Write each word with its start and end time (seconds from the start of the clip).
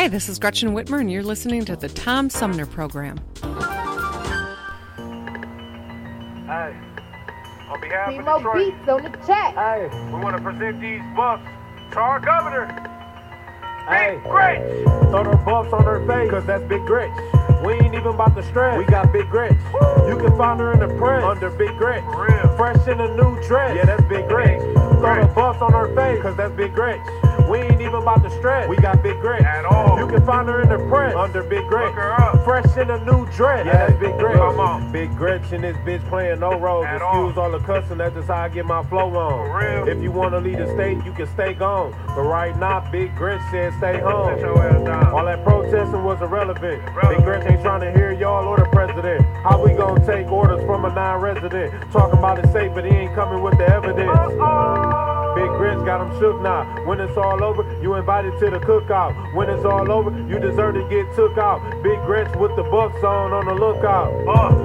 Hi, 0.00 0.08
this 0.08 0.30
is 0.30 0.38
Gretchen 0.38 0.70
Whitmer, 0.70 0.98
and 0.98 1.12
you're 1.12 1.22
listening 1.22 1.62
to 1.66 1.76
the 1.76 1.90
Tom 1.90 2.30
Sumner 2.30 2.64
Program. 2.64 3.18
Hey, 6.46 6.72
on 7.68 7.80
behalf 7.82 8.08
See 8.08 8.16
of 8.16 8.24
more 8.24 8.38
Detroit, 8.38 8.72
beats 8.78 8.88
on 8.88 9.02
the 9.02 9.10
chat. 9.26 9.54
hey, 9.54 9.90
we 10.06 10.18
want 10.20 10.38
to 10.38 10.42
present 10.42 10.80
these 10.80 11.02
bucks 11.14 11.44
to 11.92 11.98
our 11.98 12.18
governor. 12.18 12.64
Hey, 13.90 14.14
Big 14.14 14.30
Gretch. 14.30 14.62
throw 15.10 15.24
them 15.24 15.44
buffs 15.44 15.70
on 15.74 15.84
her 15.84 16.00
face, 16.06 16.30
cause 16.30 16.46
that's 16.46 16.64
Big 16.64 16.80
Gretch. 16.86 17.12
We 17.62 17.74
ain't 17.74 17.94
even 17.94 18.06
about 18.06 18.34
to 18.36 18.42
stress. 18.42 18.78
We 18.78 18.86
got 18.86 19.12
Big 19.12 19.28
Gretch. 19.28 19.52
You 20.08 20.16
can 20.16 20.34
find 20.38 20.58
her 20.60 20.72
in 20.72 20.80
the 20.80 20.88
press 20.96 21.22
under 21.24 21.50
Big 21.50 21.76
Gretch. 21.76 22.02
real. 22.16 22.56
Fresh 22.56 22.88
in 22.88 22.98
a 23.00 23.14
new 23.16 23.38
dress. 23.46 23.76
Yeah, 23.76 23.84
that's 23.84 24.04
Big 24.08 24.26
Gretch. 24.28 24.62
Throw 24.62 25.20
the 25.20 25.30
buffs 25.34 25.60
on 25.60 25.74
her 25.74 25.94
face, 25.94 26.22
cause 26.22 26.38
that's 26.38 26.54
Big 26.56 26.72
Gretch. 26.72 27.00
We 27.50 27.58
ain't 27.58 27.80
even 27.80 27.94
about 27.94 28.22
to 28.22 28.30
stress. 28.38 28.68
We 28.68 28.76
got 28.76 29.02
Big 29.02 29.18
Gretch. 29.20 29.42
At 29.42 29.64
all. 29.64 29.98
You 29.98 30.06
can 30.06 30.24
find 30.24 30.48
her 30.48 30.62
in 30.62 30.68
the 30.68 30.78
press 30.88 31.16
under 31.16 31.42
Big 31.42 31.66
Gretch. 31.66 31.86
Look 31.86 31.94
her 31.96 32.12
up. 32.12 32.44
Fresh 32.44 32.76
in 32.76 32.90
a 32.90 33.04
new 33.04 33.26
dress. 33.32 33.66
Yeah, 33.66 33.88
that's 33.88 33.98
Big 33.98 34.16
Gretch. 34.18 34.36
Come 34.36 34.60
on. 34.60 34.92
Big 34.92 35.10
Gretch 35.16 35.52
in 35.52 35.62
this 35.62 35.76
bitch 35.78 36.06
playing 36.08 36.38
no 36.38 36.56
roles. 36.58 36.86
At 36.86 37.02
Excuse 37.02 37.36
all. 37.36 37.40
all 37.40 37.50
the 37.50 37.58
cussing, 37.58 37.98
that's 37.98 38.14
just 38.14 38.28
how 38.28 38.42
I 38.42 38.48
get 38.48 38.66
my 38.66 38.84
flow 38.84 39.16
on. 39.16 39.48
For 39.48 39.58
real. 39.58 39.88
If 39.88 40.02
you 40.02 40.12
wanna 40.12 40.40
leave 40.40 40.58
the 40.58 40.66
state, 40.74 41.04
you 41.04 41.12
can 41.12 41.26
stay 41.34 41.54
gone. 41.54 41.92
But 42.06 42.22
right 42.22 42.56
now, 42.56 42.88
Big 42.92 43.16
Gretch 43.16 43.40
said 43.50 43.72
stay 43.78 43.98
home. 43.98 44.36
Sit 44.36 44.44
your 44.46 44.62
ass 44.62 44.84
down. 44.84 45.06
All 45.12 45.24
that 45.24 45.42
protesting 45.42 46.04
was 46.04 46.20
irrelevant. 46.22 46.82
Irrelevant. 46.82 47.16
Big 47.16 47.24
Gretch 47.24 47.50
ain't 47.50 47.62
trying 47.62 47.80
to 47.80 47.90
hear 47.90 48.12
y'all 48.12 48.46
or 48.46 48.58
the 48.58 48.66
president. 48.66 49.24
How 49.42 49.60
we 49.60 49.72
gonna 49.72 50.04
take 50.06 50.30
orders 50.30 50.64
from 50.66 50.84
a 50.84 50.94
non-resident? 50.94 51.72
Talking 51.90 52.18
about 52.18 52.38
it 52.38 52.52
safe, 52.52 52.72
but 52.74 52.84
he 52.84 52.90
ain't 52.90 53.14
coming 53.14 53.42
with 53.42 53.58
the 53.58 53.66
evidence. 53.66 53.96
Big 53.96 54.40
Gretch 55.60 55.84
got 55.84 56.00
him 56.00 56.18
shook 56.18 56.40
now. 56.40 56.64
When 56.86 57.00
it's 57.00 57.18
all 57.18 57.44
over, 57.44 57.60
you 57.82 57.94
invited 57.94 58.32
to 58.40 58.48
the 58.48 58.60
cookout. 58.60 59.12
When 59.34 59.50
it's 59.50 59.62
all 59.62 59.92
over, 59.92 60.10
you 60.26 60.38
deserve 60.38 60.76
to 60.76 60.88
get 60.88 61.14
took 61.14 61.36
out. 61.36 61.60
Big 61.82 62.00
Gretch 62.06 62.34
with 62.36 62.56
the 62.56 62.62
bucks 62.62 63.04
on 63.04 63.34
on 63.34 63.44
the 63.44 63.52
lookout. 63.52 64.08
Uh, 64.26 64.56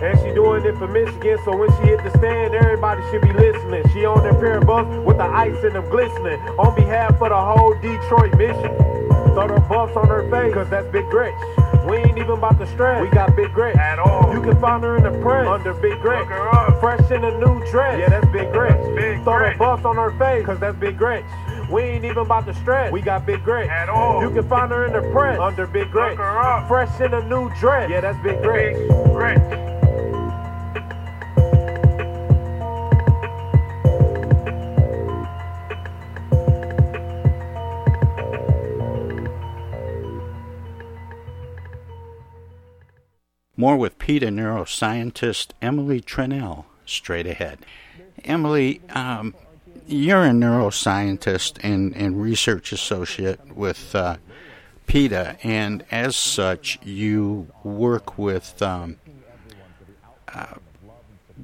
and 0.00 0.16
she 0.20 0.32
doing 0.34 0.64
it 0.64 0.78
for 0.78 0.86
Michigan, 0.86 1.36
so 1.44 1.56
when 1.56 1.68
she 1.78 1.90
hit 1.90 2.04
the 2.04 2.16
stand, 2.18 2.54
everybody 2.54 3.02
should 3.10 3.22
be 3.22 3.32
listening. 3.32 3.82
She 3.92 4.04
on 4.04 4.22
that 4.22 4.38
pair 4.38 4.58
of 4.58 4.66
bucks 4.66 4.88
with 5.04 5.16
the 5.16 5.24
ice 5.24 5.64
in 5.64 5.72
them 5.72 5.90
glistening. 5.90 6.38
On 6.62 6.72
behalf 6.76 7.20
of 7.20 7.30
the 7.30 7.42
whole 7.42 7.74
Detroit 7.82 8.38
mission. 8.38 8.70
Throw 9.34 9.48
the 9.48 9.60
buffs 9.68 9.96
on 9.96 10.06
her 10.06 10.30
face, 10.30 10.54
cause 10.54 10.70
that's 10.70 10.86
Big 10.92 11.10
Gretch. 11.10 11.34
We 11.86 11.98
ain't 11.98 12.18
even 12.18 12.32
about 12.32 12.58
to 12.58 12.66
stress. 12.66 13.00
We 13.00 13.08
got 13.10 13.36
Big 13.36 13.52
Gretch. 13.52 13.76
At 13.76 14.00
all. 14.00 14.34
You 14.34 14.42
can 14.42 14.60
find 14.60 14.82
her 14.82 14.96
in 14.96 15.04
the 15.04 15.22
press 15.22 15.46
under 15.46 15.72
Big 15.74 16.00
Gretch. 16.00 16.20
Look 16.20 16.28
her 16.30 16.48
up. 16.48 16.80
Fresh 16.80 17.10
in 17.12 17.22
a 17.22 17.38
new 17.38 17.64
dress. 17.70 18.00
Yeah, 18.00 18.08
that's 18.08 18.26
Big 18.32 18.50
Gretch. 18.52 18.76
Big 18.96 19.22
Throw 19.22 19.50
the 19.50 19.56
buffs 19.56 19.84
on 19.84 19.96
her 19.96 20.10
face, 20.18 20.44
cause 20.44 20.58
that's 20.58 20.76
Big 20.78 20.98
Gretch. 20.98 21.24
We 21.70 21.82
ain't 21.82 22.04
even 22.04 22.18
about 22.18 22.46
to 22.46 22.54
stress. 22.54 22.92
We 22.92 23.02
got 23.02 23.24
Big 23.24 23.44
Gretch. 23.44 23.68
At 23.68 23.88
all. 23.88 24.20
You 24.20 24.30
can 24.30 24.48
find 24.48 24.70
her 24.72 24.86
in 24.86 24.92
the 24.92 25.10
press 25.12 25.38
under 25.38 25.66
Big 25.66 25.90
Gretch. 25.90 26.10
Look 26.10 26.18
her 26.18 26.38
up. 26.40 26.68
Fresh 26.68 27.00
in 27.00 27.14
a 27.14 27.26
new 27.28 27.50
dress. 27.60 27.88
Yeah, 27.88 28.00
that's 28.00 28.20
Big 28.22 28.42
Gretch. 28.42 28.76
Big 28.76 28.88
Gretch. 29.12 29.75
More 43.56 43.76
with 43.76 43.98
PETA 43.98 44.26
neuroscientist 44.26 45.48
Emily 45.62 46.00
Trunnell 46.00 46.66
straight 46.84 47.26
ahead. 47.26 47.60
Emily, 48.24 48.82
um, 48.90 49.34
you're 49.86 50.24
a 50.24 50.30
neuroscientist 50.30 51.58
and, 51.62 51.96
and 51.96 52.20
research 52.20 52.72
associate 52.72 53.56
with 53.56 53.94
uh, 53.94 54.16
PETA, 54.86 55.36
and 55.42 55.84
as 55.90 56.16
such, 56.16 56.78
you 56.82 57.48
work 57.64 58.18
with 58.18 58.60
um, 58.60 58.98
uh, 60.32 60.54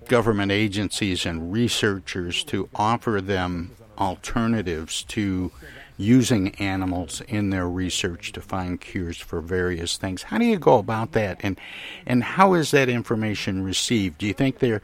government 0.07 0.53
agencies 0.53 1.25
and 1.25 1.53
researchers 1.53 2.45
to 2.45 2.69
offer 2.75 3.21
them 3.21 3.73
alternatives 3.99 5.03
to 5.05 5.51
using 5.97 6.55
animals 6.57 7.23
in 7.29 7.51
their 7.51 7.69
research 7.69 8.33
to 8.33 8.41
find 8.41 8.81
cures 8.81 9.19
for 9.19 9.41
various 9.41 9.97
things. 9.97 10.25
How 10.25 10.39
do 10.39 10.45
you 10.45 10.59
go 10.59 10.79
about 10.79 11.13
that, 11.13 11.41
and 11.43 11.61
and 12.07 12.25
how 12.25 12.55
is 12.55 12.71
that 12.71 12.89
information 12.89 13.63
received? 13.63 14.19
Do 14.19 14.27
you 14.27 14.35
think 14.35 14.59
they're 14.59 14.83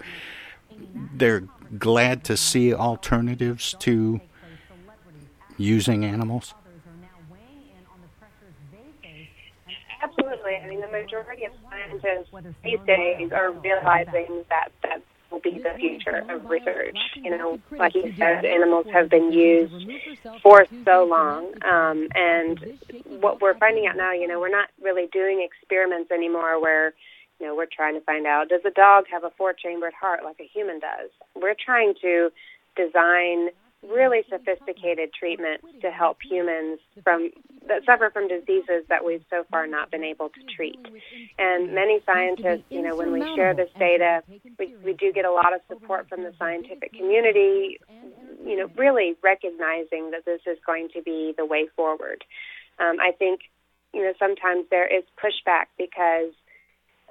they're 1.15 1.45
glad 1.79 2.25
to 2.25 2.37
see 2.37 2.73
alternatives 2.75 3.75
to 3.81 4.21
using 5.57 6.05
animals? 6.05 6.55
Absolutely. 10.01 10.57
I 10.57 10.69
mean, 10.69 10.81
the 10.81 10.89
majority 10.89 11.45
of 11.45 11.53
scientists 11.69 12.31
these 12.63 12.79
days 12.87 13.33
are 13.33 13.51
realizing 13.51 14.45
that 14.49 14.71
that 14.83 15.03
will 15.31 15.41
be 15.41 15.59
the 15.59 15.75
future 15.77 16.25
of 16.29 16.49
research. 16.49 16.99
You 17.17 17.37
know, 17.37 17.61
like 17.71 17.95
you 17.95 18.13
said, 18.17 18.45
animals 18.45 18.87
have 18.93 19.09
been 19.09 19.33
used 19.33 19.89
for 20.43 20.67
so 20.85 21.05
long, 21.05 21.53
um, 21.65 22.09
and 22.15 22.79
what 23.21 23.41
we're 23.41 23.59
finding 23.59 23.87
out 23.87 23.97
now, 23.97 24.13
you 24.13 24.27
know, 24.27 24.41
we're 24.41 24.49
not 24.49 24.69
really 24.83 25.07
doing 25.13 25.47
experiments 25.47 26.11
anymore 26.11 26.61
where 26.61 26.95
you 27.41 27.47
know, 27.47 27.55
we're 27.55 27.67
trying 27.67 27.95
to 27.95 28.01
find 28.01 28.27
out 28.27 28.49
does 28.49 28.63
a 28.65 28.71
dog 28.71 29.05
have 29.11 29.25
a 29.25 29.31
four 29.31 29.53
chambered 29.53 29.93
heart 29.95 30.25
like 30.25 30.41
a 30.41 30.49
human 30.53 30.81
does? 30.81 31.11
We're 31.35 31.55
trying 31.55 31.95
to 32.03 32.31
design 32.77 33.51
really 33.87 34.23
sophisticated 34.29 35.13
treatments 35.13 35.65
to 35.83 35.91
help 35.91 36.19
humans 36.23 36.81
from 37.05 37.31
that 37.69 37.85
suffer 37.85 38.11
from 38.11 38.27
diseases 38.27 38.85
that 38.89 39.05
we've 39.05 39.25
so 39.31 39.45
far 39.51 39.67
not 39.67 39.91
been 39.91 40.03
able 40.03 40.29
to 40.31 40.41
treat. 40.57 40.79
And 41.39 41.75
many 41.75 42.01
scientists, 42.05 42.65
you 42.71 42.83
know, 42.83 42.97
when 42.97 43.13
we 43.13 43.21
share 43.37 43.55
this 43.55 43.71
data, 43.79 44.23
we, 44.59 44.75
we 44.85 44.95
do 44.95 45.13
get 45.13 45.25
a 45.25 45.31
lot 45.31 45.55
of 45.55 45.61
support 45.69 46.09
from 46.09 46.23
the 46.23 46.33
scientific 46.39 46.93
community, 46.93 47.79
you 48.45 48.57
know, 48.57 48.69
really 48.77 49.15
recognizing 49.23 50.11
that 50.11 50.25
this 50.25 50.41
is 50.47 50.59
going 50.67 50.89
to 50.95 51.03
be 51.03 51.35
the 51.37 51.45
way 51.45 51.69
forward. 51.77 52.25
Um, 52.79 52.97
I 53.01 53.13
think, 53.13 53.41
you 53.93 54.03
know, 54.03 54.13
sometimes 54.19 54.67
there 54.71 54.87
is 54.87 55.05
pushback 55.23 55.67
because 55.77 56.33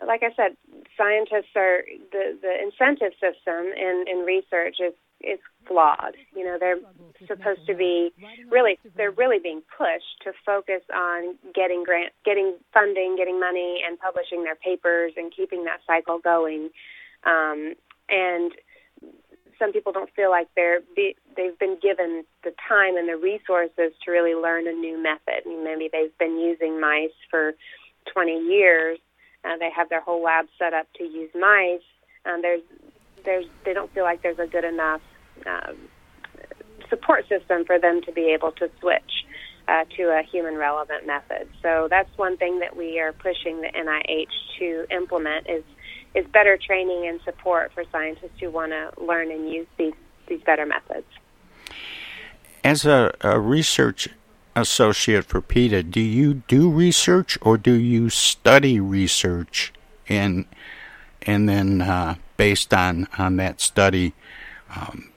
like 0.05 0.21
I 0.21 0.31
said, 0.35 0.55
scientists 0.95 1.55
are 1.55 1.81
the 2.11 2.37
the 2.39 2.53
incentive 2.61 3.13
system 3.13 3.65
in 3.75 4.05
in 4.07 4.25
research 4.25 4.77
is 4.79 4.93
is 5.21 5.39
flawed. 5.67 6.15
You 6.35 6.45
know, 6.45 6.57
they're 6.59 6.79
supposed 7.27 7.65
to 7.67 7.75
be 7.75 8.11
really 8.49 8.79
they're 8.95 9.11
really 9.11 9.39
being 9.39 9.61
pushed 9.77 10.21
to 10.23 10.31
focus 10.45 10.81
on 10.93 11.35
getting 11.53 11.83
grant 11.83 12.13
getting 12.25 12.55
funding, 12.73 13.15
getting 13.17 13.39
money 13.39 13.81
and 13.85 13.99
publishing 13.99 14.43
their 14.43 14.55
papers 14.55 15.13
and 15.17 15.33
keeping 15.35 15.65
that 15.65 15.79
cycle 15.87 16.19
going. 16.19 16.69
Um, 17.25 17.73
and 18.09 18.51
some 19.59 19.73
people 19.73 19.91
don't 19.91 20.13
feel 20.15 20.29
like 20.29 20.47
they're 20.55 20.81
be, 20.95 21.15
they've 21.35 21.57
been 21.57 21.77
given 21.81 22.23
the 22.43 22.53
time 22.67 22.95
and 22.95 23.09
the 23.09 23.17
resources 23.17 23.93
to 24.05 24.11
really 24.11 24.35
learn 24.35 24.67
a 24.67 24.73
new 24.73 25.01
method. 25.01 25.43
I 25.45 25.49
mean, 25.49 25.63
maybe 25.63 25.89
they've 25.91 26.15
been 26.17 26.39
using 26.39 26.79
mice 26.79 27.17
for 27.29 27.53
20 28.13 28.31
years. 28.31 28.99
Uh, 29.43 29.57
they 29.59 29.69
have 29.75 29.89
their 29.89 30.01
whole 30.01 30.23
lab 30.23 30.45
set 30.59 30.73
up 30.73 30.87
to 30.97 31.03
use 31.03 31.31
mice. 31.33 31.81
Um, 32.25 32.41
there's 32.41 32.61
there's 33.27 33.45
they 33.65 33.73
don't 33.73 33.93
feel 33.93 34.05
like 34.05 34.23
there's 34.23 34.39
a 34.39 34.47
good 34.47 34.63
enough 34.63 35.01
um, 35.45 35.75
support 36.89 37.27
system 37.27 37.65
for 37.65 37.77
them 37.77 38.01
to 38.03 38.11
be 38.11 38.31
able 38.33 38.53
to 38.53 38.71
switch 38.79 39.25
uh, 39.67 39.83
to 39.97 40.03
a 40.03 40.23
human 40.23 40.55
relevant 40.55 41.05
method. 41.05 41.47
So 41.61 41.87
that's 41.89 42.09
one 42.17 42.37
thing 42.37 42.59
that 42.59 42.75
we 42.75 42.99
are 42.99 43.11
pushing 43.11 43.61
the 43.61 43.67
NIH 43.67 44.31
to 44.59 44.87
implement 44.89 45.47
is 45.49 45.63
is 46.15 46.25
better 46.27 46.57
training 46.57 47.05
and 47.07 47.19
support 47.25 47.71
for 47.73 47.83
scientists 47.91 48.39
who 48.39 48.49
want 48.49 48.71
to 48.71 48.91
learn 49.03 49.29
and 49.29 49.51
use 49.51 49.67
these 49.77 49.93
these 50.27 50.41
better 50.41 50.65
methods. 50.65 51.05
As 52.63 52.85
a, 52.85 53.13
a 53.21 53.39
research 53.39 54.07
associate 54.55 55.25
for 55.25 55.41
PETA, 55.41 55.83
do 55.83 55.99
you 55.99 56.35
do 56.47 56.71
research 56.71 57.37
or 57.41 57.57
do 57.57 57.73
you 57.73 58.09
study 58.09 58.79
research 58.79 59.73
and 60.07 60.45
and 61.23 61.49
then 61.49 61.81
uh, 61.81 62.15
based 62.37 62.73
on 62.73 63.07
on 63.17 63.35
that 63.37 63.59
study 63.59 64.13
um, 64.75 65.09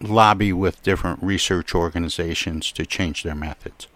lobby 0.00 0.52
with 0.52 0.82
different 0.82 1.22
research 1.22 1.74
organizations 1.74 2.70
to 2.72 2.84
change 2.84 3.22
their 3.22 3.34
methods? 3.34 3.88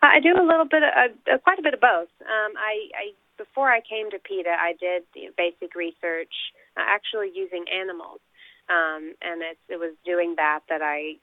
I 0.00 0.20
do 0.20 0.30
a 0.30 0.46
little 0.46 0.64
bit, 0.64 0.82
of, 0.82 1.10
uh, 1.26 1.38
quite 1.38 1.58
a 1.58 1.62
bit 1.62 1.74
of 1.74 1.80
both. 1.80 2.08
Um, 2.22 2.52
I, 2.56 2.88
I 2.94 3.04
before 3.36 3.70
I 3.70 3.80
came 3.80 4.10
to 4.10 4.18
PETA, 4.18 4.50
I 4.50 4.74
did 4.78 5.02
basic 5.36 5.74
research, 5.74 6.32
uh, 6.76 6.82
actually 6.86 7.30
using 7.34 7.64
animals, 7.72 8.20
um, 8.68 9.14
and 9.22 9.42
it, 9.42 9.58
it 9.68 9.78
was 9.78 9.94
doing 10.04 10.34
that 10.36 10.60
that 10.68 10.82
I 10.82 11.16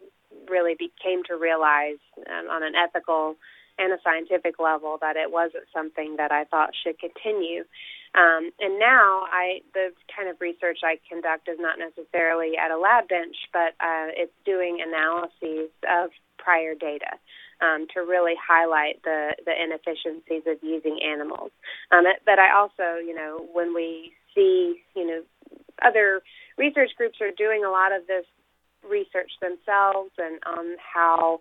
really 0.50 0.76
came 1.04 1.24
to 1.26 1.36
realize 1.36 2.00
um, 2.28 2.50
on 2.50 2.64
an 2.64 2.74
ethical 2.76 3.36
and 3.78 3.92
a 3.92 3.98
scientific 4.04 4.60
level 4.60 4.98
that 5.02 5.16
it 5.18 5.32
wasn't 5.32 5.66
something 5.74 6.16
that 6.18 6.32
I 6.32 6.46
thought 6.46 6.72
should 6.84 6.98
continue. 7.00 7.64
Um, 8.16 8.52
and 8.60 8.80
now, 8.80 9.28
I 9.32 9.60
the 9.74 9.92
kind 10.16 10.30
of 10.30 10.40
research 10.40 10.80
I 10.84 11.00
conduct 11.10 11.50
is 11.50 11.58
not 11.60 11.78
necessarily 11.78 12.58
at 12.58 12.72
a 12.72 12.78
lab 12.78 13.10
bench, 13.10 13.36
but 13.52 13.76
uh, 13.84 14.16
it's 14.16 14.32
doing 14.46 14.80
analyses 14.80 15.70
of 15.84 16.12
prior 16.38 16.76
data 16.76 17.20
um, 17.60 17.88
to 17.94 18.02
really 18.02 18.36
highlight 18.40 19.04
the 19.04 19.36
the 19.46 19.52
inefficiencies 19.52 20.44
of 20.48 20.64
using 20.64 21.00
animals. 21.04 21.52
Um, 21.92 22.06
but 22.26 22.40
I 22.40 22.56
also, 22.56 23.04
you 23.04 23.14
know, 23.14 23.46
when 23.52 23.76
we 23.76 24.14
see, 24.34 24.82
you 24.96 25.06
know, 25.06 25.22
other 25.84 26.22
research 26.58 26.92
groups 26.98 27.20
are 27.22 27.32
doing 27.36 27.66
a 27.66 27.70
lot 27.70 27.92
of 27.92 28.08
this 28.08 28.26
research 28.88 29.32
themselves 29.42 30.12
and 30.18 30.40
on 30.46 30.78
how 30.78 31.40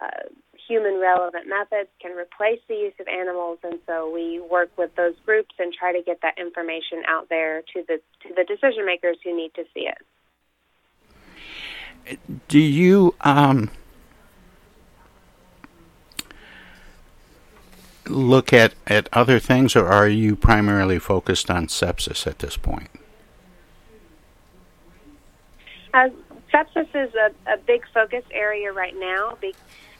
uh, 0.00 0.28
human 0.66 1.00
relevant 1.00 1.46
methods 1.48 1.88
can 2.00 2.16
replace 2.16 2.60
the 2.68 2.74
use 2.74 2.94
of 3.00 3.06
animals 3.08 3.58
and 3.62 3.78
so 3.86 4.10
we 4.10 4.40
work 4.40 4.70
with 4.78 4.94
those 4.96 5.14
groups 5.24 5.54
and 5.58 5.72
try 5.72 5.92
to 5.92 6.02
get 6.02 6.20
that 6.22 6.38
information 6.38 7.02
out 7.06 7.28
there 7.28 7.62
to 7.72 7.84
the 7.86 8.00
to 8.22 8.34
the 8.34 8.44
decision 8.44 8.86
makers 8.86 9.16
who 9.22 9.36
need 9.36 9.52
to 9.54 9.64
see 9.74 9.88
it. 9.88 9.98
Do 12.48 12.58
you 12.58 13.14
um, 13.22 13.70
look 18.06 18.52
at, 18.52 18.74
at 18.86 19.08
other 19.12 19.38
things 19.38 19.74
or 19.74 19.86
are 19.86 20.08
you 20.08 20.36
primarily 20.36 20.98
focused 20.98 21.50
on 21.50 21.66
sepsis 21.66 22.26
at 22.26 22.40
this 22.40 22.56
point? 22.56 22.90
Uh, 25.94 26.08
sepsis 26.52 26.88
is 26.94 27.14
a, 27.14 27.52
a 27.52 27.56
big 27.56 27.84
focus 27.92 28.24
area 28.32 28.72
right 28.72 28.94
now 28.98 29.38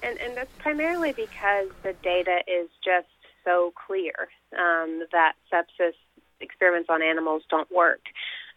and 0.04 0.18
and 0.20 0.36
that's 0.36 0.52
primarily 0.58 1.12
because 1.12 1.68
the 1.82 1.94
data 2.02 2.40
is 2.46 2.68
just 2.84 3.08
so 3.44 3.72
clear 3.86 4.28
um, 4.52 5.06
that 5.12 5.34
sepsis 5.52 5.94
experiments 6.40 6.88
on 6.90 7.02
animals 7.02 7.42
don't 7.50 7.70
work. 7.70 8.00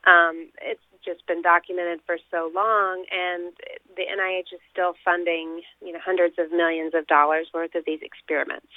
Um, 0.06 0.50
it's 0.62 0.82
just 1.04 1.26
been 1.28 1.42
documented 1.42 2.00
for 2.06 2.18
so 2.32 2.52
long, 2.54 3.06
and 3.12 3.54
the 3.96 4.04
NIH 4.04 4.54
is 4.54 4.62
still 4.72 4.94
funding 5.04 5.62
you 5.82 5.94
know 5.94 6.00
hundreds 6.04 6.36
of 6.38 6.52
millions 6.52 6.94
of 6.94 7.08
dollars 7.08 7.48
worth 7.54 7.76
of 7.76 7.84
these 7.86 8.00
experiments. 8.02 8.68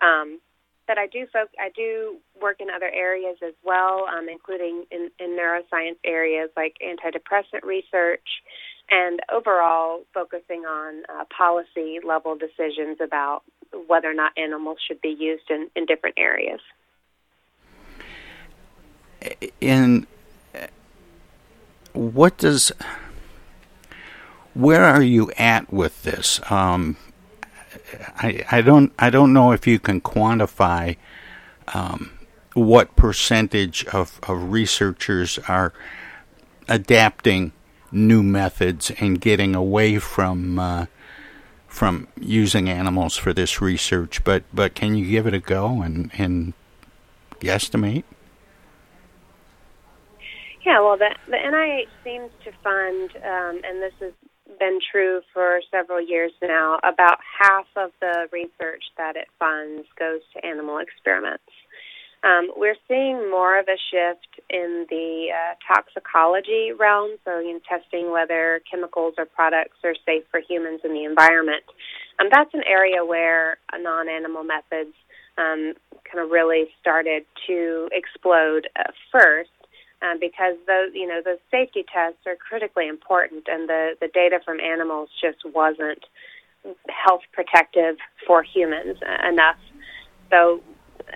Um, 0.00 0.40
but 0.86 0.98
I 0.98 1.06
do 1.06 1.26
folk, 1.32 1.48
I 1.60 1.70
do 1.74 2.16
work 2.40 2.60
in 2.60 2.68
other 2.68 2.90
areas 2.92 3.36
as 3.46 3.54
well, 3.64 4.06
um, 4.12 4.28
including 4.28 4.84
in, 4.90 5.10
in 5.20 5.38
neuroscience 5.38 5.96
areas 6.04 6.50
like 6.56 6.76
antidepressant 6.84 7.62
research 7.62 8.26
and 8.90 9.20
overall 9.32 10.02
focusing 10.12 10.64
on 10.64 11.02
uh, 11.08 11.24
policy 11.36 11.98
level 12.04 12.36
decisions 12.36 12.98
about 13.00 13.42
whether 13.86 14.10
or 14.10 14.14
not 14.14 14.32
animals 14.36 14.78
should 14.86 15.00
be 15.00 15.16
used 15.18 15.50
in, 15.50 15.70
in 15.74 15.86
different 15.86 16.16
areas. 16.18 16.60
In 19.60 20.06
what 21.92 22.38
does 22.38 22.72
where 24.54 24.84
are 24.84 25.02
you 25.02 25.30
at 25.38 25.72
with 25.72 26.02
this? 26.02 26.40
Um, 26.50 26.96
I, 28.16 28.44
I 28.50 28.60
don't 28.60 28.92
I 28.98 29.10
don't 29.10 29.32
know 29.32 29.52
if 29.52 29.66
you 29.66 29.78
can 29.78 30.00
quantify 30.00 30.96
um, 31.68 32.10
what 32.54 32.96
percentage 32.96 33.86
of, 33.86 34.20
of 34.24 34.52
researchers 34.52 35.38
are 35.48 35.72
adapting 36.68 37.52
new 37.92 38.22
methods 38.22 38.90
and 38.98 39.20
getting 39.20 39.54
away 39.54 39.98
from 39.98 40.58
uh, 40.58 40.86
from 41.68 42.08
using 42.18 42.68
animals 42.68 43.16
for 43.16 43.32
this 43.32 43.60
research. 43.60 44.24
But 44.24 44.44
but 44.52 44.74
can 44.74 44.94
you 44.94 45.06
give 45.08 45.26
it 45.26 45.34
a 45.34 45.38
go 45.38 45.82
and 45.82 46.10
and 46.18 46.54
guesstimate? 47.40 48.04
Yeah, 50.64 50.80
well, 50.80 50.96
the 50.96 51.14
the 51.26 51.36
NIH 51.36 51.88
seems 52.04 52.30
to 52.44 52.52
fund, 52.62 53.10
um, 53.16 53.60
and 53.64 53.82
this 53.82 53.94
has 54.00 54.12
been 54.58 54.78
true 54.92 55.20
for 55.32 55.60
several 55.70 56.00
years 56.00 56.32
now. 56.40 56.78
About 56.84 57.18
half 57.40 57.66
of 57.76 57.90
the 58.00 58.28
research 58.32 58.84
that 58.96 59.16
it 59.16 59.28
funds 59.38 59.86
goes 59.98 60.20
to 60.34 60.44
animal 60.44 60.78
experiments. 60.78 61.42
Um, 62.24 62.52
we're 62.56 62.76
seeing 62.86 63.30
more 63.30 63.58
of 63.58 63.66
a 63.66 63.76
shift 63.90 64.40
in 64.48 64.86
the 64.88 65.28
uh, 65.34 65.54
toxicology 65.66 66.70
realm, 66.78 67.16
so 67.24 67.40
you 67.40 67.54
know, 67.54 67.60
testing 67.68 68.12
whether 68.12 68.60
chemicals 68.70 69.14
or 69.18 69.24
products 69.24 69.78
are 69.82 69.94
safe 70.06 70.22
for 70.30 70.40
humans 70.40 70.80
in 70.84 70.92
the 70.92 71.04
environment. 71.04 71.64
Um, 72.20 72.28
that's 72.30 72.54
an 72.54 72.62
area 72.66 73.04
where 73.04 73.58
non-animal 73.76 74.44
methods 74.44 74.94
um, 75.36 75.74
kind 76.04 76.22
of 76.22 76.30
really 76.30 76.66
started 76.80 77.24
to 77.48 77.88
explode 77.92 78.68
uh, 78.78 78.92
first. 79.10 79.50
Um, 80.02 80.18
because 80.18 80.56
those, 80.66 80.90
you 80.94 81.06
know, 81.06 81.20
those 81.24 81.38
safety 81.48 81.84
tests 81.86 82.26
are 82.26 82.34
critically 82.34 82.88
important, 82.88 83.46
and 83.46 83.68
the 83.68 83.94
the 84.00 84.08
data 84.08 84.40
from 84.44 84.58
animals 84.58 85.10
just 85.20 85.38
wasn't 85.54 86.04
health 86.88 87.22
protective 87.32 87.96
for 88.26 88.42
humans 88.42 88.98
enough. 89.28 89.58
So 90.28 90.60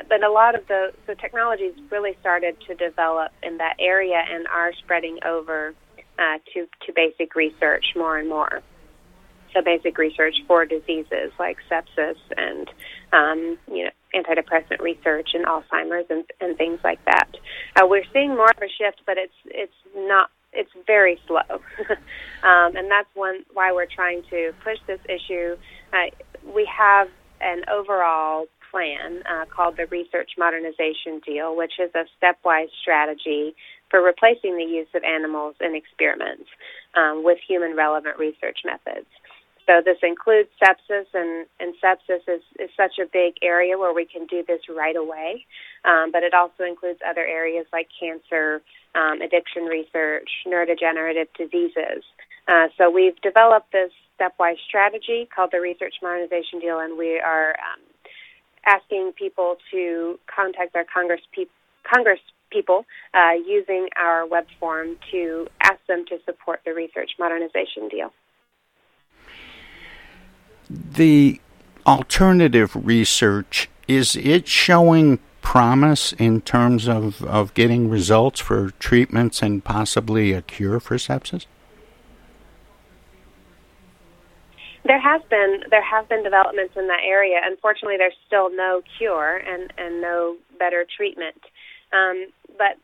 but 0.08 0.22
a 0.22 0.30
lot 0.30 0.54
of 0.54 0.66
the 0.68 0.92
the 1.06 1.14
technologies 1.14 1.74
really 1.90 2.16
started 2.20 2.56
to 2.66 2.74
develop 2.74 3.32
in 3.42 3.58
that 3.58 3.76
area 3.78 4.22
and 4.30 4.46
are 4.48 4.72
spreading 4.84 5.18
over 5.24 5.74
uh, 6.18 6.38
to 6.52 6.66
to 6.86 6.92
basic 6.94 7.34
research 7.34 7.84
more 7.94 8.18
and 8.18 8.28
more. 8.28 8.62
So 9.54 9.62
basic 9.62 9.96
research 9.96 10.34
for 10.46 10.66
diseases 10.66 11.32
like 11.38 11.56
sepsis 11.70 12.16
and 12.36 12.68
um, 13.12 13.58
you 13.72 13.84
know 13.84 13.90
antidepressant 14.14 14.80
research 14.80 15.30
and 15.34 15.44
Alzheimer's 15.46 16.06
and, 16.10 16.24
and 16.40 16.56
things 16.56 16.80
like 16.84 17.04
that. 17.04 17.28
Uh, 17.76 17.86
we're 17.86 18.04
seeing 18.12 18.30
more 18.30 18.50
of 18.50 18.62
a 18.62 18.68
shift, 18.68 19.02
but 19.06 19.16
it's 19.18 19.34
it's 19.46 19.72
not 19.94 20.30
it's 20.52 20.70
very 20.86 21.18
slow, 21.26 21.40
um, 22.42 22.76
and 22.76 22.90
that's 22.90 23.08
one 23.14 23.44
why 23.52 23.72
we're 23.72 23.86
trying 23.86 24.22
to 24.30 24.52
push 24.64 24.78
this 24.86 25.00
issue. 25.08 25.56
Uh, 25.92 26.10
we 26.54 26.66
have 26.66 27.08
an 27.40 27.62
overall 27.70 28.46
plan 28.70 29.22
uh, 29.28 29.44
called 29.46 29.76
the 29.76 29.86
Research 29.86 30.32
Modernization 30.38 31.20
Deal, 31.24 31.56
which 31.56 31.74
is 31.78 31.90
a 31.94 32.04
stepwise 32.16 32.70
strategy 32.80 33.54
for 33.90 34.02
replacing 34.02 34.56
the 34.56 34.64
use 34.64 34.88
of 34.94 35.02
animals 35.04 35.54
in 35.60 35.74
experiments 35.74 36.48
um, 36.94 37.22
with 37.24 37.38
human 37.46 37.76
relevant 37.76 38.18
research 38.18 38.58
methods. 38.64 39.06
So 39.66 39.82
this 39.84 39.98
includes 40.02 40.48
sepsis, 40.62 41.06
and, 41.12 41.46
and 41.58 41.74
sepsis 41.82 42.22
is, 42.28 42.42
is 42.58 42.70
such 42.76 42.98
a 43.02 43.06
big 43.06 43.34
area 43.42 43.76
where 43.76 43.92
we 43.92 44.06
can 44.06 44.26
do 44.26 44.44
this 44.46 44.60
right 44.68 44.94
away. 44.94 45.44
Um, 45.84 46.12
but 46.12 46.22
it 46.22 46.34
also 46.34 46.62
includes 46.62 47.00
other 47.08 47.26
areas 47.26 47.66
like 47.72 47.88
cancer, 47.98 48.62
um, 48.94 49.20
addiction 49.20 49.64
research, 49.64 50.30
neurodegenerative 50.46 51.26
diseases. 51.36 52.04
Uh, 52.46 52.68
so 52.78 52.90
we've 52.90 53.20
developed 53.22 53.72
this 53.72 53.90
stepwise 54.18 54.58
strategy 54.68 55.28
called 55.34 55.50
the 55.52 55.60
Research 55.60 55.94
Modernization 56.00 56.60
Deal, 56.60 56.78
and 56.78 56.96
we 56.96 57.18
are 57.18 57.56
um, 57.58 57.82
asking 58.66 59.12
people 59.12 59.56
to 59.70 60.18
contact 60.34 60.72
their 60.72 60.84
Congress, 60.84 61.20
pe- 61.34 61.46
Congress 61.90 62.20
people 62.50 62.84
uh, 63.14 63.32
using 63.46 63.88
our 63.96 64.26
web 64.26 64.46
form 64.58 64.96
to 65.10 65.46
ask 65.62 65.78
them 65.88 66.04
to 66.06 66.18
support 66.24 66.60
the 66.64 66.72
Research 66.72 67.12
Modernization 67.18 67.88
Deal. 67.88 68.12
The 70.68 71.40
alternative 71.86 72.74
research 72.74 73.68
is 73.86 74.16
it 74.16 74.48
showing 74.48 75.20
promise 75.40 76.12
in 76.14 76.40
terms 76.40 76.88
of, 76.88 77.22
of 77.22 77.54
getting 77.54 77.88
results 77.88 78.40
for 78.40 78.70
treatments 78.80 79.42
and 79.42 79.62
possibly 79.62 80.32
a 80.32 80.42
cure 80.42 80.80
for 80.80 80.96
sepsis? 80.96 81.46
There 84.86 85.00
has 85.00 85.20
been 85.28 85.64
there 85.70 85.82
have 85.82 86.08
been 86.08 86.22
developments 86.22 86.74
in 86.76 86.86
that 86.86 87.00
area. 87.04 87.40
Unfortunately, 87.42 87.96
there's 87.98 88.16
still 88.26 88.54
no 88.54 88.82
cure 88.98 89.36
and 89.36 89.72
and 89.78 90.00
no 90.00 90.36
better 90.58 90.86
treatment. 90.96 91.40
Um, 91.92 92.26
but 92.56 92.78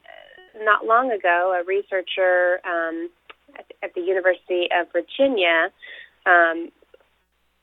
not 0.65 0.85
long 0.85 1.11
ago, 1.13 1.59
a 1.59 1.65
researcher 1.65 2.61
um, 2.67 3.09
at, 3.57 3.67
at 3.83 3.95
the 3.95 4.01
University 4.01 4.69
of 4.75 4.89
Virginia, 4.93 5.71
um, 6.27 6.71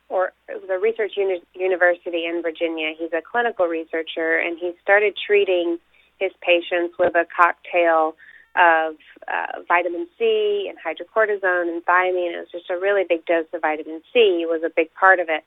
or 0.09 0.31
it 0.47 0.61
was 0.61 0.69
a 0.71 0.79
research 0.79 1.13
uni- 1.15 1.43
university 1.53 2.25
in 2.25 2.41
Virginia. 2.41 2.93
He's 2.97 3.13
a 3.13 3.21
clinical 3.21 3.67
researcher, 3.67 4.37
and 4.37 4.57
he 4.57 4.73
started 4.81 5.15
treating 5.15 5.77
his 6.19 6.31
patients 6.41 6.95
with 6.97 7.15
a 7.15 7.25
cocktail 7.35 8.15
of 8.55 8.95
uh, 9.27 9.61
vitamin 9.67 10.07
C 10.17 10.69
and 10.69 10.77
hydrocortisone 10.77 11.69
and 11.69 11.85
thiamine. 11.85 12.33
It 12.33 12.39
was 12.39 12.51
just 12.51 12.69
a 12.69 12.79
really 12.79 13.03
big 13.07 13.25
dose 13.25 13.45
of 13.53 13.61
vitamin 13.61 14.01
C 14.13 14.45
was 14.47 14.61
a 14.65 14.69
big 14.69 14.93
part 14.93 15.19
of 15.19 15.27
it, 15.29 15.43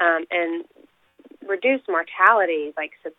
um, 0.00 0.24
and 0.30 0.64
reduced 1.48 1.88
mortality 1.88 2.72
like 2.76 2.92
sub- 3.02 3.12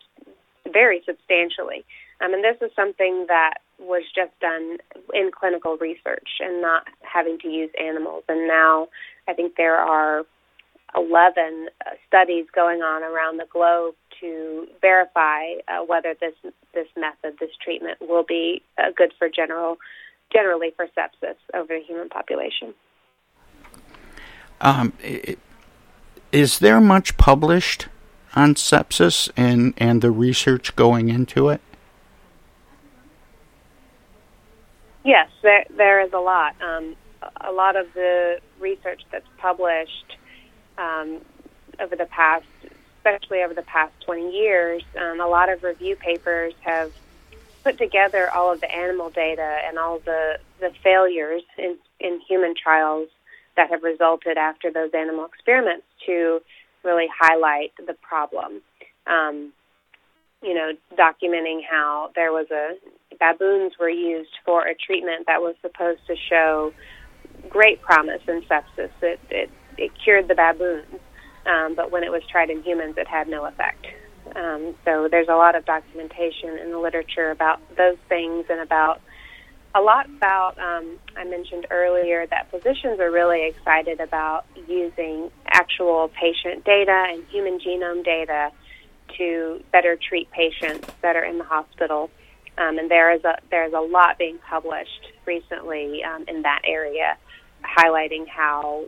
very 0.72 1.02
substantially. 1.06 1.84
Um, 2.20 2.34
and 2.34 2.42
this 2.42 2.56
is 2.60 2.74
something 2.74 3.26
that 3.28 3.58
was 3.78 4.02
just 4.14 4.32
done 4.40 4.78
in 5.14 5.30
clinical 5.30 5.76
research 5.76 6.28
and 6.40 6.60
not 6.60 6.88
having 7.02 7.38
to 7.40 7.48
use 7.48 7.70
animals. 7.80 8.24
And 8.28 8.48
now 8.48 8.88
I 9.28 9.34
think 9.34 9.54
there 9.56 9.76
are 9.76 10.24
11 10.96 11.68
uh, 11.86 11.90
studies 12.06 12.46
going 12.54 12.80
on 12.82 13.02
around 13.02 13.38
the 13.38 13.46
globe 13.50 13.94
to 14.20 14.66
verify 14.80 15.44
uh, 15.68 15.84
whether 15.84 16.14
this 16.20 16.34
this 16.74 16.88
method, 16.96 17.38
this 17.38 17.50
treatment, 17.62 17.98
will 18.00 18.24
be 18.24 18.62
uh, 18.78 18.90
good 18.96 19.12
for 19.18 19.28
general 19.28 19.78
generally 20.32 20.72
for 20.76 20.86
sepsis 20.96 21.36
over 21.54 21.78
the 21.78 21.82
human 21.86 22.08
population. 22.08 22.74
Um, 24.60 24.92
is 26.32 26.58
there 26.58 26.80
much 26.80 27.16
published 27.16 27.88
on 28.34 28.54
sepsis 28.54 29.30
and, 29.36 29.72
and 29.78 30.02
the 30.02 30.10
research 30.10 30.74
going 30.76 31.08
into 31.08 31.48
it? 31.48 31.60
Yes, 35.04 35.30
there 35.42 35.64
there 35.74 36.00
is 36.04 36.12
a 36.12 36.18
lot. 36.18 36.54
Um, 36.60 36.94
a 37.40 37.52
lot 37.52 37.76
of 37.76 37.86
the 37.94 38.40
research 38.60 39.02
that's 39.10 39.26
published 39.38 40.17
um, 40.78 41.20
over 41.80 41.96
the 41.96 42.06
past, 42.06 42.46
especially 42.98 43.42
over 43.44 43.54
the 43.54 43.62
past 43.62 43.92
20 44.06 44.30
years, 44.30 44.82
um, 45.00 45.20
a 45.20 45.26
lot 45.26 45.50
of 45.50 45.62
review 45.62 45.96
papers 45.96 46.54
have 46.64 46.90
put 47.64 47.78
together 47.78 48.30
all 48.34 48.52
of 48.52 48.60
the 48.60 48.72
animal 48.72 49.10
data 49.10 49.58
and 49.66 49.78
all 49.78 49.98
the 50.04 50.34
the 50.60 50.70
failures 50.82 51.42
in 51.58 51.76
in 52.00 52.20
human 52.28 52.54
trials 52.60 53.08
that 53.56 53.70
have 53.70 53.82
resulted 53.82 54.38
after 54.38 54.70
those 54.70 54.90
animal 54.94 55.26
experiments 55.26 55.84
to 56.06 56.40
really 56.84 57.06
highlight 57.20 57.72
the 57.86 57.94
problem. 57.94 58.62
Um, 59.06 59.52
you 60.42 60.54
know, 60.54 60.70
documenting 60.96 61.60
how 61.68 62.10
there 62.14 62.32
was 62.32 62.46
a 62.52 62.74
baboons 63.18 63.72
were 63.80 63.90
used 63.90 64.30
for 64.44 64.66
a 64.66 64.74
treatment 64.74 65.26
that 65.26 65.40
was 65.40 65.56
supposed 65.60 66.00
to 66.06 66.14
show 66.30 66.72
great 67.48 67.82
promise 67.82 68.22
in 68.28 68.42
sepsis. 68.42 68.90
It 69.02 69.20
it, 69.30 69.50
it 69.78 69.92
cured 70.02 70.28
the 70.28 70.34
baboons, 70.34 71.00
um, 71.46 71.74
but 71.74 71.90
when 71.90 72.04
it 72.04 72.10
was 72.10 72.22
tried 72.30 72.50
in 72.50 72.62
humans, 72.62 72.96
it 72.96 73.08
had 73.08 73.28
no 73.28 73.44
effect. 73.46 73.86
Um, 74.36 74.74
so 74.84 75.08
there's 75.10 75.28
a 75.28 75.34
lot 75.34 75.54
of 75.54 75.64
documentation 75.64 76.58
in 76.58 76.70
the 76.70 76.78
literature 76.78 77.30
about 77.30 77.60
those 77.76 77.96
things 78.08 78.46
and 78.50 78.60
about 78.60 79.00
a 79.74 79.80
lot 79.80 80.06
about. 80.06 80.58
Um, 80.58 80.98
I 81.16 81.24
mentioned 81.24 81.66
earlier 81.70 82.26
that 82.26 82.50
physicians 82.50 83.00
are 83.00 83.10
really 83.10 83.46
excited 83.46 84.00
about 84.00 84.44
using 84.66 85.30
actual 85.46 86.08
patient 86.08 86.64
data 86.64 87.06
and 87.10 87.24
human 87.28 87.58
genome 87.58 88.04
data 88.04 88.50
to 89.16 89.62
better 89.72 89.96
treat 89.96 90.30
patients 90.30 90.88
that 91.02 91.16
are 91.16 91.24
in 91.24 91.38
the 91.38 91.44
hospital. 91.44 92.10
Um, 92.58 92.78
and 92.78 92.90
there 92.90 93.12
is 93.12 93.24
a 93.24 93.38
there 93.50 93.66
is 93.66 93.72
a 93.72 93.80
lot 93.80 94.18
being 94.18 94.38
published 94.38 95.12
recently 95.26 96.02
um, 96.02 96.24
in 96.26 96.42
that 96.42 96.62
area, 96.66 97.16
highlighting 97.62 98.26
how 98.26 98.84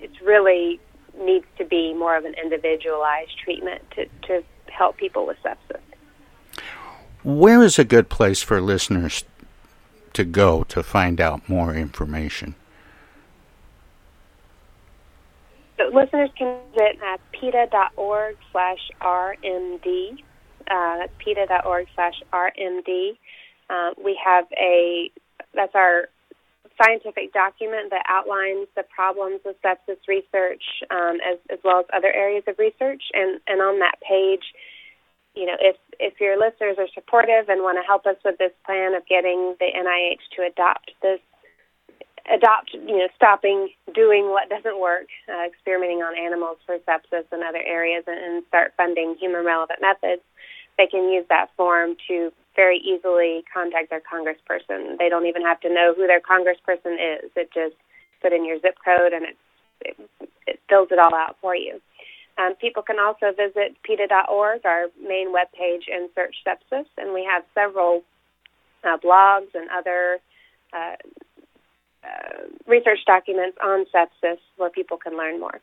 it's 0.00 0.20
really 0.20 0.80
needs 1.18 1.46
to 1.58 1.64
be 1.64 1.94
more 1.94 2.16
of 2.16 2.24
an 2.24 2.34
individualized 2.42 3.36
treatment 3.42 3.82
to, 3.92 4.06
to 4.26 4.42
help 4.70 4.96
people 4.96 5.26
with 5.26 5.36
sepsis. 5.44 5.80
Where 7.22 7.62
is 7.62 7.78
a 7.78 7.84
good 7.84 8.08
place 8.08 8.42
for 8.42 8.60
listeners 8.60 9.24
to 10.14 10.24
go 10.24 10.64
to 10.64 10.82
find 10.82 11.20
out 11.20 11.48
more 11.48 11.74
information? 11.74 12.54
So 15.76 15.90
listeners 15.94 16.30
can 16.36 16.58
visit 16.72 16.98
at 17.02 17.20
peta.org 17.32 18.36
slash 18.52 18.90
RMD. 19.00 20.22
Uh, 20.70 20.96
that's 20.98 21.12
peta.org 21.18 21.88
slash 21.94 22.22
RMD. 22.32 23.16
Uh, 23.68 23.90
we 24.02 24.18
have 24.22 24.46
a, 24.58 25.10
that's 25.54 25.74
our 25.74 26.08
scientific 26.80 27.32
document 27.32 27.90
that 27.90 28.04
outlines 28.08 28.68
the 28.76 28.84
problems 28.94 29.40
with 29.44 29.56
sepsis 29.62 30.00
research 30.08 30.62
um, 30.90 31.18
as, 31.20 31.38
as 31.50 31.58
well 31.64 31.80
as 31.80 31.86
other 31.92 32.12
areas 32.12 32.44
of 32.48 32.58
research. 32.58 33.02
And, 33.12 33.40
and 33.46 33.60
on 33.60 33.78
that 33.80 34.00
page, 34.00 34.44
you 35.34 35.46
know, 35.46 35.56
if, 35.60 35.76
if 35.98 36.20
your 36.20 36.38
listeners 36.38 36.76
are 36.78 36.88
supportive 36.94 37.48
and 37.48 37.62
want 37.62 37.78
to 37.78 37.86
help 37.86 38.06
us 38.06 38.16
with 38.24 38.38
this 38.38 38.52
plan 38.64 38.94
of 38.94 39.06
getting 39.06 39.54
the 39.60 39.70
NIH 39.70 40.24
to 40.36 40.42
adopt 40.42 40.90
this, 41.02 41.20
adopt, 42.32 42.72
you 42.72 42.98
know, 42.98 43.08
stopping 43.14 43.68
doing 43.94 44.30
what 44.30 44.48
doesn't 44.48 44.80
work, 44.80 45.06
uh, 45.28 45.46
experimenting 45.46 46.02
on 46.02 46.18
animals 46.18 46.58
for 46.66 46.78
sepsis 46.88 47.28
and 47.30 47.42
other 47.42 47.62
areas, 47.64 48.04
and, 48.06 48.18
and 48.18 48.44
start 48.48 48.72
funding 48.76 49.16
human 49.20 49.44
relevant 49.44 49.80
methods, 49.80 50.22
they 50.78 50.86
can 50.86 51.12
use 51.12 51.26
that 51.28 51.50
form 51.56 51.94
to 52.08 52.32
very 52.56 52.78
easily 52.78 53.44
contact 53.52 53.90
their 53.90 54.00
congressperson. 54.00 54.98
They 54.98 55.08
don't 55.08 55.26
even 55.26 55.42
have 55.42 55.60
to 55.60 55.68
know 55.68 55.94
who 55.96 56.06
their 56.06 56.20
congressperson 56.20 56.94
is. 56.94 57.30
It 57.36 57.50
just 57.54 57.76
put 58.20 58.32
in 58.32 58.44
your 58.44 58.58
zip 58.60 58.76
code 58.84 59.12
and 59.12 59.24
it, 59.24 59.36
it, 59.80 59.96
it 60.46 60.60
fills 60.68 60.88
it 60.90 60.98
all 60.98 61.14
out 61.14 61.36
for 61.40 61.54
you. 61.54 61.80
Um, 62.38 62.54
people 62.56 62.82
can 62.82 62.98
also 62.98 63.32
visit 63.36 63.76
PETA.org, 63.82 64.64
our 64.64 64.86
main 65.00 65.28
webpage, 65.34 65.82
and 65.92 66.08
search 66.14 66.36
sepsis. 66.46 66.86
And 66.96 67.12
we 67.12 67.28
have 67.30 67.44
several 67.54 68.02
uh, 68.84 68.96
blogs 68.96 69.54
and 69.54 69.68
other 69.70 70.18
uh, 70.72 70.96
uh, 72.02 72.46
research 72.66 73.00
documents 73.06 73.58
on 73.62 73.84
sepsis 73.94 74.38
where 74.56 74.70
people 74.70 74.96
can 74.96 75.16
learn 75.16 75.38
more. 75.38 75.60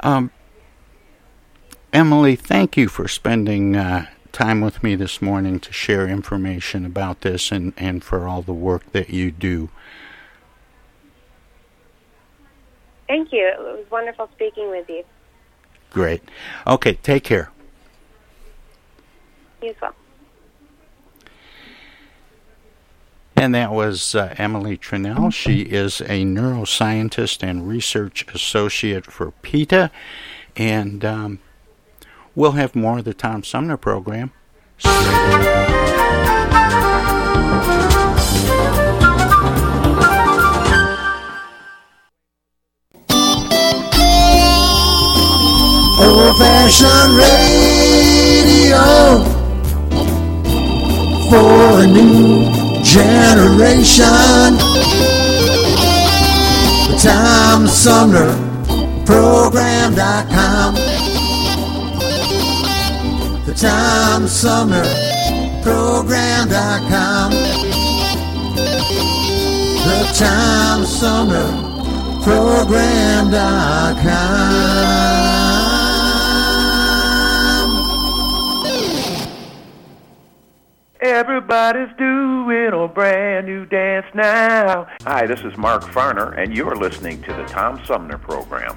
Um, 0.00 0.30
Emily, 1.92 2.36
thank 2.36 2.76
you 2.76 2.88
for 2.88 3.06
spending 3.06 3.76
uh, 3.76 4.06
time 4.32 4.60
with 4.60 4.82
me 4.82 4.94
this 4.94 5.20
morning 5.20 5.60
to 5.60 5.72
share 5.72 6.08
information 6.08 6.84
about 6.84 7.20
this 7.20 7.52
and, 7.52 7.72
and 7.76 8.02
for 8.02 8.26
all 8.26 8.42
the 8.42 8.52
work 8.52 8.90
that 8.92 9.10
you 9.10 9.30
do. 9.30 9.68
Thank 13.06 13.32
you. 13.32 13.46
It 13.46 13.58
was 13.58 13.84
wonderful 13.90 14.28
speaking 14.34 14.70
with 14.70 14.88
you. 14.88 15.04
Great. 15.90 16.22
Okay, 16.66 16.94
take 16.94 17.24
care. 17.24 17.50
You 19.62 19.70
as 19.70 19.76
well. 19.82 19.94
And 23.36 23.54
that 23.54 23.72
was 23.72 24.14
uh, 24.14 24.34
Emily 24.38 24.78
Trunnell. 24.78 25.32
She 25.32 25.62
is 25.62 26.00
a 26.00 26.24
neuroscientist 26.24 27.42
and 27.42 27.68
research 27.68 28.24
associate 28.34 29.04
for 29.04 29.32
PETA. 29.32 29.90
And 30.56 31.04
um, 31.04 31.40
we'll 32.34 32.52
have 32.52 32.74
more 32.74 32.98
of 32.98 33.04
the 33.04 33.14
Tom 33.14 33.42
Sumner 33.42 33.76
program. 33.76 34.32
Old 46.04 46.36
fashioned 46.38 47.16
radio 47.16 48.82
for 51.30 51.82
a 51.82 51.86
new 51.86 52.50
generation. 52.82 54.58
The 60.74 60.91
Tom 63.62 64.26
Sumner 64.26 64.82
Program.com. 65.62 67.30
The 69.86 70.12
Tom 70.18 70.84
Sumner 70.84 71.46
Program.com. 72.24 73.30
The 73.30 74.66
Tom 79.38 79.74
Sumner 79.76 80.24
Program.com. 80.32 80.82
Everybody's 81.00 81.96
doing 81.96 82.72
a 82.72 82.88
brand 82.88 83.46
new 83.46 83.64
dance 83.66 84.06
now. 84.12 84.88
Hi, 85.02 85.24
this 85.28 85.38
is 85.42 85.56
Mark 85.56 85.84
Farner, 85.84 86.36
and 86.36 86.52
you're 86.52 86.74
listening 86.74 87.22
to 87.22 87.32
the 87.32 87.44
Tom 87.44 87.80
Sumner 87.84 88.18
Program. 88.18 88.76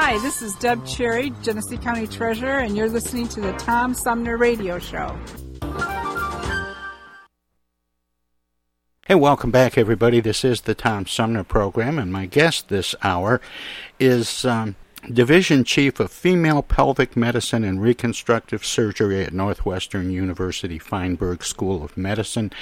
Hi, 0.00 0.16
this 0.20 0.42
is 0.42 0.54
Deb 0.54 0.86
Cherry, 0.86 1.30
Genesee 1.42 1.76
County 1.76 2.06
Treasurer, 2.06 2.60
and 2.60 2.76
you're 2.76 2.88
listening 2.88 3.26
to 3.30 3.40
the 3.40 3.52
Tom 3.54 3.94
Sumner 3.94 4.36
Radio 4.36 4.78
Show. 4.78 5.18
Hey, 9.08 9.16
welcome 9.16 9.50
back, 9.50 9.76
everybody. 9.76 10.20
This 10.20 10.44
is 10.44 10.60
the 10.60 10.76
Tom 10.76 11.06
Sumner 11.06 11.42
program, 11.42 11.98
and 11.98 12.12
my 12.12 12.26
guest 12.26 12.68
this 12.68 12.94
hour 13.02 13.40
is 13.98 14.44
um, 14.44 14.76
Division 15.06 15.64
Chief 15.64 16.00
of 16.00 16.10
Female 16.10 16.60
Pelvic 16.60 17.16
Medicine 17.16 17.64
and 17.64 17.80
Reconstructive 17.80 18.64
Surgery 18.64 19.22
at 19.22 19.32
Northwestern 19.32 20.10
University 20.10 20.78
Feinberg 20.78 21.42
School 21.44 21.82
of 21.84 21.96
Medicine, 21.96 22.52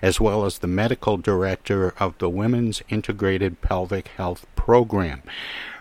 as 0.00 0.18
well 0.18 0.44
as 0.44 0.58
the 0.58 0.66
Medical 0.66 1.16
Director 1.16 1.94
of 2.00 2.16
the 2.18 2.30
Women's 2.30 2.82
Integrated 2.88 3.60
Pelvic 3.60 4.08
Health 4.08 4.46
Program. 4.56 5.22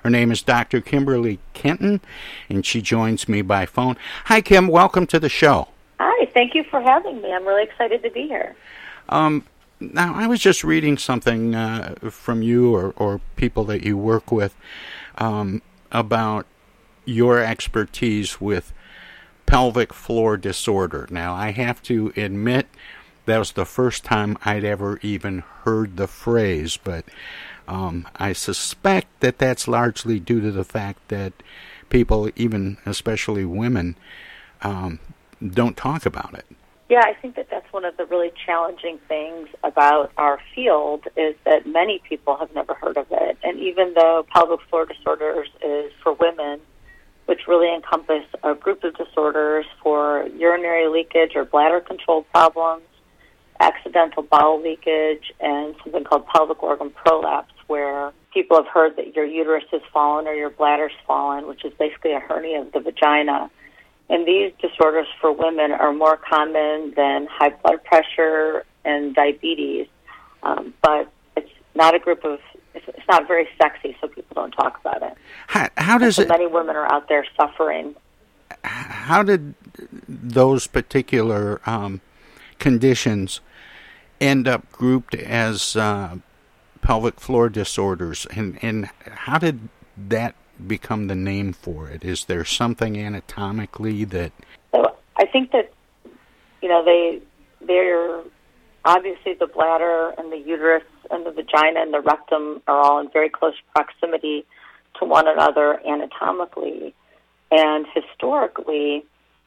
Her 0.03 0.09
name 0.09 0.31
is 0.31 0.41
Dr. 0.43 0.81
Kimberly 0.81 1.39
Kenton, 1.53 2.01
and 2.49 2.65
she 2.65 2.81
joins 2.81 3.29
me 3.29 3.41
by 3.41 3.65
phone. 3.65 3.95
Hi, 4.25 4.41
Kim. 4.41 4.67
Welcome 4.67 5.07
to 5.07 5.19
the 5.19 5.29
show. 5.29 5.69
Hi. 5.99 6.25
Thank 6.33 6.53
you 6.53 6.63
for 6.65 6.81
having 6.81 7.21
me. 7.21 7.33
I'm 7.33 7.47
really 7.47 7.63
excited 7.63 8.03
to 8.03 8.11
be 8.11 8.27
here. 8.27 8.55
Um, 9.09 9.45
now, 9.79 10.13
I 10.13 10.27
was 10.27 10.39
just 10.39 10.63
reading 10.63 10.97
something 10.97 11.55
uh, 11.55 11.95
from 12.09 12.41
you 12.41 12.75
or, 12.75 12.93
or 12.97 13.21
people 13.37 13.63
that 13.65 13.83
you 13.83 13.97
work 13.97 14.31
with 14.31 14.55
um, 15.17 15.61
about 15.91 16.45
your 17.05 17.39
expertise 17.39 18.39
with 18.39 18.73
pelvic 19.45 19.93
floor 19.93 20.37
disorder. 20.37 21.07
Now, 21.09 21.33
I 21.33 21.51
have 21.51 21.81
to 21.83 22.13
admit 22.15 22.67
that 23.25 23.37
was 23.37 23.51
the 23.51 23.65
first 23.65 24.03
time 24.03 24.37
I'd 24.43 24.63
ever 24.63 24.99
even 25.01 25.39
heard 25.63 25.97
the 25.97 26.07
phrase, 26.07 26.77
but 26.77 27.05
um, 27.67 28.07
I 28.15 28.33
suspect 28.33 29.07
that 29.19 29.37
that's 29.37 29.67
largely 29.67 30.19
due 30.19 30.41
to 30.41 30.51
the 30.51 30.63
fact 30.63 31.07
that 31.09 31.33
people, 31.89 32.29
even 32.35 32.77
especially 32.85 33.45
women, 33.45 33.95
um, 34.61 34.99
don't 35.45 35.77
talk 35.77 36.05
about 36.05 36.33
it. 36.33 36.45
Yeah, 36.91 37.05
I 37.05 37.13
think 37.13 37.37
that 37.37 37.47
that's 37.49 37.71
one 37.71 37.85
of 37.85 37.95
the 37.95 38.05
really 38.05 38.33
challenging 38.45 38.99
things 39.07 39.47
about 39.63 40.11
our 40.17 40.39
field 40.53 41.05
is 41.15 41.35
that 41.45 41.65
many 41.65 42.01
people 42.09 42.35
have 42.35 42.53
never 42.53 42.73
heard 42.73 42.97
of 42.97 43.05
it. 43.09 43.37
And 43.45 43.57
even 43.61 43.93
though 43.93 44.25
pelvic 44.29 44.59
floor 44.69 44.87
disorders 44.87 45.47
is 45.63 45.93
for 46.03 46.11
women, 46.11 46.59
which 47.27 47.47
really 47.47 47.73
encompass 47.73 48.25
a 48.43 48.55
group 48.55 48.83
of 48.83 48.97
disorders 48.97 49.65
for 49.81 50.27
urinary 50.35 50.89
leakage 50.89 51.31
or 51.33 51.45
bladder 51.45 51.79
control 51.79 52.23
problems, 52.23 52.83
accidental 53.61 54.23
bowel 54.23 54.61
leakage, 54.61 55.31
and 55.39 55.73
something 55.85 56.03
called 56.03 56.27
pelvic 56.27 56.61
organ 56.61 56.89
prolapse, 56.89 57.53
where 57.67 58.11
people 58.33 58.57
have 58.57 58.67
heard 58.67 58.97
that 58.97 59.15
your 59.15 59.23
uterus 59.23 59.63
has 59.71 59.81
fallen 59.93 60.27
or 60.27 60.33
your 60.33 60.49
bladder's 60.49 60.91
fallen, 61.07 61.47
which 61.47 61.63
is 61.63 61.71
basically 61.79 62.11
a 62.11 62.19
hernia 62.19 62.59
of 62.59 62.73
the 62.73 62.81
vagina 62.81 63.49
and 64.11 64.27
these 64.27 64.51
disorders 64.61 65.07
for 65.21 65.31
women 65.31 65.71
are 65.71 65.93
more 65.93 66.17
common 66.17 66.93
than 66.97 67.27
high 67.27 67.49
blood 67.49 67.81
pressure 67.85 68.65
and 68.83 69.15
diabetes. 69.15 69.87
Um, 70.43 70.73
but 70.81 71.09
it's 71.37 71.49
not 71.75 71.95
a 71.95 71.99
group 71.99 72.25
of, 72.25 72.39
it's, 72.75 72.85
not 73.07 73.25
very 73.27 73.47
sexy, 73.57 73.95
so 74.01 74.07
people 74.07 74.35
don't 74.35 74.51
talk 74.51 74.79
about 74.81 75.01
it. 75.01 75.17
How, 75.47 75.69
how 75.77 75.97
does 75.97 76.17
so 76.17 76.23
it? 76.23 76.27
Many 76.27 76.47
women 76.47 76.75
are 76.75 76.91
out 76.91 77.07
there 77.07 77.25
suffering. 77.37 77.95
How 78.63 79.23
did 79.23 79.55
those 80.07 80.67
particular 80.67 81.61
um, 81.65 82.01
conditions 82.59 83.39
end 84.19 84.47
up 84.47 84.69
grouped 84.71 85.15
as 85.15 85.75
uh, 85.77 86.17
pelvic 86.81 87.19
floor 87.19 87.49
disorders, 87.49 88.27
and 88.31 88.59
and 88.61 88.89
how 89.05 89.37
did 89.37 89.69
that 89.97 90.35
become 90.67 91.07
the 91.07 91.15
name 91.15 91.53
for 91.53 91.89
it? 91.89 92.03
Is 92.03 92.25
there 92.25 92.45
something 92.45 92.97
anatomically 92.97 94.03
that? 94.05 94.31
So 94.71 94.95
I 95.17 95.25
think 95.25 95.51
that 95.51 95.71
you 96.61 96.69
know 96.69 96.83
they 96.83 97.21
they're 97.65 98.21
obviously 98.85 99.33
the 99.33 99.47
bladder 99.47 100.13
and 100.17 100.31
the 100.31 100.37
uterus 100.37 100.83
and 101.09 101.25
the 101.25 101.31
vagina 101.31 101.81
and 101.81 101.93
the 101.93 102.01
rectum 102.01 102.61
are 102.67 102.79
all 102.79 102.99
in 102.99 103.09
very 103.11 103.29
close 103.29 103.53
proximity 103.75 104.45
to 104.99 105.05
one 105.05 105.27
another 105.27 105.79
anatomically, 105.85 106.93
and 107.51 107.85
historically, 107.93 109.05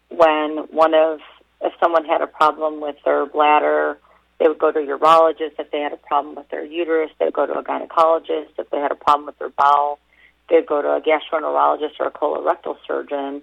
when 0.08 0.66
one 0.70 0.94
of 0.94 1.20
if 1.60 1.72
someone 1.80 2.04
had 2.04 2.20
a 2.20 2.26
problem 2.26 2.80
with 2.80 2.96
their 3.04 3.26
bladder, 3.26 3.98
they 4.38 4.48
would 4.48 4.58
go 4.58 4.70
to 4.70 4.80
a 4.80 4.82
urologist. 4.82 5.58
If 5.58 5.70
they 5.70 5.80
had 5.80 5.92
a 5.92 5.96
problem 5.96 6.34
with 6.34 6.48
their 6.50 6.64
uterus, 6.64 7.10
they 7.18 7.26
would 7.26 7.34
go 7.34 7.46
to 7.46 7.54
a 7.54 7.64
gynecologist. 7.64 8.50
If 8.58 8.68
they 8.70 8.78
had 8.78 8.92
a 8.92 8.96
problem 8.96 9.26
with 9.26 9.38
their 9.38 9.50
bowel, 9.50 9.98
they'd 10.48 10.66
go 10.66 10.82
to 10.82 10.88
a 10.88 11.00
gastroenterologist 11.00 12.00
or 12.00 12.06
a 12.06 12.10
colorectal 12.10 12.76
surgeon. 12.86 13.42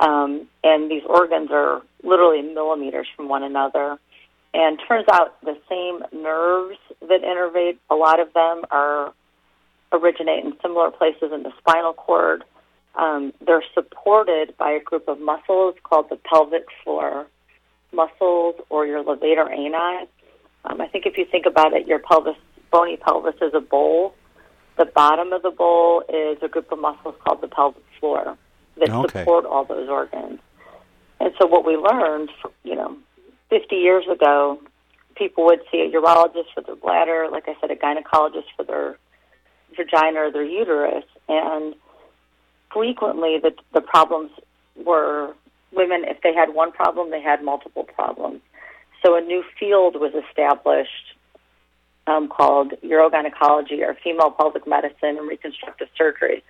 Um, 0.00 0.46
and 0.62 0.90
these 0.90 1.02
organs 1.08 1.50
are 1.52 1.82
literally 2.02 2.42
millimeters 2.42 3.06
from 3.16 3.28
one 3.28 3.42
another. 3.42 3.98
And 4.52 4.78
turns 4.86 5.06
out 5.12 5.40
the 5.42 5.56
same 5.68 6.22
nerves 6.22 6.78
that 7.00 7.22
innervate, 7.22 7.78
a 7.90 7.94
lot 7.94 8.20
of 8.20 8.32
them 8.34 8.62
are 8.70 9.12
originate 9.92 10.44
in 10.44 10.54
similar 10.62 10.90
places 10.90 11.30
in 11.32 11.42
the 11.42 11.52
spinal 11.58 11.92
cord. 11.92 12.44
Um, 12.96 13.32
they're 13.44 13.64
supported 13.74 14.56
by 14.56 14.70
a 14.72 14.80
group 14.80 15.08
of 15.08 15.20
muscles 15.20 15.74
called 15.82 16.10
the 16.10 16.16
pelvic 16.16 16.66
floor 16.82 17.26
muscles 17.92 18.56
or 18.70 18.86
your 18.86 19.02
levator 19.02 19.50
ani. 19.50 20.06
Um, 20.64 20.80
I 20.80 20.86
think 20.88 21.06
if 21.06 21.16
you 21.16 21.24
think 21.30 21.46
about 21.46 21.72
it, 21.72 21.86
your 21.86 21.98
pelvis, 21.98 22.36
bony 22.70 22.96
pelvis 22.96 23.36
is 23.40 23.52
a 23.54 23.60
bowl 23.60 24.14
the 24.76 24.84
bottom 24.86 25.32
of 25.32 25.42
the 25.42 25.50
bowl 25.50 26.02
is 26.08 26.38
a 26.42 26.48
group 26.48 26.70
of 26.72 26.78
muscles 26.78 27.14
called 27.24 27.40
the 27.40 27.48
pelvic 27.48 27.82
floor 28.00 28.36
that 28.78 28.90
Okay. 28.90 29.20
support 29.20 29.44
all 29.44 29.64
those 29.64 29.88
organs. 29.88 30.40
And 31.20 31.32
so 31.40 31.46
what 31.46 31.64
we 31.64 31.76
learned, 31.76 32.30
you 32.64 32.74
know, 32.74 32.96
50 33.50 33.76
years 33.76 34.04
ago, 34.08 34.58
people 35.16 35.44
would 35.44 35.60
see 35.70 35.80
a 35.80 35.90
urologist 35.90 36.52
for 36.54 36.62
their 36.62 36.76
bladder, 36.76 37.28
like 37.30 37.44
I 37.48 37.54
said, 37.60 37.70
a 37.70 37.76
gynecologist 37.76 38.46
for 38.56 38.64
their 38.64 38.98
vagina 39.76 40.20
or 40.20 40.30
their 40.32 40.44
uterus, 40.44 41.04
and 41.28 41.74
frequently 42.72 43.38
the 43.40 43.52
the 43.72 43.80
problems 43.80 44.30
were 44.84 45.34
women. 45.72 46.04
If 46.04 46.20
they 46.22 46.34
had 46.34 46.54
one 46.54 46.72
problem, 46.72 47.10
they 47.10 47.20
had 47.20 47.42
multiple 47.44 47.84
problems. 47.84 48.40
So 49.04 49.16
a 49.16 49.20
new 49.20 49.44
field 49.58 49.96
was 50.00 50.12
established 50.14 51.13
um, 52.06 52.28
called 52.28 52.72
urogynecology 52.82 53.80
or 53.80 53.96
female 54.02 54.30
pelvic 54.30 54.66
medicine 54.66 55.16
and 55.18 55.28
reconstructive 55.28 55.88
surgery, 55.96 56.42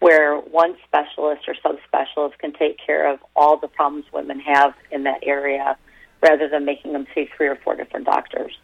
where 0.00 0.36
one 0.36 0.76
specialist 0.86 1.42
or 1.48 1.54
subspecialist 1.64 2.38
can 2.38 2.52
take 2.52 2.78
care 2.84 3.12
of 3.12 3.20
all 3.36 3.56
the 3.56 3.68
problems 3.68 4.06
women 4.12 4.40
have 4.40 4.74
in 4.90 5.04
that 5.04 5.20
area 5.22 5.76
rather 6.22 6.48
than 6.48 6.64
making 6.64 6.92
them 6.92 7.06
see 7.14 7.28
three 7.36 7.46
or 7.46 7.56
four 7.56 7.76
different 7.76 8.06
doctors. 8.06 8.58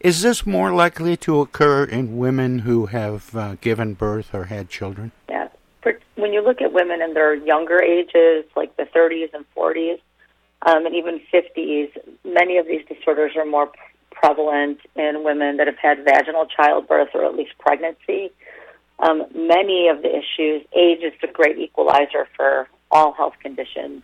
Is 0.00 0.22
this 0.22 0.46
more 0.46 0.72
likely 0.72 1.16
to 1.18 1.40
occur 1.40 1.84
in 1.84 2.16
women 2.16 2.60
who 2.60 2.86
have 2.86 3.36
uh, 3.36 3.56
given 3.60 3.94
birth 3.94 4.34
or 4.34 4.44
had 4.44 4.68
children? 4.68 5.12
Yeah. 5.28 5.48
When 6.14 6.32
you 6.32 6.42
look 6.42 6.60
at 6.60 6.72
women 6.72 7.02
in 7.02 7.14
their 7.14 7.34
younger 7.34 7.82
ages, 7.82 8.44
like 8.54 8.76
the 8.76 8.84
30s 8.84 9.34
and 9.34 9.44
40s, 9.56 10.00
um, 10.64 10.86
and 10.86 10.94
even 10.94 11.20
50s, 11.32 11.90
many 12.24 12.58
of 12.58 12.66
these 12.66 12.84
disorders 12.86 13.32
are 13.36 13.44
more 13.44 13.70
prevalent 14.12 14.78
in 14.96 15.24
women 15.24 15.56
that 15.56 15.66
have 15.66 15.78
had 15.78 16.04
vaginal 16.04 16.46
childbirth 16.46 17.08
or 17.14 17.24
at 17.24 17.34
least 17.34 17.52
pregnancy. 17.58 18.30
Um, 18.98 19.24
many 19.34 19.88
of 19.88 20.02
the 20.02 20.08
issues, 20.08 20.64
age 20.76 21.02
is 21.02 21.12
the 21.20 21.26
great 21.26 21.58
equalizer 21.58 22.28
for 22.36 22.68
all 22.90 23.12
health 23.12 23.34
conditions. 23.42 24.02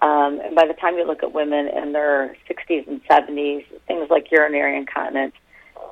Um, 0.00 0.40
and 0.44 0.54
by 0.54 0.66
the 0.66 0.74
time 0.74 0.96
you 0.96 1.06
look 1.06 1.22
at 1.22 1.32
women 1.32 1.68
in 1.68 1.92
their 1.92 2.36
60s 2.48 2.86
and 2.86 3.04
70s, 3.04 3.64
things 3.86 4.08
like 4.10 4.30
urinary 4.30 4.76
incontinence 4.76 5.34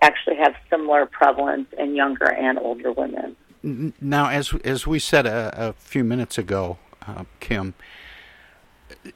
actually 0.02 0.36
have 0.36 0.54
similar 0.70 1.06
prevalence 1.06 1.68
in 1.78 1.94
younger 1.94 2.30
and 2.30 2.58
older 2.58 2.92
women. 2.92 3.36
Now, 4.00 4.28
as 4.28 4.54
as 4.64 4.86
we 4.86 5.00
said 5.00 5.26
a, 5.26 5.52
a 5.56 5.72
few 5.72 6.04
minutes 6.04 6.38
ago, 6.38 6.78
uh, 7.06 7.24
Kim, 7.40 7.74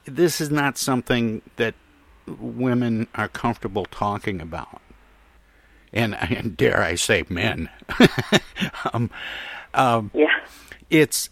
this 0.03 0.41
is 0.41 0.51
not 0.51 0.77
something 0.77 1.41
that 1.55 1.73
women 2.39 3.07
are 3.15 3.27
comfortable 3.27 3.85
talking 3.85 4.41
about, 4.41 4.81
and, 5.91 6.15
and 6.15 6.55
dare 6.55 6.81
I 6.81 6.95
say, 6.95 7.23
men. 7.29 7.69
um, 8.93 9.09
um, 9.73 10.11
yeah, 10.13 10.39
it's 10.89 11.29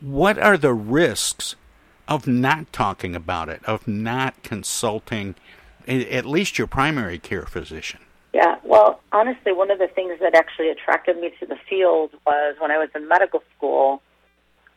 what 0.00 0.38
are 0.38 0.56
the 0.56 0.74
risks 0.74 1.56
of 2.08 2.26
not 2.26 2.72
talking 2.72 3.16
about 3.16 3.48
it, 3.48 3.64
of 3.64 3.88
not 3.88 4.42
consulting 4.42 5.34
at 5.88 6.26
least 6.26 6.58
your 6.58 6.66
primary 6.66 7.18
care 7.18 7.46
physician? 7.46 8.00
Yeah, 8.32 8.56
well, 8.64 9.00
honestly, 9.12 9.52
one 9.52 9.70
of 9.70 9.78
the 9.78 9.88
things 9.88 10.18
that 10.20 10.34
actually 10.34 10.68
attracted 10.68 11.18
me 11.18 11.32
to 11.40 11.46
the 11.46 11.56
field 11.68 12.10
was 12.26 12.56
when 12.58 12.70
I 12.70 12.78
was 12.78 12.90
in 12.94 13.08
medical 13.08 13.42
school. 13.56 14.02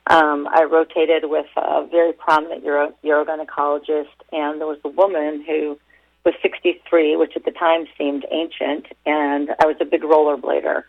Um, 0.09 0.47
I 0.51 0.63
rotated 0.63 1.25
with 1.25 1.45
a 1.55 1.85
very 1.85 2.13
prominent 2.13 2.65
uro- 2.65 2.93
urogynecologist, 3.03 4.07
and 4.31 4.59
there 4.59 4.67
was 4.67 4.79
a 4.83 4.89
woman 4.89 5.43
who 5.45 5.77
was 6.25 6.33
63, 6.41 7.15
which 7.15 7.33
at 7.35 7.45
the 7.45 7.51
time 7.51 7.85
seemed 7.95 8.25
ancient, 8.31 8.87
and 9.05 9.51
I 9.61 9.67
was 9.67 9.75
a 9.79 9.85
big 9.85 10.01
rollerblader. 10.01 10.83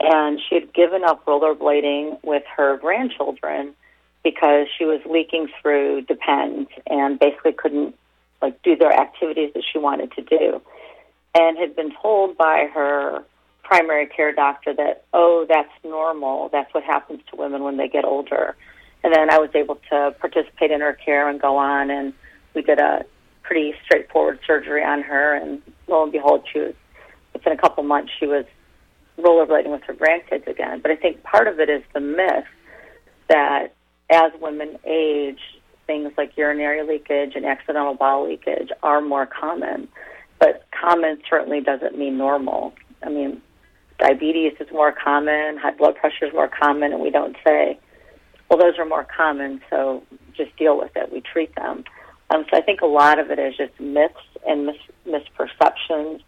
And 0.00 0.40
she 0.48 0.54
had 0.54 0.72
given 0.72 1.04
up 1.04 1.26
rollerblading 1.26 2.24
with 2.24 2.42
her 2.56 2.78
grandchildren 2.78 3.74
because 4.22 4.66
she 4.78 4.86
was 4.86 5.00
leaking 5.04 5.48
through 5.60 6.02
Depend 6.02 6.68
and 6.86 7.18
basically 7.18 7.52
couldn't 7.52 7.94
like 8.40 8.60
do 8.62 8.76
their 8.76 8.92
activities 8.92 9.52
that 9.54 9.62
she 9.70 9.78
wanted 9.78 10.10
to 10.12 10.22
do, 10.22 10.62
and 11.34 11.58
had 11.58 11.76
been 11.76 11.92
told 12.00 12.38
by 12.38 12.66
her 12.72 13.24
primary 13.64 14.06
care 14.06 14.32
doctor 14.32 14.74
that 14.74 15.04
oh 15.12 15.46
that's 15.48 15.72
normal, 15.82 16.48
that's 16.52 16.72
what 16.72 16.84
happens 16.84 17.20
to 17.30 17.36
women 17.36 17.62
when 17.62 17.76
they 17.76 17.88
get 17.88 18.04
older. 18.04 18.56
And 19.02 19.12
then 19.12 19.30
I 19.30 19.38
was 19.38 19.50
able 19.54 19.78
to 19.90 20.14
participate 20.18 20.70
in 20.70 20.80
her 20.80 20.94
care 20.94 21.28
and 21.28 21.40
go 21.40 21.56
on, 21.56 21.90
and 21.90 22.14
we 22.54 22.62
did 22.62 22.78
a 22.78 23.04
pretty 23.42 23.74
straightforward 23.84 24.38
surgery 24.46 24.82
on 24.82 25.02
her, 25.02 25.34
and 25.34 25.60
lo 25.88 26.02
and 26.02 26.12
behold, 26.12 26.46
she 26.50 26.60
was 26.60 26.74
within 27.32 27.52
a 27.52 27.56
couple 27.56 27.82
months 27.82 28.12
she 28.18 28.26
was 28.26 28.46
rollerblading 29.18 29.70
with 29.70 29.82
her 29.82 29.94
grandkids 29.94 30.46
again. 30.46 30.80
But 30.80 30.90
I 30.90 30.96
think 30.96 31.22
part 31.22 31.46
of 31.46 31.60
it 31.60 31.68
is 31.68 31.82
the 31.92 32.00
myth 32.00 32.46
that 33.28 33.74
as 34.10 34.32
women 34.40 34.78
age, 34.84 35.40
things 35.86 36.12
like 36.16 36.36
urinary 36.36 36.82
leakage 36.82 37.34
and 37.34 37.44
accidental 37.44 37.94
bowel 37.94 38.28
leakage 38.28 38.70
are 38.82 39.00
more 39.00 39.26
common. 39.26 39.88
But 40.38 40.66
common 40.78 41.20
certainly 41.28 41.60
doesn't 41.60 41.98
mean 41.98 42.16
normal. 42.16 42.74
I 43.02 43.08
mean, 43.10 43.42
diabetes 43.98 44.54
is 44.60 44.68
more 44.72 44.92
common, 44.92 45.56
high 45.56 45.72
blood 45.72 45.96
pressure 45.96 46.26
is 46.26 46.32
more 46.32 46.48
common, 46.48 46.92
and 46.92 47.00
we 47.00 47.10
don't 47.10 47.36
say, 47.44 47.78
well, 48.48 48.58
those 48.58 48.78
are 48.78 48.84
more 48.84 49.06
common, 49.16 49.60
so 49.70 50.02
just 50.36 50.56
deal 50.56 50.78
with 50.78 50.90
it. 50.96 51.12
We 51.12 51.20
treat 51.20 51.54
them. 51.54 51.84
Um, 52.30 52.44
so 52.50 52.56
I 52.56 52.62
think 52.62 52.80
a 52.80 52.86
lot 52.86 53.18
of 53.18 53.30
it 53.30 53.38
is 53.38 53.56
just 53.56 53.78
myths 53.80 54.14
and 54.46 54.66
mis- 54.66 54.76
misperceptions. 55.06 56.20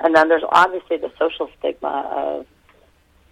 And 0.00 0.14
then 0.14 0.28
there's 0.28 0.42
obviously 0.50 0.96
the 0.96 1.12
social 1.18 1.48
stigma 1.58 2.10
of, 2.14 2.46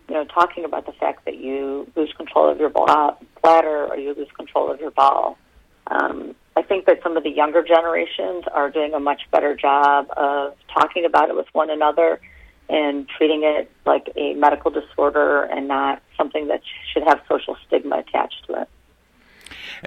you 0.09 0.15
know, 0.15 0.25
talking 0.25 0.65
about 0.65 0.87
the 0.87 0.93
fact 0.93 1.25
that 1.25 1.39
you 1.39 1.91
lose 1.97 2.13
control 2.17 2.51
of 2.51 2.59
your 2.59 2.71
bladder 2.71 3.87
or 3.87 3.97
you 3.97 4.15
lose 4.15 4.29
control 4.37 4.71
of 4.71 4.81
your 4.81 4.91
bowel. 4.91 5.39
Um, 5.87 6.35
I 6.57 6.63
think 6.63 6.87
that 6.87 7.01
some 7.03 7.17
of 7.17 7.23
the 7.23 7.31
younger 7.31 7.63
generations 7.63 8.45
are 8.53 8.71
doing 8.71 8.95
a 8.95 9.01
much 9.01 9.23
better 9.31 9.57
job 9.57 10.07
of 10.17 10.55
talking 10.73 11.05
about 11.05 11.31
it 11.31 11.37
with 11.37 11.47
one 11.53 11.71
another 11.71 12.21
and 12.71 13.09
treating 13.09 13.43
it 13.43 13.71
like 13.85 14.11
a 14.17 14.35
medical 14.35 14.71
disorder 14.71 15.43
and 15.43 15.69
not 15.69 16.03
something 16.17 16.49
that 16.49 16.63
should 16.93 17.03
have 17.03 17.21
social 17.29 17.57
stigma 17.67 17.99
attached 17.99 18.47
to 18.47 18.63
it. 18.63 18.69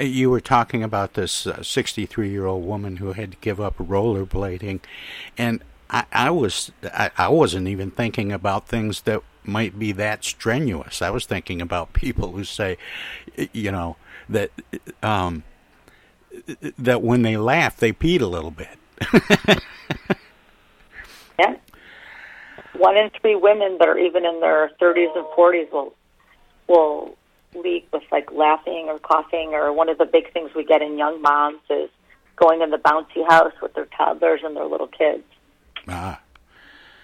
You 0.06 0.30
were 0.30 0.41
talking 0.41 0.84
about 0.84 1.13
this 1.13 1.48
63 1.62 2.28
uh, 2.28 2.30
year 2.30 2.46
old 2.46 2.65
woman 2.65 2.98
who 2.98 3.13
had 3.13 3.32
to 3.32 3.38
give 3.41 3.62
up 3.62 3.78
rollerblading, 3.78 4.82
and 5.38 5.63
I, 5.89 6.06
I 6.12 6.30
was 6.32 6.72
I, 6.84 7.12
I 7.17 7.30
wasn't 7.30 7.67
even 7.67 7.91
thinking 7.91 8.32
about 8.32 8.67
things 8.67 9.02
that 9.02 9.22
might 9.43 9.78
be 9.78 9.91
that 9.91 10.24
strenuous. 10.24 11.02
I 11.02 11.12
was 11.12 11.26
thinking 11.26 11.62
about 11.62 11.93
people 11.93 12.32
who 12.32 12.43
say, 12.43 12.78
you 13.54 13.72
know, 13.72 13.98
that 14.28 14.52
um, 15.04 15.43
that 16.78 17.02
when 17.04 17.22
they 17.22 17.38
laugh, 17.38 17.78
they 17.78 17.91
pee 17.91 18.17
a 18.17 18.28
little 18.28 18.52
bit. 18.52 18.80
yeah. 21.39 21.56
One 22.77 22.97
in 22.97 23.09
three 23.21 23.36
women 23.36 23.77
that 23.79 23.88
are 23.88 23.97
even 23.97 24.25
in 24.25 24.39
their 24.39 24.71
30s 24.81 25.15
and 25.15 25.25
40s 25.38 25.71
will 25.71 25.93
will 26.67 27.15
leak 27.55 27.88
with 27.93 28.03
like 28.12 28.31
laughing 28.31 28.88
or 28.88 28.99
coughing. 28.99 29.53
Or 29.53 29.71
one 29.73 29.89
of 29.89 29.97
the 29.97 30.05
big 30.05 30.31
things 30.33 30.51
we 30.55 30.63
get 30.63 30.81
in 30.81 30.97
young 30.97 31.21
moms 31.21 31.62
is 31.69 31.89
going 32.36 32.62
in 32.62 32.71
the 32.71 32.77
bouncy 32.77 33.27
house 33.29 33.53
with 33.62 33.73
their 33.73 33.88
toddlers 33.97 34.41
and 34.43 34.55
their 34.55 34.65
little 34.65 34.88
kids. 34.88 35.23
Ah. 35.88 36.19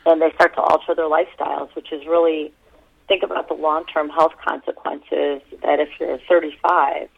And 0.06 0.22
they 0.22 0.32
start 0.34 0.56
to 0.56 0.62
alter 0.62 0.96
their 0.96 1.10
lifestyles, 1.10 1.76
which 1.76 1.92
is 1.92 2.06
really 2.08 2.52
think 3.08 3.22
about 3.22 3.48
the 3.48 3.54
long 3.54 3.86
term 3.86 4.10
health 4.10 4.34
consequences 4.44 5.42
that 5.62 5.80
if 5.80 5.90
you're 6.00 6.20
35 6.28 7.10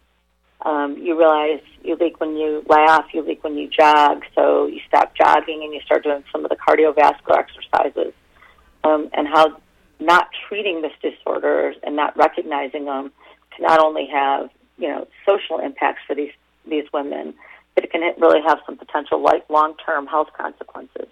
um, 0.64 0.98
you 0.98 1.18
realize 1.18 1.62
you 1.84 1.96
leak 2.00 2.20
when 2.20 2.38
you 2.38 2.64
laugh, 2.68 3.06
you 3.14 3.22
leak 3.24 3.44
when 3.44 3.58
you 3.58 3.68
jog, 3.68 4.24
so 4.36 4.68
you 4.68 4.80
stop 4.88 5.16
jogging 5.16 5.64
and 5.64 5.74
you 5.74 5.80
start 5.82 6.04
doing 6.04 6.24
some 6.32 6.46
of 6.46 6.50
the 6.50 6.56
cardiovascular 6.56 7.40
exercises. 7.40 8.14
Um, 8.84 9.10
and 9.14 9.28
how 9.28 9.58
not 10.00 10.30
treating 10.48 10.82
this 10.82 10.94
disorders 11.02 11.76
and 11.84 11.96
not 11.96 12.16
recognizing 12.18 12.86
them 12.86 13.12
can 13.56 13.66
not 13.66 13.80
only 13.80 14.08
have 14.08 14.50
you 14.78 14.88
know 14.88 15.08
social 15.26 15.60
impacts 15.60 16.02
for 16.08 16.16
these 16.16 16.32
these 16.68 16.86
women, 16.94 17.34
but 17.76 17.84
it 17.84 17.92
can 17.92 18.02
really 18.20 18.42
have 18.42 18.60
some 18.66 18.78
potential 18.78 19.22
like 19.22 19.48
long 19.50 19.76
term 19.86 20.08
health 20.08 20.30
consequences. 20.38 21.08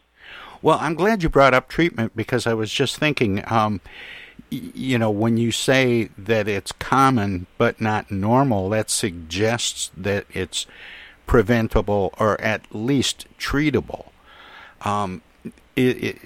Well, 0.62 0.78
I'm 0.82 0.96
glad 0.96 1.24
you 1.24 1.30
brought 1.30 1.54
up 1.54 1.70
treatment 1.70 2.16
because 2.16 2.46
I 2.48 2.54
was 2.54 2.72
just 2.72 2.98
thinking. 2.98 3.44
Um, 3.48 3.82
you 4.52 4.98
know, 4.98 5.12
when 5.12 5.38
you 5.38 5.52
say 5.52 6.10
that 6.18 6.48
it's 6.48 6.72
common 6.72 7.46
but 7.58 7.80
not 7.80 8.10
normal, 8.10 8.70
that 8.70 8.90
suggests 8.90 9.92
that 9.96 10.26
it's 10.32 10.66
preventable 11.28 12.14
or 12.20 12.40
at 12.42 12.64
least 12.74 13.28
treatable. 13.38 14.08
Um, 14.82 15.22
it, 15.76 16.04
it, 16.04 16.18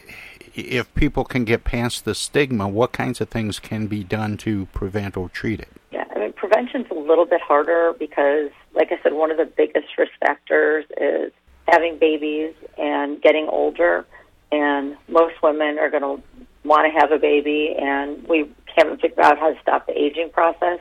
if 0.55 0.93
people 0.93 1.23
can 1.23 1.45
get 1.45 1.63
past 1.63 2.05
the 2.05 2.15
stigma, 2.15 2.67
what 2.67 2.91
kinds 2.91 3.19
of 3.21 3.29
things 3.29 3.59
can 3.59 3.87
be 3.87 4.03
done 4.03 4.37
to 4.37 4.67
prevent 4.67 5.17
or 5.17 5.29
treat 5.29 5.59
it? 5.59 5.69
Yeah, 5.91 6.05
I 6.15 6.19
mean, 6.19 6.33
prevention's 6.33 6.87
a 6.91 6.95
little 6.95 7.25
bit 7.25 7.41
harder 7.41 7.93
because, 7.97 8.49
like 8.73 8.91
I 8.91 8.99
said, 9.01 9.13
one 9.13 9.31
of 9.31 9.37
the 9.37 9.45
biggest 9.45 9.97
risk 9.97 10.11
factors 10.19 10.85
is 10.99 11.31
having 11.67 11.97
babies 11.97 12.53
and 12.77 13.21
getting 13.21 13.47
older. 13.47 14.05
And 14.51 14.95
most 15.07 15.35
women 15.41 15.79
are 15.79 15.89
going 15.89 16.03
to 16.03 16.23
want 16.63 16.91
to 16.91 16.99
have 16.99 17.11
a 17.11 17.17
baby, 17.17 17.75
and 17.79 18.27
we 18.27 18.51
haven't 18.75 19.01
figured 19.01 19.19
out 19.19 19.39
how 19.39 19.51
to 19.51 19.59
stop 19.61 19.87
the 19.87 19.99
aging 19.99 20.29
process. 20.29 20.79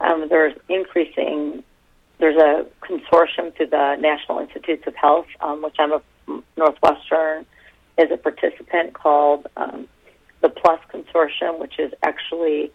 Um, 0.00 0.28
there's 0.28 0.56
increasing. 0.68 1.64
There's 2.18 2.36
a 2.36 2.66
consortium 2.80 3.54
through 3.56 3.68
the 3.68 3.96
National 3.96 4.38
Institutes 4.38 4.84
of 4.86 4.94
Health, 4.94 5.26
um, 5.40 5.62
which 5.62 5.74
I'm 5.80 5.92
a 5.92 6.02
Northwestern 6.56 7.46
is 8.02 8.10
a 8.10 8.16
participant 8.16 8.94
called 8.94 9.46
um, 9.56 9.88
the 10.40 10.48
Plus 10.48 10.80
Consortium, 10.92 11.58
which 11.58 11.78
is 11.78 11.92
actually 12.02 12.72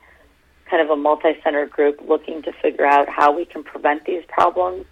kind 0.70 0.82
of 0.82 0.90
a 0.90 0.96
multi-center 0.96 1.66
group 1.66 2.00
looking 2.08 2.42
to 2.44 2.52
figure 2.62 2.86
out 2.86 3.08
how 3.10 3.36
we 3.36 3.46
can 3.46 3.64
prevent 3.64 4.06
these 4.06 4.24
problems. 4.28 4.86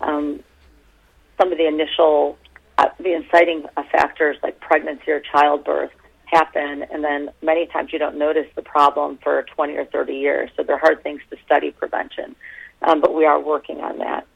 Um, 0.00 0.40
some 1.38 1.52
of 1.52 1.58
the 1.58 1.66
initial, 1.66 2.38
uh, 2.78 2.88
the 2.98 3.14
inciting 3.14 3.64
factors 3.92 4.36
like 4.42 4.60
pregnancy 4.60 5.10
or 5.10 5.20
childbirth 5.20 5.90
happen, 6.26 6.84
and 6.90 7.02
then 7.02 7.30
many 7.42 7.66
times 7.66 7.92
you 7.92 7.98
don't 7.98 8.18
notice 8.18 8.46
the 8.54 8.62
problem 8.62 9.18
for 9.22 9.44
20 9.54 9.76
or 9.76 9.84
30 9.86 10.12
years. 10.12 10.50
So 10.56 10.62
they're 10.62 10.78
hard 10.78 11.02
things 11.02 11.20
to 11.30 11.36
study 11.44 11.70
prevention, 11.70 12.36
um, 12.82 13.00
but 13.00 13.14
we 13.14 13.24
are 13.24 13.40
working 13.40 13.80
on 13.80 13.98
that. 13.98 14.26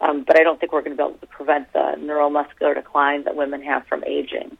Um, 0.00 0.24
but 0.26 0.38
I 0.38 0.42
don't 0.42 0.58
think 0.58 0.72
we're 0.72 0.80
going 0.80 0.96
to 0.96 1.02
be 1.02 1.06
able 1.06 1.18
to 1.18 1.26
prevent 1.26 1.72
the 1.72 1.94
neuromuscular 1.98 2.74
decline 2.74 3.24
that 3.24 3.36
women 3.36 3.62
have 3.62 3.86
from 3.86 4.02
aging. 4.04 4.56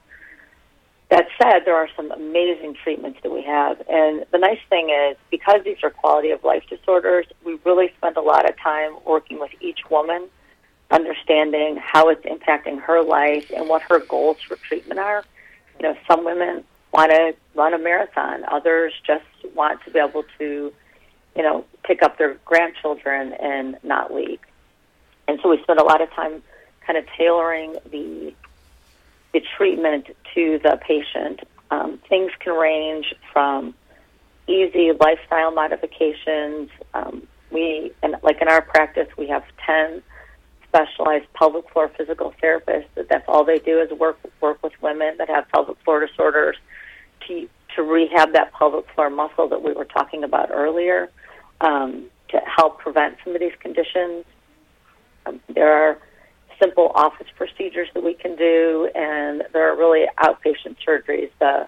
That 1.10 1.26
said, 1.42 1.64
there 1.64 1.74
are 1.74 1.88
some 1.96 2.12
amazing 2.12 2.76
treatments 2.84 3.18
that 3.24 3.32
we 3.32 3.42
have. 3.42 3.82
And 3.88 4.24
the 4.30 4.38
nice 4.38 4.60
thing 4.68 4.90
is, 4.90 5.16
because 5.28 5.60
these 5.64 5.78
are 5.82 5.90
quality 5.90 6.30
of 6.30 6.44
life 6.44 6.62
disorders, 6.70 7.26
we 7.44 7.58
really 7.64 7.92
spend 7.98 8.16
a 8.16 8.20
lot 8.20 8.48
of 8.48 8.56
time 8.58 8.96
working 9.04 9.40
with 9.40 9.50
each 9.60 9.80
woman, 9.90 10.28
understanding 10.92 11.78
how 11.82 12.08
it's 12.10 12.24
impacting 12.24 12.80
her 12.80 13.02
life 13.02 13.50
and 13.54 13.68
what 13.68 13.82
her 13.82 13.98
goals 13.98 14.36
for 14.46 14.54
treatment 14.56 15.00
are. 15.00 15.24
You 15.80 15.88
know, 15.88 15.96
some 16.08 16.24
women 16.24 16.62
want 16.92 17.10
to 17.10 17.34
run 17.56 17.74
a 17.74 17.78
marathon, 17.78 18.44
others 18.44 18.92
just 19.04 19.24
want 19.54 19.82
to 19.84 19.90
be 19.90 19.98
able 19.98 20.24
to, 20.38 20.72
you 21.34 21.42
know, 21.42 21.64
pick 21.82 22.02
up 22.04 22.18
their 22.18 22.34
grandchildren 22.44 23.32
and 23.32 23.76
not 23.82 24.14
leak. 24.14 24.42
And 25.26 25.40
so 25.42 25.50
we 25.50 25.60
spend 25.62 25.80
a 25.80 25.84
lot 25.84 26.00
of 26.00 26.10
time 26.12 26.42
kind 26.86 26.98
of 26.98 27.04
tailoring 27.16 27.76
the 27.90 28.32
the 29.32 29.40
treatment 29.56 30.06
to 30.34 30.60
the 30.62 30.78
patient. 30.86 31.40
Um, 31.70 31.98
things 32.08 32.32
can 32.40 32.54
range 32.54 33.14
from 33.32 33.74
easy 34.46 34.90
lifestyle 34.98 35.52
modifications. 35.52 36.70
Um, 36.94 37.26
we, 37.50 37.92
and 38.02 38.16
like 38.22 38.40
in 38.40 38.48
our 38.48 38.62
practice, 38.62 39.08
we 39.16 39.28
have 39.28 39.44
10 39.66 40.02
specialized 40.70 41.26
pelvic 41.34 41.68
floor 41.70 41.90
physical 41.96 42.34
therapists. 42.42 42.86
That 42.94 43.08
that's 43.08 43.24
all 43.28 43.44
they 43.44 43.58
do 43.58 43.80
is 43.80 43.90
work 43.90 44.18
work 44.40 44.62
with 44.62 44.72
women 44.80 45.16
that 45.18 45.28
have 45.28 45.48
pelvic 45.48 45.76
floor 45.84 46.04
disorders 46.06 46.56
to 47.26 47.48
to 47.76 47.82
rehab 47.82 48.32
that 48.32 48.52
pelvic 48.52 48.86
floor 48.94 49.10
muscle 49.10 49.48
that 49.48 49.62
we 49.62 49.72
were 49.72 49.84
talking 49.84 50.24
about 50.24 50.50
earlier, 50.52 51.10
um, 51.60 52.06
to 52.28 52.38
help 52.38 52.78
prevent 52.78 53.16
some 53.24 53.34
of 53.34 53.40
these 53.40 53.52
conditions. 53.60 54.24
Um, 55.26 55.40
there 55.54 55.72
are 55.72 55.98
simple 56.60 56.92
office 56.94 57.26
procedures 57.36 57.88
that 57.94 58.04
we 58.04 58.14
can 58.14 58.36
do, 58.36 58.90
and 58.94 59.44
there 59.52 59.72
are 59.72 59.76
really 59.76 60.06
outpatient 60.18 60.76
surgeries. 60.86 61.30
The 61.40 61.66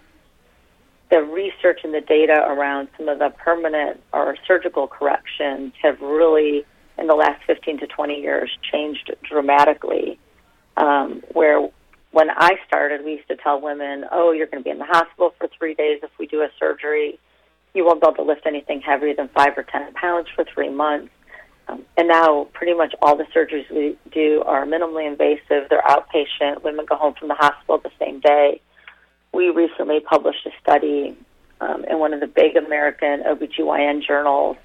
the 1.11 1.23
research 1.23 1.81
and 1.85 1.93
the 1.93 2.01
data 2.01 2.43
around 2.49 2.89
some 2.97 3.07
of 3.07 3.19
the 3.19 3.29
permanent 3.45 4.01
or 4.15 4.35
surgical 4.47 4.89
corrections 4.89 5.75
have 5.83 6.01
really, 6.01 6.65
in 6.97 7.07
the 7.07 7.15
last 7.15 7.45
15 7.47 7.81
to 7.81 7.87
20 7.87 8.19
years, 8.19 8.51
changed 8.73 9.15
dramatically. 9.23 10.19
Um, 10.79 11.23
where 11.33 11.69
when 12.13 12.31
I 12.31 12.53
started, 12.67 13.05
we 13.05 13.13
used 13.13 13.29
to 13.29 13.37
tell 13.37 13.61
women, 13.61 14.07
oh, 14.11 14.33
you're 14.33 14.47
going 14.47 14.63
to 14.63 14.65
be 14.65 14.71
in 14.71 14.79
the 14.79 14.87
hospital 14.87 15.35
for 15.39 15.49
three 15.59 15.75
days 15.75 16.01
if 16.03 16.11
we 16.19 16.27
do 16.27 16.41
a 16.41 16.49
surgery. 16.59 17.19
You 17.75 17.85
won't 17.85 18.01
be 18.01 18.07
able 18.07 18.17
to 18.17 18.23
lift 18.23 18.47
anything 18.47 18.81
heavier 18.81 19.15
than 19.15 19.29
five 19.29 19.53
or 19.57 19.65
10 19.65 19.93
pounds 19.93 20.29
for 20.35 20.45
three 20.45 20.71
months. 20.71 21.13
Um, 21.69 21.85
and 21.97 22.09
now, 22.09 22.49
pretty 22.53 22.75
much 22.75 22.95
all 23.01 23.17
the 23.17 23.27
surgeries 23.35 23.71
we 23.71 23.97
do 24.11 24.43
are 24.45 24.67
minimally 24.67 25.07
invasive. 25.07 25.69
They're 25.69 25.83
outpatient. 25.83 26.63
Women 26.63 26.87
go 26.87 26.97
home 26.97 27.15
from 27.19 27.29
the 27.29 27.35
hospital 27.35 27.79
the 27.79 27.91
same 27.99 28.21
day. 28.21 28.61
We 29.33 29.51
recently 29.51 30.01
published 30.01 30.47
a 30.47 30.51
study 30.61 31.17
um, 31.61 31.85
in 31.85 31.99
one 31.99 32.13
of 32.13 32.21
the 32.21 32.27
big 32.27 32.57
American 32.57 33.23
OBGYN 33.23 34.05
journals 34.07 34.57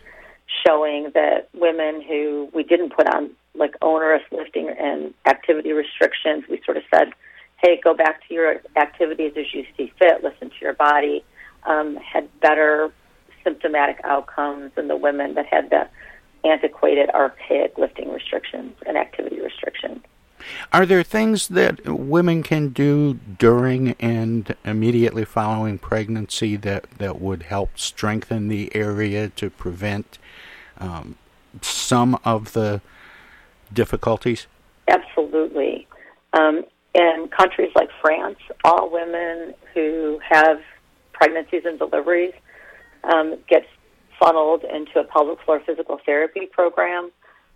showing 0.65 1.11
that 1.13 1.49
women 1.53 2.01
who 2.01 2.49
we 2.53 2.63
didn't 2.63 2.93
put 2.95 3.07
on 3.07 3.29
like 3.53 3.75
onerous 3.81 4.23
lifting 4.31 4.69
and 4.69 5.13
activity 5.25 5.71
restrictions, 5.71 6.43
we 6.49 6.61
sort 6.63 6.77
of 6.77 6.83
said, 6.93 7.09
hey, 7.61 7.79
go 7.83 7.93
back 7.93 8.27
to 8.27 8.33
your 8.33 8.61
activities 8.75 9.33
as 9.37 9.45
you 9.53 9.65
see 9.75 9.91
fit, 9.97 10.23
listen 10.23 10.49
to 10.49 10.55
your 10.61 10.73
body, 10.73 11.23
um, 11.65 11.97
had 11.97 12.27
better 12.39 12.91
symptomatic 13.43 13.99
outcomes 14.03 14.71
than 14.75 14.87
the 14.87 14.95
women 14.95 15.33
that 15.35 15.45
had 15.45 15.69
the 15.69 15.87
antiquated, 16.47 17.09
archaic 17.11 17.77
lifting 17.77 18.11
restrictions 18.11 18.73
and 18.85 18.97
activity 18.97 19.39
restrictions. 19.39 19.99
Are 20.71 20.85
there 20.85 21.03
things 21.03 21.47
that 21.49 21.85
women 21.85 22.43
can 22.43 22.69
do 22.69 23.15
during 23.15 23.93
and 23.99 24.55
immediately 24.63 25.25
following 25.25 25.77
pregnancy 25.77 26.55
that, 26.57 26.89
that 26.99 27.19
would 27.19 27.43
help 27.43 27.77
strengthen 27.77 28.47
the 28.47 28.73
area 28.75 29.29
to 29.29 29.49
prevent 29.49 30.19
um, 30.77 31.15
some 31.61 32.19
of 32.23 32.53
the 32.53 32.81
difficulties? 33.73 34.47
Absolutely. 34.87 35.87
Um, 36.33 36.63
in 36.93 37.29
countries 37.35 37.71
like 37.75 37.89
France, 38.01 38.39
all 38.63 38.89
women 38.89 39.53
who 39.73 40.19
have 40.27 40.61
pregnancies 41.13 41.63
and 41.65 41.77
deliveries 41.77 42.33
um, 43.03 43.37
get 43.47 43.65
funneled 44.19 44.63
into 44.63 44.99
a 44.99 45.03
pelvic 45.03 45.39
floor 45.41 45.61
physical 45.65 45.99
therapy 46.05 46.47
program 46.51 47.11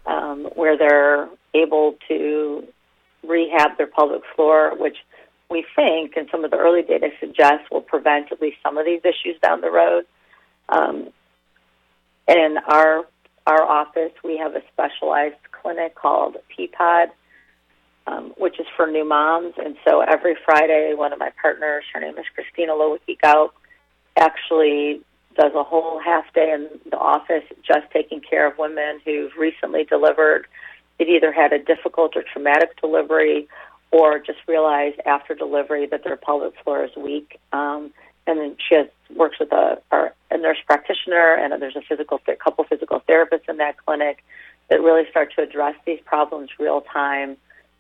um, 0.06 0.46
where 0.56 0.78
they're 0.78 1.30
able 1.54 1.96
to 2.08 2.68
rehab 3.28 3.78
their 3.78 3.88
pelvic 3.88 4.22
floor, 4.36 4.76
which 4.78 4.98
we 5.50 5.66
think, 5.76 6.14
and 6.16 6.28
some 6.32 6.44
of 6.44 6.52
the 6.52 6.58
early 6.58 6.82
data 6.82 7.10
suggests, 7.20 7.70
will 7.72 7.82
prevent 7.82 8.32
at 8.32 8.42
least 8.42 8.58
some 8.64 8.78
of 8.78 8.86
these 8.86 9.02
issues 9.04 9.40
down 9.42 9.62
the 9.62 9.72
road. 9.72 10.06
Um, 10.70 11.10
in 12.28 12.58
our 12.68 13.06
our 13.48 13.64
office, 13.64 14.12
we 14.24 14.38
have 14.38 14.56
a 14.56 14.62
specialized 14.72 15.36
clinic 15.52 15.96
called 15.96 16.38
PPOD, 16.56 17.08
um, 18.06 18.34
which 18.38 18.60
is 18.60 18.68
for 18.78 18.86
new 18.86 19.04
moms. 19.04 19.56
And 19.58 19.76
so 19.88 20.02
every 20.02 20.36
Friday, 20.46 20.94
one 20.96 21.12
of 21.12 21.18
my 21.18 21.32
partners, 21.42 21.84
her 21.94 22.00
name 22.00 22.18
is 22.20 22.26
Christina 22.36 22.74
Lewicky-Gaupp, 22.74 23.50
actually 24.16 25.02
does 25.36 25.54
a 25.56 25.64
whole 25.64 26.00
half 26.00 26.32
day 26.34 26.52
in 26.52 26.68
the 26.90 26.98
office 26.98 27.44
just 27.66 27.90
taking 27.92 28.22
care 28.22 28.48
of 28.48 28.58
women 28.58 29.00
who've 29.06 29.32
recently 29.38 29.84
delivered. 29.84 30.48
It 31.00 31.08
either 31.08 31.32
had 31.32 31.54
a 31.54 31.60
difficult 31.60 32.16
or 32.16 32.24
traumatic 32.24 32.80
delivery, 32.80 33.48
or 33.92 34.20
just 34.20 34.40
realized 34.48 35.00
after 35.06 35.36
delivery 35.36 35.86
that 35.88 36.04
their 36.04 36.16
pelvic 36.16 36.54
floor 36.64 36.86
is 36.86 36.92
weak. 36.96 37.40
Um, 37.52 37.92
and 38.28 38.40
then 38.40 38.56
she 38.58 38.76
has, 38.76 38.88
works 39.16 39.38
with 39.40 39.52
a, 39.52 39.82
a 39.92 40.38
nurse 40.38 40.60
practitioner, 40.66 41.34
and 41.34 41.60
there's 41.62 41.76
a 41.76 41.82
physical 41.82 42.22
a 42.28 42.36
couple 42.36 42.64
physical 42.64 43.02
therapists 43.10 43.50
in 43.50 43.58
that 43.58 43.78
clinic 43.78 44.24
that 44.70 44.82
really 44.82 45.10
start 45.10 45.34
to 45.36 45.42
address 45.42 45.76
these 45.86 46.00
problems 46.06 46.50
real 46.60 46.82
time 46.82 47.36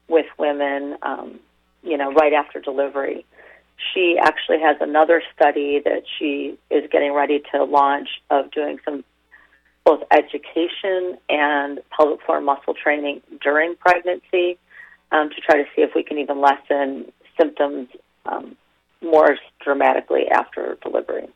with 0.07 0.25
women. 0.37 0.97
Um, 1.03 1.39
you 1.83 1.97
know, 1.97 2.11
right 2.11 2.33
after 2.33 2.59
delivery 2.59 3.25
she 3.93 4.17
actually 4.21 4.59
has 4.59 4.77
another 4.79 5.21
study 5.35 5.81
that 5.83 6.03
she 6.17 6.57
is 6.69 6.89
getting 6.91 7.13
ready 7.13 7.41
to 7.51 7.63
launch 7.63 8.09
of 8.29 8.51
doing 8.51 8.79
some 8.85 9.03
both 9.83 10.01
education 10.11 11.17
and 11.29 11.79
pelvic 11.95 12.23
floor 12.25 12.39
muscle 12.39 12.73
training 12.73 13.21
during 13.41 13.75
pregnancy 13.75 14.57
um, 15.11 15.29
to 15.29 15.41
try 15.41 15.57
to 15.57 15.65
see 15.75 15.81
if 15.81 15.91
we 15.95 16.03
can 16.03 16.17
even 16.19 16.39
lessen 16.39 17.11
symptoms 17.39 17.89
um, 18.25 18.55
more 19.01 19.37
dramatically 19.63 20.27
after 20.31 20.77
delivery. 20.83 21.27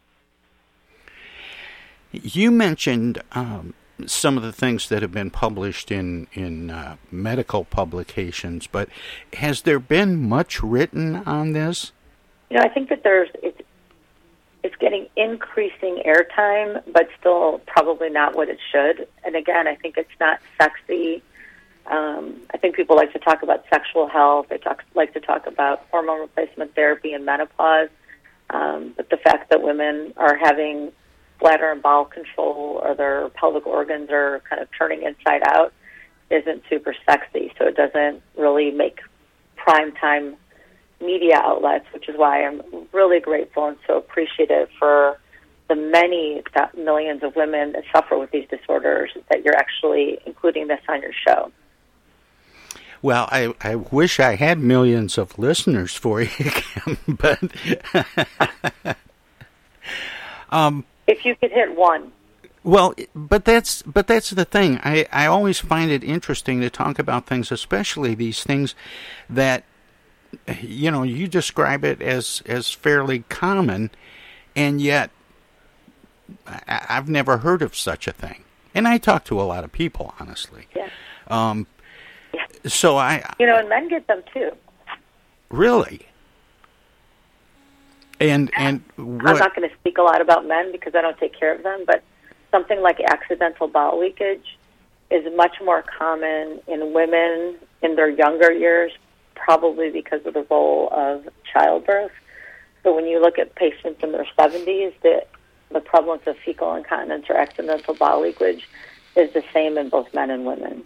You 2.12 2.52
mentioned 2.52 3.22
um, 3.32 3.74
some 4.06 4.38
of 4.38 4.44
the 4.44 4.54
things 4.54 4.90
that 4.90 5.02
have 5.02 5.12
been 5.12 5.32
published 5.32 5.92
in 5.92 6.28
in 6.34 6.70
uh, 6.70 6.98
medical 7.12 7.66
publications, 7.66 8.68
but 8.68 8.90
has 9.34 9.64
there 9.64 9.80
been 9.80 10.22
much 10.22 10.62
written 10.62 11.18
on 11.18 11.54
this? 11.54 11.92
You 12.50 12.58
know, 12.58 12.64
I 12.64 12.70
think 12.70 12.90
that 12.90 13.04
there's 13.04 13.30
it's 13.42 13.62
it's 14.64 14.76
getting 14.78 15.08
increasing 15.16 16.02
airtime, 16.06 16.82
but 16.92 17.08
still 17.20 17.62
probably 17.68 18.10
not 18.10 18.36
what 18.36 18.50
it 18.50 18.58
should. 18.72 19.08
And 19.24 19.36
again, 19.36 19.68
I 19.68 19.76
think 19.76 19.96
it's 19.98 20.10
not 20.20 20.40
sexy. 20.60 21.22
Um, 21.86 22.42
I 22.52 22.58
think 22.58 22.76
people 22.76 22.96
like 22.96 23.14
to 23.14 23.20
talk 23.20 23.44
about 23.44 23.64
sexual 23.72 24.08
health. 24.08 24.48
They 24.50 24.58
talk 24.58 24.84
like 24.96 25.14
to 25.14 25.20
talk 25.20 25.46
about 25.46 25.86
hormone 25.92 26.22
replacement 26.22 26.74
therapy 26.74 27.14
and 27.14 27.26
menopause. 27.26 27.90
Um, 28.50 28.94
but 28.98 29.10
the 29.10 29.18
fact 29.18 29.50
that 29.52 29.62
women 29.62 30.14
are 30.18 30.36
having 30.36 30.92
bladder 31.40 31.72
and 31.72 31.82
bowel 31.82 32.06
control 32.06 32.82
or 32.84 32.96
their 32.96 33.30
pelvic 33.30 33.68
organs 33.68 34.10
are 34.10 34.42
kind 34.50 34.62
of 34.62 34.68
turning 34.78 35.04
inside 35.04 35.42
out 35.46 35.74
isn't 36.32 36.64
super 36.70 36.96
sexy. 37.08 37.54
So 37.58 37.68
it 37.68 37.76
doesn't 37.76 38.22
really 38.36 38.72
make 38.72 39.00
prime 39.56 39.92
time 39.94 40.38
media 41.02 41.38
outlets, 41.38 41.86
which 41.94 42.10
is 42.10 42.16
why 42.18 42.46
I'm 42.46 42.62
really 42.94 43.20
grateful 43.20 43.68
and 43.68 43.78
so 43.88 43.98
appreciative 43.98 44.70
for 44.80 45.20
the 45.68 45.76
many 45.76 46.44
millions 46.78 47.24
of 47.24 47.36
women 47.36 47.72
that 47.74 47.84
suffer 47.94 48.18
with 48.18 48.32
these 48.32 48.48
disorders 48.50 49.12
that 49.30 49.44
you're 49.44 49.56
actually 49.56 50.20
including 50.26 50.68
this 50.68 50.82
on 50.88 51.02
your 51.02 51.14
show. 51.28 51.52
Well, 53.02 53.28
I, 53.32 53.54
I 53.62 53.76
wish 53.76 54.20
I 54.20 54.36
had 54.36 54.60
millions 54.60 55.18
of 55.18 55.38
listeners 55.38 55.94
for 55.96 56.22
you, 56.22 56.28
Kim, 56.38 56.98
but 57.08 57.40
um, 60.50 60.86
if 61.08 61.26
you 61.26 61.36
could 61.36 61.52
hit 61.52 61.76
one. 61.76 62.12
Well, 62.64 62.96
but 63.14 63.46
that's 63.46 63.84
but 63.84 64.08
that's 64.08 64.32
the 64.32 64.46
thing. 64.46 64.80
I, 64.84 65.06
I 65.12 65.28
always 65.28 65.60
find 65.60 65.92
it 65.92 66.04
interesting 66.04 66.62
to 66.62 66.70
talk 66.72 66.98
about 66.98 67.28
things, 67.28 67.52
especially 67.52 68.16
these 68.16 68.44
things 68.44 68.74
that 69.30 69.66
you 70.62 70.92
know, 70.92 71.04
you 71.04 71.28
describe 71.28 71.84
it 71.84 72.02
as 72.02 72.42
as 72.46 72.72
fairly 72.72 73.20
common, 73.30 73.92
and 74.56 74.82
yet 74.82 75.12
I, 76.48 76.86
have 76.88 77.10
never 77.10 77.38
heard 77.38 77.62
of 77.62 77.76
such 77.76 78.08
a 78.08 78.12
thing. 78.12 78.44
And 78.74 78.88
I 78.88 78.98
talk 78.98 79.24
to 79.26 79.40
a 79.40 79.44
lot 79.44 79.64
of 79.64 79.72
people, 79.72 80.14
honestly. 80.20 80.68
Yeah. 80.76 80.90
Um, 81.28 81.68
yeah. 82.34 82.46
So 82.66 82.98
I, 82.98 83.24
you 83.40 83.46
know, 83.46 83.58
and 83.58 83.70
men 83.70 83.88
get 83.88 84.08
them 84.08 84.24
too. 84.34 84.52
Really. 85.50 86.08
And 88.20 88.52
and 88.56 88.82
what, 88.96 89.28
I'm 89.28 89.38
not 89.38 89.56
going 89.56 89.70
to 89.70 89.76
speak 89.76 89.98
a 89.98 90.02
lot 90.02 90.22
about 90.22 90.48
men 90.48 90.72
because 90.72 90.96
I 90.96 91.02
don't 91.02 91.18
take 91.18 91.38
care 91.38 91.54
of 91.54 91.64
them, 91.64 91.84
but 91.86 92.04
something 92.52 92.82
like 92.82 93.00
accidental 93.02 93.68
bowel 93.68 94.00
leakage 94.00 94.58
is 95.12 95.26
much 95.36 95.58
more 95.64 95.84
common 95.84 96.60
in 96.68 96.94
women 96.94 97.56
in 97.82 97.96
their 97.96 98.10
younger 98.10 98.52
years 98.52 98.92
probably 99.36 99.90
because 99.90 100.26
of 100.26 100.34
the 100.34 100.46
role 100.50 100.90
of 100.92 101.28
childbirth. 101.52 102.12
So 102.84 102.96
when 102.96 103.06
you 103.06 103.22
look 103.22 103.40
at 103.40 103.56
patients 103.56 104.02
in 104.04 104.12
their 104.12 104.28
70s, 104.38 104.94
the, 105.02 105.26
the 105.72 105.80
prevalence 105.80 106.24
of 106.26 106.38
fecal 106.38 106.76
incontinence 106.76 107.26
or 107.30 107.36
accidental 107.36 107.94
bowel 107.94 108.22
leakage 108.22 108.68
is 109.16 109.34
the 109.34 109.44
same 109.54 109.78
in 109.78 109.90
both 109.90 110.14
men 110.14 110.30
and 110.30 110.46
women. 110.46 110.84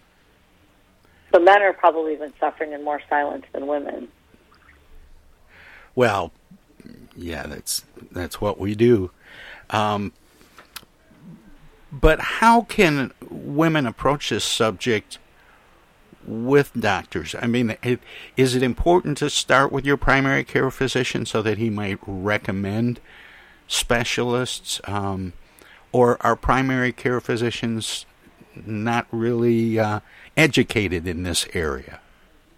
So 1.32 1.40
men 1.40 1.62
are 1.62 1.74
probably 1.74 2.14
even 2.14 2.34
suffering 2.40 2.74
in 2.74 2.84
more 2.84 3.02
silence 3.10 3.46
than 3.54 3.68
women. 3.68 4.08
Well, 5.96 6.32
yeah, 7.16 7.46
that's 7.46 7.84
that's 8.12 8.40
what 8.40 8.60
we 8.60 8.74
do. 8.76 9.12
Um, 9.70 10.14
but 11.92 12.20
how 12.20 12.62
can 12.62 13.12
women 13.30 13.86
approach 13.86 14.30
this 14.30 14.44
subject 14.44 15.18
with 16.30 16.72
doctors? 16.80 17.36
I 17.42 17.48
mean, 17.48 17.76
is 18.38 18.56
it 18.56 18.64
important 18.64 19.18
to 19.18 19.30
start 19.30 19.72
with 19.72 19.86
your 19.86 19.98
primary 19.98 20.44
care 20.44 20.70
physician 20.70 21.26
so 21.26 21.42
that 21.42 21.58
he 21.58 21.70
might 21.70 22.00
recommend 22.06 23.00
specialists? 23.68 24.80
Um, 24.86 25.34
or 25.92 26.18
are 26.22 26.36
primary 26.36 26.92
care 26.92 27.20
physicians 27.20 28.06
not 28.56 29.08
really 29.12 29.80
uh, 29.80 30.02
educated 30.38 31.08
in 31.08 31.24
this 31.24 31.48
area? 31.54 32.00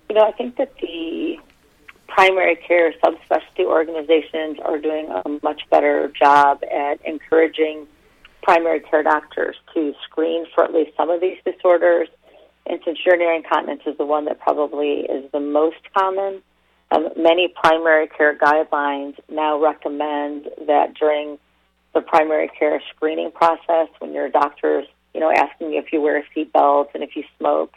You 0.09 0.15
know, 0.15 0.25
I 0.27 0.31
think 0.33 0.57
that 0.57 0.75
the 0.81 1.39
primary 2.07 2.57
care 2.57 2.93
subspecialty 3.03 3.65
organizations 3.65 4.59
are 4.59 4.77
doing 4.77 5.07
a 5.09 5.39
much 5.41 5.61
better 5.69 6.09
job 6.09 6.61
at 6.69 6.99
encouraging 7.05 7.87
primary 8.43 8.81
care 8.81 9.03
doctors 9.03 9.55
to 9.73 9.93
screen 10.03 10.45
for 10.53 10.63
at 10.63 10.73
least 10.73 10.91
some 10.97 11.09
of 11.09 11.21
these 11.21 11.37
disorders. 11.45 12.09
And 12.67 12.79
since 12.85 12.99
urinary 13.05 13.37
incontinence 13.37 13.81
is 13.85 13.97
the 13.97 14.05
one 14.05 14.25
that 14.25 14.39
probably 14.39 15.01
is 15.01 15.29
the 15.31 15.39
most 15.39 15.77
common, 15.97 16.41
um, 16.91 17.09
many 17.17 17.47
primary 17.47 18.07
care 18.07 18.37
guidelines 18.37 19.15
now 19.29 19.59
recommend 19.59 20.49
that 20.67 20.93
during 20.93 21.39
the 21.93 22.01
primary 22.01 22.49
care 22.49 22.81
screening 22.93 23.31
process, 23.31 23.87
when 23.99 24.13
your 24.13 24.29
doctor's 24.29 24.87
you 25.13 25.19
know 25.19 25.31
asking 25.31 25.73
you 25.73 25.79
if 25.79 25.91
you 25.91 26.01
wear 26.01 26.17
a 26.17 26.23
seatbelt 26.35 26.87
and 26.93 27.03
if 27.03 27.15
you 27.15 27.23
smoke, 27.37 27.73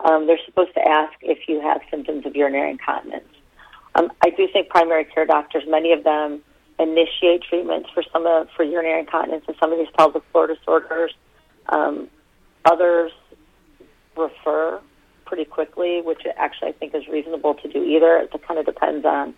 um, 0.00 0.26
they're 0.26 0.38
supposed 0.46 0.74
to 0.74 0.88
ask 0.88 1.12
if 1.22 1.48
you 1.48 1.60
have 1.60 1.80
symptoms 1.90 2.24
of 2.26 2.36
urinary 2.36 2.70
incontinence. 2.70 3.24
Um, 3.94 4.12
I 4.22 4.30
do 4.30 4.46
think 4.52 4.68
primary 4.68 5.04
care 5.04 5.26
doctors, 5.26 5.64
many 5.66 5.92
of 5.92 6.04
them, 6.04 6.42
initiate 6.78 7.42
treatments 7.42 7.90
for 7.92 8.02
some 8.12 8.26
of 8.26 8.48
for 8.56 8.62
urinary 8.62 9.00
incontinence 9.00 9.44
and 9.48 9.56
some 9.58 9.72
of 9.72 9.78
these 9.78 9.90
pelvic 9.96 10.22
floor 10.32 10.46
disorders. 10.46 11.12
Um, 11.68 12.08
others 12.64 13.12
refer 14.20 14.80
pretty 15.24 15.44
quickly, 15.44 16.02
which 16.02 16.22
actually 16.36 16.68
I 16.68 16.72
think 16.72 16.94
is 16.94 17.06
reasonable 17.08 17.54
to 17.54 17.68
do 17.68 17.82
either. 17.84 18.16
It 18.16 18.32
kind 18.46 18.58
of 18.58 18.66
depends 18.66 19.04
on 19.04 19.34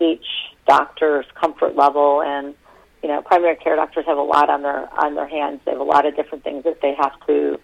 each 0.00 0.26
doctor's 0.66 1.26
comfort 1.40 1.76
level 1.76 2.22
and 2.22 2.54
you 3.02 3.08
know 3.08 3.22
primary 3.22 3.56
care 3.56 3.76
doctors 3.76 4.04
have 4.06 4.18
a 4.18 4.22
lot 4.22 4.48
on 4.48 4.62
their 4.62 4.88
on 5.00 5.14
their 5.14 5.28
hands 5.28 5.60
they 5.64 5.72
have 5.72 5.80
a 5.80 5.84
lot 5.84 6.06
of 6.06 6.14
different 6.14 6.44
things 6.44 6.64
that 6.64 6.80
they 6.80 6.94
have 6.94 7.12
to 7.26 7.58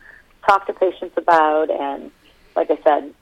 talk 0.46 0.66
to 0.66 0.72
patients 0.72 1.14
about 1.16 1.70
and 1.70 2.10
like 2.56 2.70
i 2.70 2.78
said 2.82 3.12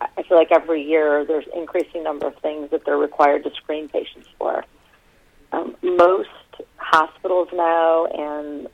i 0.00 0.22
feel 0.22 0.36
like 0.36 0.50
every 0.50 0.82
year 0.82 1.24
there's 1.24 1.44
increasing 1.54 2.02
number 2.02 2.26
of 2.26 2.36
things 2.38 2.70
that 2.70 2.84
they're 2.84 2.96
required 2.96 3.44
to 3.44 3.50
screen 3.54 3.88
patients 3.88 4.28
for 4.38 4.64
um, 5.52 5.76
most 5.82 6.28
hospitals 6.76 7.48
now 7.52 8.06
and 8.06 8.68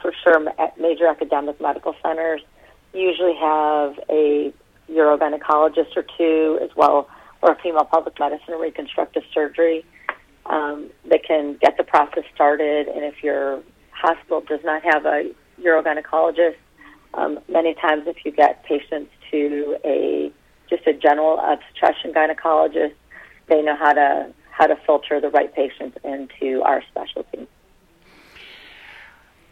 for 0.00 0.12
sure 0.22 0.40
major 0.78 1.08
academic 1.08 1.60
medical 1.60 1.94
centers 2.02 2.40
usually 2.94 3.34
have 3.34 3.98
a 4.10 4.52
urogynecologist 4.90 5.96
or 5.96 6.04
two 6.16 6.58
as 6.62 6.70
well, 6.76 7.08
or 7.40 7.52
a 7.52 7.56
female 7.62 7.84
pelvic 7.84 8.18
medicine 8.18 8.54
reconstructive 8.60 9.22
surgery 9.32 9.84
um, 10.46 10.90
that 11.08 11.24
can 11.24 11.56
get 11.60 11.76
the 11.76 11.84
process 11.84 12.24
started. 12.34 12.88
And 12.88 13.04
if 13.04 13.22
your 13.22 13.62
hospital 13.90 14.40
does 14.40 14.60
not 14.64 14.82
have 14.82 15.06
a 15.06 15.30
urogynecologist, 15.60 16.56
um, 17.14 17.38
many 17.48 17.74
times 17.74 18.04
if 18.06 18.24
you 18.24 18.32
get 18.32 18.64
patients 18.64 19.10
to 19.30 19.76
a 19.84 20.32
just 20.70 20.86
a 20.86 20.94
general 20.94 21.38
obstetrician 21.38 22.12
gynecologist, 22.12 22.94
they 23.48 23.62
know 23.62 23.76
how 23.76 23.92
to 23.92 24.32
how 24.50 24.66
to 24.66 24.76
filter 24.86 25.20
the 25.20 25.30
right 25.30 25.54
patients 25.54 25.96
into 26.04 26.62
our 26.62 26.82
specialty. 26.90 27.46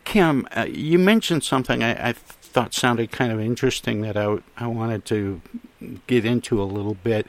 Kim, 0.04 0.46
uh, 0.56 0.66
you 0.68 0.98
mentioned 0.98 1.44
something 1.44 1.82
I, 1.82 2.10
I 2.10 2.14
thought 2.50 2.74
sounded 2.74 3.12
kind 3.12 3.32
of 3.32 3.40
interesting 3.40 4.00
that 4.02 4.16
I, 4.16 4.38
I 4.56 4.66
wanted 4.66 5.04
to 5.06 5.40
get 6.06 6.24
into 6.24 6.60
a 6.60 6.64
little 6.64 6.94
bit. 6.94 7.26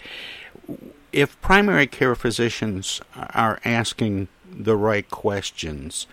If 1.13 1.39
primary 1.41 1.87
care 1.87 2.15
physicians 2.15 3.01
are 3.15 3.59
asking 3.63 4.27
the 4.49 4.75
right 4.75 5.09
questions, 5.09 6.07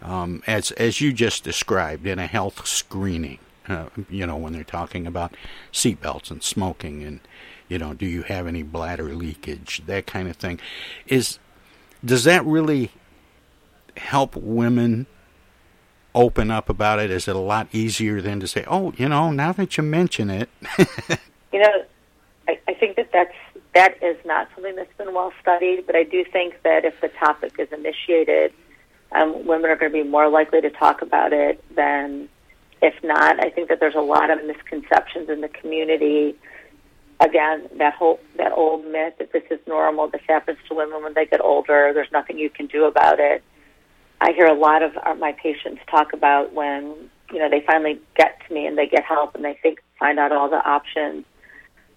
um, 0.00 0.42
as 0.46 0.70
as 0.72 1.00
you 1.00 1.12
just 1.12 1.44
described 1.44 2.06
in 2.06 2.18
a 2.18 2.26
health 2.26 2.66
screening, 2.66 3.38
uh, 3.68 3.86
you 4.08 4.26
know, 4.26 4.36
when 4.36 4.52
they're 4.52 4.64
talking 4.64 5.06
about 5.06 5.36
seatbelts 5.72 6.30
and 6.30 6.42
smoking 6.42 7.02
and 7.02 7.20
you 7.68 7.78
know, 7.78 7.94
do 7.94 8.04
you 8.04 8.22
have 8.22 8.46
any 8.46 8.62
bladder 8.62 9.14
leakage, 9.14 9.82
that 9.86 10.06
kind 10.06 10.28
of 10.28 10.36
thing, 10.36 10.60
is 11.06 11.38
does 12.04 12.24
that 12.24 12.44
really 12.44 12.90
help 13.96 14.36
women 14.36 15.06
open 16.14 16.50
up 16.50 16.68
about 16.68 16.98
it? 16.98 17.10
Is 17.10 17.28
it 17.28 17.36
a 17.36 17.40
lot 17.40 17.68
easier 17.72 18.20
than 18.20 18.40
to 18.40 18.46
say, 18.46 18.64
"Oh, 18.66 18.92
you 18.96 19.08
know, 19.08 19.30
now 19.30 19.52
that 19.52 19.76
you 19.76 19.82
mention 19.82 20.30
it"? 20.30 20.48
you 21.52 21.60
know, 21.60 21.84
I, 22.48 22.58
I 22.68 22.74
think 22.74 22.96
that 22.96 23.10
that's 23.12 23.34
that 23.74 24.02
is 24.02 24.16
not 24.24 24.48
something 24.54 24.76
that's 24.76 24.94
been 24.98 25.14
well 25.14 25.32
studied, 25.40 25.84
but 25.86 25.96
I 25.96 26.02
do 26.02 26.24
think 26.24 26.62
that 26.62 26.84
if 26.84 27.00
the 27.00 27.08
topic 27.08 27.54
is 27.58 27.68
initiated, 27.72 28.52
um, 29.12 29.46
women 29.46 29.70
are 29.70 29.76
going 29.76 29.92
to 29.92 30.02
be 30.02 30.08
more 30.08 30.28
likely 30.28 30.60
to 30.60 30.70
talk 30.70 31.02
about 31.02 31.32
it 31.32 31.62
than 31.74 32.28
if 32.82 32.94
not. 33.02 33.42
I 33.42 33.48
think 33.48 33.68
that 33.68 33.80
there's 33.80 33.94
a 33.94 34.00
lot 34.00 34.30
of 34.30 34.44
misconceptions 34.44 35.30
in 35.30 35.40
the 35.40 35.48
community. 35.48 36.34
Again, 37.20 37.68
that 37.78 37.94
whole 37.94 38.20
that 38.36 38.52
old 38.52 38.84
myth 38.86 39.14
that 39.18 39.32
this 39.32 39.44
is 39.50 39.60
normal, 39.66 40.08
this 40.08 40.22
happens 40.28 40.58
to 40.68 40.74
women 40.74 41.02
when 41.02 41.14
they 41.14 41.24
get 41.24 41.40
older. 41.40 41.92
There's 41.94 42.10
nothing 42.12 42.38
you 42.38 42.50
can 42.50 42.66
do 42.66 42.84
about 42.84 43.20
it. 43.20 43.42
I 44.22 44.32
hear 44.32 44.46
a 44.46 44.54
lot 44.54 44.84
of 44.84 44.92
our, 45.02 45.16
my 45.16 45.32
patients 45.32 45.80
talk 45.90 46.12
about 46.12 46.52
when 46.52 47.10
you 47.32 47.40
know 47.40 47.50
they 47.50 47.60
finally 47.66 48.00
get 48.16 48.38
to 48.46 48.54
me 48.54 48.66
and 48.66 48.78
they 48.78 48.86
get 48.86 49.04
help 49.04 49.34
and 49.34 49.44
they 49.44 49.58
think 49.62 49.82
find 49.98 50.18
out 50.20 50.30
all 50.30 50.48
the 50.48 50.64
options. 50.64 51.24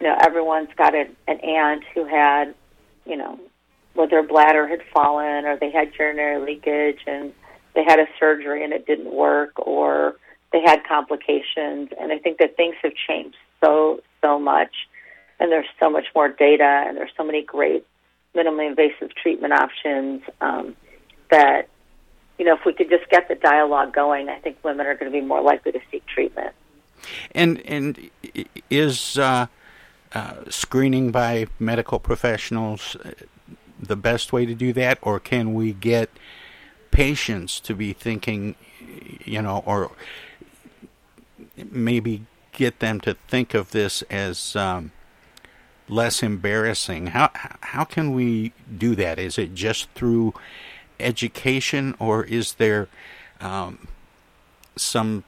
You 0.02 0.08
know, 0.08 0.18
everyone's 0.20 0.74
got 0.76 0.96
a, 0.96 1.06
an 1.28 1.40
aunt 1.40 1.84
who 1.94 2.04
had, 2.06 2.56
you 3.06 3.16
know, 3.16 3.40
where 3.94 4.08
their 4.08 4.24
bladder 4.24 4.68
had 4.68 4.80
fallen 4.92 5.46
or 5.46 5.56
they 5.56 5.70
had 5.70 5.92
urinary 6.00 6.44
leakage 6.44 7.00
and 7.06 7.32
they 7.76 7.84
had 7.84 8.00
a 8.00 8.08
surgery 8.20 8.64
and 8.64 8.74
it 8.74 8.88
didn't 8.88 9.14
work 9.14 9.52
or 9.58 10.16
they 10.52 10.62
had 10.66 10.80
complications. 10.88 11.90
And 12.00 12.12
I 12.12 12.18
think 12.18 12.40
that 12.40 12.58
things 12.58 12.76
have 12.82 12.94
changed 13.08 13.38
so 13.64 14.02
so 14.24 14.40
much, 14.40 14.74
and 15.40 15.52
there's 15.52 15.68
so 15.80 15.92
much 15.92 16.06
more 16.16 16.30
data 16.30 16.86
and 16.88 16.98
there's 16.98 17.12
so 17.16 17.24
many 17.24 17.44
great 17.44 17.86
minimally 18.36 18.68
invasive 18.68 19.16
treatment 19.16 19.54
options 19.54 20.24
um, 20.42 20.76
that 21.30 21.70
you 22.38 22.46
know, 22.46 22.56
if 22.56 22.66
we 22.66 22.74
could 22.74 22.90
just 22.90 23.10
get 23.10 23.28
the 23.28 23.36
dialogue 23.36 23.94
going, 23.94 24.30
I 24.30 24.38
think 24.40 24.58
women 24.64 24.86
are 24.86 24.96
going 24.96 25.12
to 25.12 25.18
be 25.18 25.26
more 25.26 25.42
likely 25.42 25.72
to 25.72 25.80
seek 25.92 26.06
treatment. 26.06 26.54
And 27.32 27.62
and 27.66 28.10
is 28.70 29.18
uh, 29.18 29.48
uh, 30.14 30.34
screening 30.50 31.12
by 31.12 31.48
medical 31.60 32.00
professionals 32.00 32.96
uh, 32.98 33.12
the 33.80 33.96
best 33.96 34.34
way 34.34 34.46
to 34.46 34.56
do 34.56 34.74
that, 34.74 34.98
or 35.02 35.20
can 35.20 35.54
we 35.54 35.74
get 35.74 36.10
patients 36.92 37.60
to 37.60 37.76
be 37.76 37.94
thinking, 37.94 38.56
you 39.24 39.42
know, 39.42 39.64
or 39.66 39.92
maybe 41.70 42.26
get 42.54 42.80
them 42.80 43.02
to 43.02 43.14
think 43.28 43.54
of 43.54 43.72
this 43.72 44.02
as 44.04 44.56
um, 44.56 44.92
less 45.88 46.24
embarrassing? 46.24 47.08
How 47.08 47.30
how 47.62 47.84
can 47.84 48.14
we 48.14 48.54
do 48.78 48.96
that? 48.96 49.20
Is 49.20 49.38
it 49.38 49.54
just 49.54 49.90
through 49.92 50.34
education, 51.00 51.96
or 52.00 52.24
is 52.24 52.54
there 52.54 52.88
um, 53.40 53.88
some 54.76 55.24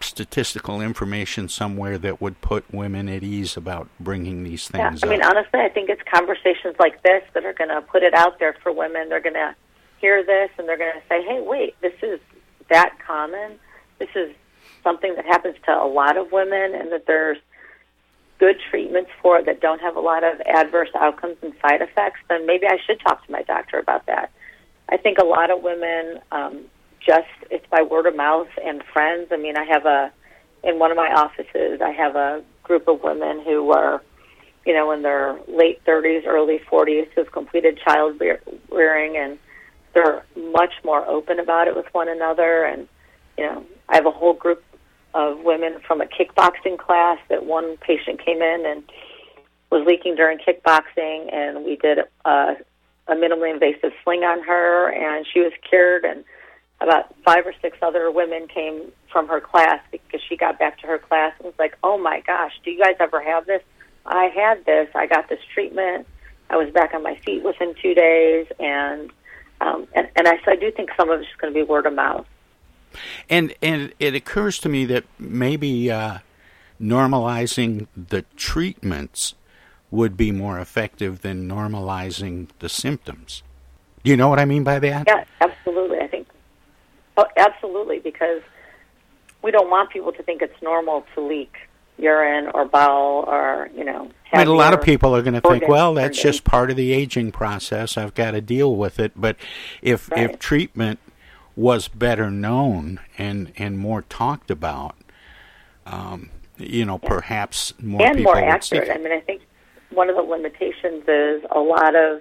statistical 0.00 0.80
information 0.80 1.48
somewhere 1.48 1.96
that 1.98 2.20
would 2.20 2.40
put 2.40 2.64
women 2.72 3.08
at 3.08 3.22
ease 3.22 3.56
about 3.56 3.88
bringing 3.98 4.44
these 4.44 4.68
things 4.68 5.00
yeah, 5.02 5.08
I 5.08 5.10
mean, 5.10 5.22
honestly, 5.22 5.60
I 5.60 5.68
think 5.68 5.88
it's 5.88 6.02
conversations 6.12 6.76
like 6.78 7.02
this 7.02 7.22
that 7.32 7.44
are 7.44 7.54
going 7.54 7.70
to 7.70 7.80
put 7.80 8.02
it 8.02 8.14
out 8.14 8.38
there 8.38 8.54
for 8.62 8.72
women. 8.72 9.08
They're 9.08 9.20
going 9.20 9.34
to 9.34 9.54
hear 9.98 10.22
this 10.22 10.50
and 10.58 10.68
they're 10.68 10.76
going 10.76 10.92
to 10.92 11.02
say, 11.08 11.22
hey, 11.22 11.40
wait, 11.40 11.74
this 11.80 11.94
is 12.02 12.20
that 12.68 12.98
common. 13.04 13.58
This 13.98 14.10
is 14.14 14.34
something 14.82 15.14
that 15.16 15.24
happens 15.24 15.56
to 15.64 15.72
a 15.72 15.88
lot 15.88 16.16
of 16.16 16.30
women, 16.30 16.74
and 16.74 16.92
that 16.92 17.06
there's 17.06 17.38
good 18.38 18.56
treatments 18.70 19.10
for 19.22 19.38
it 19.38 19.46
that 19.46 19.60
don't 19.60 19.80
have 19.80 19.96
a 19.96 20.00
lot 20.00 20.22
of 20.22 20.40
adverse 20.42 20.90
outcomes 20.94 21.36
and 21.42 21.54
side 21.62 21.82
effects, 21.82 22.20
then 22.28 22.46
maybe 22.46 22.66
I 22.66 22.78
should 22.86 23.00
talk 23.00 23.24
to 23.24 23.32
my 23.32 23.42
doctor 23.42 23.78
about 23.78 24.06
that. 24.06 24.30
I 24.88 24.96
think 24.96 25.18
a 25.18 25.24
lot 25.24 25.50
of 25.50 25.62
women 25.62 26.20
um, 26.30 26.64
just 27.06 27.28
it's 27.50 27.66
by 27.70 27.82
word 27.82 28.06
of 28.06 28.16
mouth 28.16 28.48
and 28.64 28.82
friends. 28.92 29.28
I 29.32 29.36
mean, 29.36 29.56
I 29.56 29.64
have 29.64 29.86
a 29.86 30.12
in 30.62 30.78
one 30.78 30.90
of 30.90 30.96
my 30.96 31.08
offices, 31.12 31.80
I 31.80 31.90
have 31.90 32.16
a 32.16 32.42
group 32.64 32.88
of 32.88 33.02
women 33.02 33.42
who 33.44 33.70
are, 33.70 34.02
you 34.64 34.74
know, 34.74 34.90
in 34.90 35.02
their 35.02 35.38
late 35.46 35.84
30s, 35.84 36.26
early 36.26 36.60
40s, 36.70 37.08
who've 37.14 37.30
completed 37.30 37.78
child 37.78 38.20
rearing, 38.70 39.16
and 39.16 39.38
they're 39.94 40.24
much 40.52 40.72
more 40.84 41.06
open 41.06 41.38
about 41.38 41.68
it 41.68 41.76
with 41.76 41.86
one 41.92 42.08
another. 42.08 42.64
And 42.64 42.88
you 43.38 43.44
know, 43.44 43.64
I 43.88 43.96
have 43.96 44.06
a 44.06 44.10
whole 44.10 44.34
group 44.34 44.62
of 45.14 45.38
women 45.42 45.76
from 45.86 46.00
a 46.00 46.06
kickboxing 46.06 46.78
class 46.78 47.18
that 47.28 47.46
one 47.46 47.76
patient 47.78 48.24
came 48.24 48.42
in 48.42 48.64
and 48.66 48.82
was 49.70 49.86
leaking 49.86 50.16
during 50.16 50.38
kickboxing, 50.38 51.32
and 51.32 51.64
we 51.64 51.76
did 51.76 51.98
a 52.24 52.56
a 53.08 53.14
minimally 53.14 53.52
invasive 53.52 53.92
sling 54.02 54.22
on 54.22 54.42
her, 54.42 54.90
and 54.90 55.26
she 55.32 55.40
was 55.40 55.52
cured. 55.68 56.04
And 56.04 56.24
about 56.80 57.14
five 57.24 57.46
or 57.46 57.54
six 57.62 57.78
other 57.82 58.10
women 58.10 58.48
came 58.48 58.92
from 59.12 59.28
her 59.28 59.40
class 59.40 59.80
because 59.90 60.20
she 60.28 60.36
got 60.36 60.58
back 60.58 60.78
to 60.80 60.86
her 60.86 60.98
class 60.98 61.32
and 61.38 61.46
was 61.46 61.54
like, 61.58 61.76
"Oh 61.82 61.98
my 61.98 62.20
gosh, 62.26 62.52
do 62.64 62.70
you 62.70 62.82
guys 62.82 62.96
ever 63.00 63.22
have 63.22 63.46
this? 63.46 63.62
I 64.04 64.26
had 64.26 64.64
this. 64.64 64.88
I 64.94 65.06
got 65.06 65.28
this 65.28 65.40
treatment. 65.54 66.06
I 66.50 66.56
was 66.56 66.70
back 66.72 66.94
on 66.94 67.02
my 67.02 67.16
feet 67.16 67.42
within 67.42 67.74
two 67.80 67.94
days." 67.94 68.46
And 68.58 69.10
um, 69.60 69.86
and, 69.94 70.08
and 70.16 70.28
I, 70.28 70.36
so 70.44 70.52
I 70.52 70.56
do 70.56 70.70
think 70.70 70.90
some 70.96 71.10
of 71.10 71.20
it's 71.20 71.28
going 71.40 71.52
to 71.52 71.58
be 71.58 71.62
word 71.62 71.86
of 71.86 71.94
mouth. 71.94 72.26
And 73.28 73.54
and 73.62 73.92
it 73.98 74.14
occurs 74.14 74.58
to 74.60 74.68
me 74.68 74.84
that 74.86 75.04
maybe 75.18 75.90
uh, 75.90 76.18
normalizing 76.80 77.86
the 77.96 78.22
treatments 78.36 79.34
would 79.90 80.16
be 80.16 80.32
more 80.32 80.58
effective 80.58 81.22
than 81.22 81.48
normalizing 81.48 82.48
the 82.58 82.68
symptoms. 82.68 83.42
Do 84.02 84.10
you 84.10 84.16
know 84.16 84.28
what 84.28 84.38
I 84.38 84.44
mean 84.44 84.64
by 84.64 84.78
that? 84.78 85.06
Yeah, 85.06 85.24
absolutely. 85.40 85.98
I 85.98 86.06
think, 86.06 86.28
oh, 87.16 87.26
absolutely, 87.36 87.98
because 88.00 88.42
we 89.42 89.50
don't 89.50 89.70
want 89.70 89.90
people 89.90 90.12
to 90.12 90.22
think 90.22 90.42
it's 90.42 90.60
normal 90.62 91.04
to 91.14 91.20
leak 91.20 91.54
urine 91.98 92.48
or 92.52 92.64
bowel 92.66 93.24
or, 93.26 93.70
you 93.74 93.84
know, 93.84 94.10
I 94.32 94.38
mean, 94.38 94.48
a 94.48 94.52
lot 94.54 94.74
of 94.74 94.82
people 94.82 95.14
are 95.16 95.22
going 95.22 95.34
to 95.34 95.40
think, 95.40 95.66
well, 95.66 95.94
that's 95.94 96.20
just 96.20 96.44
part 96.44 96.70
of 96.70 96.76
the 96.76 96.92
aging 96.92 97.32
process. 97.32 97.96
I've 97.96 98.14
got 98.14 98.32
to 98.32 98.40
deal 98.40 98.76
with 98.76 98.98
it. 99.00 99.12
But 99.16 99.36
if 99.80 100.10
Right. 100.10 100.30
if 100.30 100.38
treatment 100.38 100.98
was 101.54 101.88
better 101.88 102.30
known 102.30 103.00
and 103.16 103.52
and 103.56 103.78
more 103.78 104.02
talked 104.02 104.50
about, 104.50 104.94
um, 105.86 106.30
you 106.58 106.84
know, 106.84 106.98
perhaps 106.98 107.72
more 107.80 108.02
and 108.02 108.22
more 108.22 108.36
accurate. 108.36 108.90
I 108.90 108.98
mean, 108.98 109.12
I 109.12 109.20
think 109.20 109.42
one 109.96 110.10
of 110.10 110.16
the 110.16 110.22
limitations 110.22 111.04
is 111.08 111.42
a 111.50 111.58
lot 111.58 111.96
of 111.96 112.20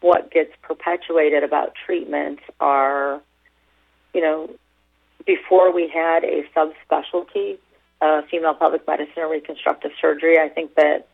what 0.00 0.30
gets 0.30 0.50
perpetuated 0.62 1.44
about 1.44 1.72
treatments 1.86 2.42
are, 2.58 3.20
you 4.12 4.20
know, 4.20 4.50
before 5.24 5.72
we 5.72 5.88
had 5.88 6.24
a 6.24 6.42
subspecialty, 6.56 7.58
uh, 8.00 8.22
female 8.30 8.54
pelvic 8.54 8.86
medicine 8.86 9.18
or 9.18 9.30
reconstructive 9.30 9.92
surgery. 10.00 10.38
I 10.38 10.48
think 10.48 10.74
that 10.74 11.06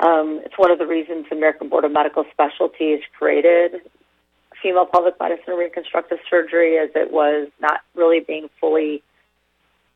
um, 0.00 0.40
it's 0.44 0.56
one 0.56 0.70
of 0.70 0.78
the 0.78 0.86
reasons 0.86 1.26
the 1.28 1.36
American 1.36 1.68
Board 1.68 1.84
of 1.84 1.92
Medical 1.92 2.24
Specialties 2.32 3.00
created 3.18 3.82
female 4.62 4.86
pelvic 4.86 5.18
medicine 5.20 5.44
and 5.48 5.58
reconstructive 5.58 6.18
surgery, 6.30 6.78
as 6.78 6.90
it 6.94 7.12
was 7.12 7.48
not 7.60 7.80
really 7.94 8.20
being 8.20 8.48
fully 8.58 9.02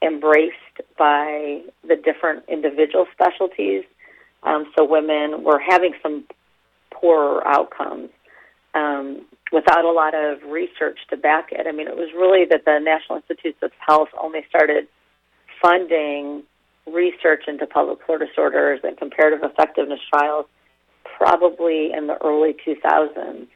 embraced 0.03 0.55
by 0.99 1.63
the 1.87 1.97
different 1.97 2.45
individual 2.49 3.07
specialties. 3.13 3.85
Um, 4.43 4.71
so 4.77 4.85
women 4.85 5.45
were 5.45 5.61
having 5.61 5.93
some 6.03 6.25
poorer 6.91 7.47
outcomes 7.47 8.11
um, 8.75 9.27
without 9.53 9.85
a 9.85 9.91
lot 9.91 10.15
of 10.15 10.43
research 10.49 10.99
to 11.11 11.17
back 11.17 11.49
it. 11.53 11.67
I 11.67 11.73
mean, 11.73 11.89
it 11.89 11.97
was 11.97 12.09
really 12.15 12.45
that 12.51 12.65
the 12.65 12.79
National 12.79 13.17
Institutes 13.19 13.59
of 13.63 13.73
Health 13.87 14.09
only 14.21 14.41
started 14.49 14.87
funding 15.63 16.43
research 16.87 17.45
into 17.47 17.67
pelvic 17.67 18.05
floor 18.05 18.19
disorders 18.19 18.81
and 18.83 18.97
comparative 18.97 19.41
effectiveness 19.43 20.01
trials 20.13 20.47
probably 21.05 21.93
in 21.93 22.07
the 22.07 22.17
early 22.25 22.55
2000s. 22.67 23.47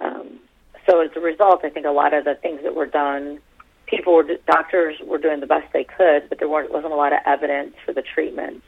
Um, 0.00 0.40
so 0.88 1.00
as 1.00 1.10
a 1.16 1.20
result, 1.20 1.60
I 1.64 1.70
think 1.70 1.86
a 1.86 1.90
lot 1.90 2.14
of 2.14 2.24
the 2.24 2.34
things 2.34 2.60
that 2.62 2.74
were 2.74 2.86
done, 2.86 3.40
people 3.86 4.14
were 4.14 4.24
doctors 4.46 4.96
were 5.04 5.18
doing 5.18 5.40
the 5.40 5.46
best 5.46 5.72
they 5.72 5.84
could, 5.84 6.28
but 6.28 6.38
there 6.38 6.48
weren't, 6.48 6.72
wasn't 6.72 6.92
a 6.92 6.96
lot 6.96 7.12
of 7.12 7.20
evidence 7.26 7.74
for 7.84 7.92
the 7.92 8.02
treatment. 8.02 8.62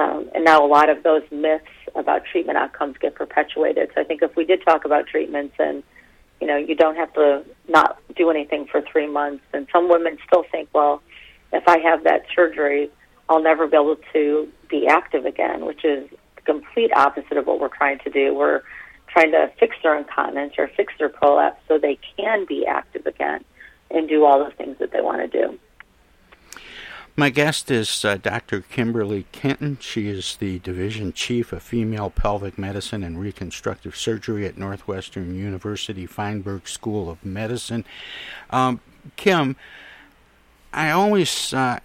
Um, 0.00 0.30
and 0.34 0.44
now 0.44 0.64
a 0.64 0.66
lot 0.66 0.88
of 0.88 1.02
those 1.02 1.22
myths 1.30 1.64
about 1.94 2.22
treatment 2.24 2.56
outcomes 2.56 2.96
get 2.98 3.14
perpetuated. 3.14 3.90
So 3.94 4.00
I 4.00 4.04
think 4.04 4.22
if 4.22 4.34
we 4.34 4.44
did 4.44 4.64
talk 4.64 4.84
about 4.84 5.06
treatments 5.06 5.54
and 5.58 5.82
you 6.40 6.46
know 6.46 6.56
you 6.56 6.74
don't 6.74 6.96
have 6.96 7.12
to 7.14 7.44
not 7.68 7.98
do 8.16 8.30
anything 8.30 8.66
for 8.66 8.82
three 8.90 9.06
months, 9.06 9.44
and 9.52 9.66
some 9.72 9.88
women 9.88 10.16
still 10.26 10.44
think, 10.50 10.68
well, 10.72 11.02
if 11.52 11.64
I 11.66 11.78
have 11.78 12.04
that 12.04 12.22
surgery, 12.34 12.90
I'll 13.28 13.42
never 13.42 13.66
be 13.66 13.76
able 13.76 13.96
to 14.12 14.48
be 14.70 14.86
active 14.86 15.26
again, 15.26 15.66
which 15.66 15.84
is 15.84 16.08
the 16.36 16.42
complete 16.42 16.92
opposite 16.94 17.36
of 17.36 17.46
what 17.46 17.60
we're 17.60 17.68
trying 17.68 17.98
to 18.00 18.10
do. 18.10 18.34
We're 18.34 18.62
trying 19.08 19.32
to 19.32 19.50
fix 19.58 19.76
their 19.82 19.98
incontinence 19.98 20.54
or 20.56 20.70
fix 20.76 20.94
their 20.98 21.10
prolapse 21.10 21.60
so 21.68 21.78
they 21.78 21.98
can 22.16 22.46
be 22.46 22.64
active 22.66 23.06
again 23.06 23.44
and 23.90 24.08
do 24.08 24.24
all 24.24 24.42
the 24.44 24.52
things 24.52 24.78
that 24.78 24.92
they 24.92 25.00
want 25.00 25.20
to 25.20 25.28
do. 25.28 25.58
My 27.20 27.28
guest 27.28 27.70
is 27.70 28.02
uh, 28.02 28.16
Dr. 28.16 28.62
Kimberly 28.62 29.26
Kenton. 29.30 29.76
She 29.78 30.08
is 30.08 30.36
the 30.36 30.58
Division 30.60 31.12
Chief 31.12 31.52
of 31.52 31.62
Female 31.62 32.08
Pelvic 32.08 32.56
Medicine 32.56 33.04
and 33.04 33.20
Reconstructive 33.20 33.94
Surgery 33.94 34.46
at 34.46 34.56
Northwestern 34.56 35.34
University 35.34 36.06
Feinberg 36.06 36.66
School 36.66 37.10
of 37.10 37.22
Medicine. 37.22 37.84
Um, 38.48 38.80
Kim, 39.16 39.56
I 40.72 40.92
always 40.92 41.52
uh, 41.52 41.80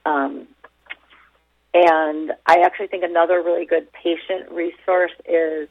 Um, 0.05 0.47
and 1.73 2.33
I 2.45 2.59
actually 2.65 2.87
think 2.87 3.03
another 3.03 3.41
really 3.41 3.65
good 3.65 3.87
patient 3.93 4.51
resource 4.51 5.13
is 5.27 5.69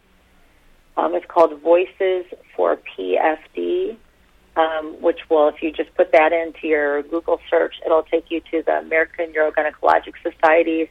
um, 0.96 1.14
it's 1.14 1.26
called 1.26 1.60
Voices 1.60 2.24
for 2.56 2.78
PFD, 2.98 3.96
um, 4.56 5.00
which 5.00 5.20
will, 5.30 5.48
if 5.48 5.62
you 5.62 5.72
just 5.72 5.94
put 5.94 6.12
that 6.12 6.32
into 6.32 6.66
your 6.66 7.02
Google 7.02 7.40
search, 7.48 7.74
it'll 7.84 8.02
take 8.02 8.30
you 8.30 8.40
to 8.50 8.62
the 8.64 8.78
American 8.78 9.32
Urogynecologic 9.32 10.14
Society's 10.22 10.88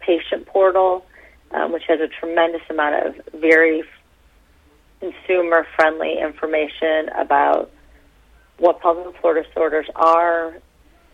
patient 0.00 0.46
portal, 0.46 1.04
um, 1.52 1.72
which 1.72 1.84
has 1.88 2.00
a 2.00 2.08
tremendous 2.08 2.62
amount 2.70 3.06
of 3.06 3.40
very 3.40 3.82
consumer 5.00 5.66
friendly 5.76 6.18
information 6.20 7.08
about 7.18 7.70
what 8.58 8.80
pelvic 8.80 9.20
floor 9.20 9.40
disorders 9.40 9.86
are, 9.96 10.58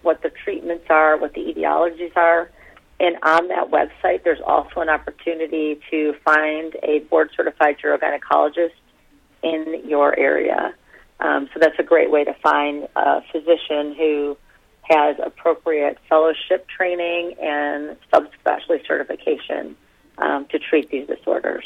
what 0.02 0.22
the 0.22 0.30
treatments 0.44 0.84
are, 0.88 1.16
what 1.16 1.34
the 1.34 1.40
etiologies 1.40 2.16
are. 2.16 2.50
And 2.98 3.16
on 3.22 3.48
that 3.48 3.70
website, 3.70 4.24
there's 4.24 4.40
also 4.46 4.80
an 4.80 4.88
opportunity 4.88 5.80
to 5.90 6.14
find 6.24 6.74
a 6.82 7.00
board 7.10 7.30
certified 7.34 7.76
urogynecologist 7.82 8.74
in 9.42 9.82
your 9.86 10.18
area. 10.18 10.74
Um, 11.18 11.48
so 11.52 11.60
that's 11.60 11.78
a 11.78 11.82
great 11.82 12.10
way 12.10 12.24
to 12.24 12.34
find 12.42 12.88
a 12.96 13.22
physician 13.32 13.94
who 13.96 14.36
has 14.82 15.16
appropriate 15.24 15.98
fellowship 16.08 16.66
training 16.68 17.34
and 17.40 17.96
subspecialty 18.12 18.86
certification 18.86 19.76
um, 20.20 20.46
to 20.46 20.58
treat 20.58 20.90
these 20.90 21.06
disorders. 21.06 21.64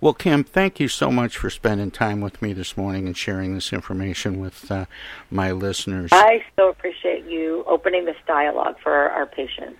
Well, 0.00 0.12
Kim, 0.12 0.44
thank 0.44 0.80
you 0.80 0.88
so 0.88 1.10
much 1.10 1.36
for 1.36 1.48
spending 1.48 1.90
time 1.90 2.20
with 2.20 2.42
me 2.42 2.52
this 2.52 2.76
morning 2.76 3.06
and 3.06 3.16
sharing 3.16 3.54
this 3.54 3.72
information 3.72 4.38
with 4.38 4.70
uh, 4.70 4.86
my 5.30 5.50
listeners. 5.52 6.10
I 6.12 6.44
so 6.56 6.68
appreciate 6.68 7.24
you 7.24 7.64
opening 7.66 8.04
this 8.04 8.16
dialogue 8.26 8.76
for 8.82 8.92
our, 8.92 9.10
our 9.10 9.26
patients. 9.26 9.78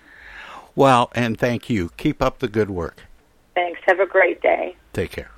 Well, 0.75 1.11
and 1.15 1.39
thank 1.39 1.69
you. 1.69 1.91
Keep 1.97 2.23
up 2.23 2.39
the 2.39 2.49
good 2.49 2.71
work. 2.71 3.03
Thanks. 3.55 3.81
Have 3.87 4.01
a 4.01 4.07
great 4.07 4.41
day. 4.41 4.77
Take 4.93 5.11
care. 5.11 5.31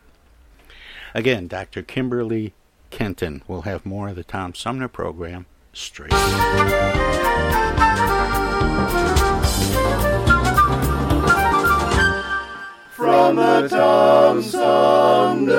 Again, 1.14 1.48
Dr. 1.48 1.82
Kimberly 1.82 2.52
Kenton 2.90 3.42
will 3.48 3.62
have 3.62 3.84
more 3.84 4.10
of 4.10 4.16
the 4.16 4.24
Tom 4.24 4.54
Sumner 4.54 4.88
program 4.88 5.46
straight. 5.72 6.12
Tom 13.36 14.42
Sumner 14.42 15.54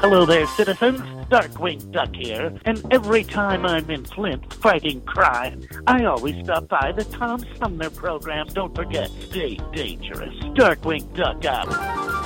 Hello 0.00 0.26
there, 0.26 0.46
citizens. 0.48 1.00
Darkwing 1.28 1.90
Duck 1.90 2.14
here, 2.14 2.52
and 2.64 2.84
every 2.92 3.24
time 3.24 3.66
I'm 3.66 3.90
in 3.90 4.04
Flint 4.04 4.54
fighting 4.54 5.00
crime, 5.02 5.66
I 5.88 6.04
always 6.04 6.36
stop 6.44 6.68
by 6.68 6.92
the 6.92 7.02
Tom 7.04 7.44
Sumner 7.58 7.90
program. 7.90 8.46
Don't 8.48 8.72
forget, 8.74 9.10
stay 9.28 9.58
dangerous. 9.72 10.34
Darkwing 10.54 11.12
Duck 11.14 11.44
out. 11.44 12.25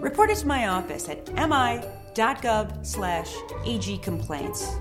report 0.00 0.30
it 0.30 0.38
to 0.38 0.46
my 0.46 0.68
office 0.68 1.08
at 1.08 1.26
mi.gov 1.34 2.86
slash 2.86 3.32
agcomplaints. 3.64 4.74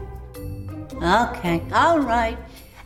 Okay, 0.95 1.61
all 1.74 1.99
right. 1.99 2.38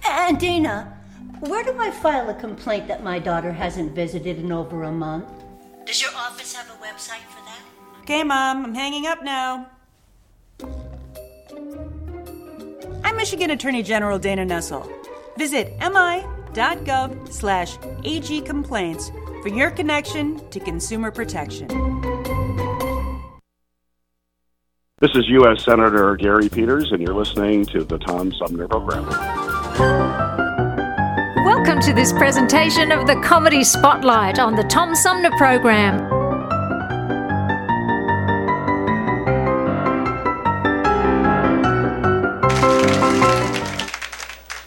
And 0.06 0.40
Dana, 0.40 0.98
where 1.42 1.64
do 1.64 1.78
I 1.80 1.92
file 1.92 2.30
a 2.30 2.34
complaint 2.34 2.88
that 2.88 3.04
my 3.04 3.20
daughter 3.20 3.52
hasn't 3.52 3.94
visited 3.94 4.38
in 4.40 4.52
over 4.52 4.84
a 4.84 4.92
month? 4.92 5.30
Does 5.86 6.02
your 6.02 6.12
office 6.16 6.56
have 6.56 6.70
a 6.70 6.84
website 6.84 7.24
for 7.30 7.44
that? 7.46 7.60
Okay, 8.02 8.24
Mom, 8.24 8.66
I'm 8.66 8.76
hanging 8.76 9.08
up 9.08 9.24
now. 9.24 9.68
I'm 13.04 13.16
Michigan 13.18 13.52
Attorney 13.52 13.84
General 13.84 14.20
Dana 14.20 14.46
Nessel. 14.46 14.90
Visit 15.38 15.74
mi.gov 15.80 17.32
slash 17.32 17.78
agcomplaints 17.78 19.12
for 19.42 19.50
your 19.50 19.72
connection 19.72 20.48
to 20.50 20.60
consumer 20.60 21.12
protection. 21.12 22.01
This 25.02 25.16
is 25.16 25.28
U.S. 25.30 25.66
Senator 25.66 26.16
Gary 26.16 26.48
Peters, 26.48 26.92
and 26.92 27.02
you're 27.02 27.16
listening 27.16 27.66
to 27.66 27.84
the 27.84 27.98
Tom 27.98 28.32
Sumner 28.32 28.68
Program. 28.68 29.08
Welcome 31.44 31.80
to 31.82 31.92
this 31.92 32.14
presentation 32.14 32.92
of 32.92 33.08
the 33.08 33.16
Comedy 33.24 33.64
Spotlight 33.64 34.38
on 34.38 34.54
the 34.54 34.62
Tom 34.62 34.94
Sumner 34.94 35.32
Program. 35.40 36.08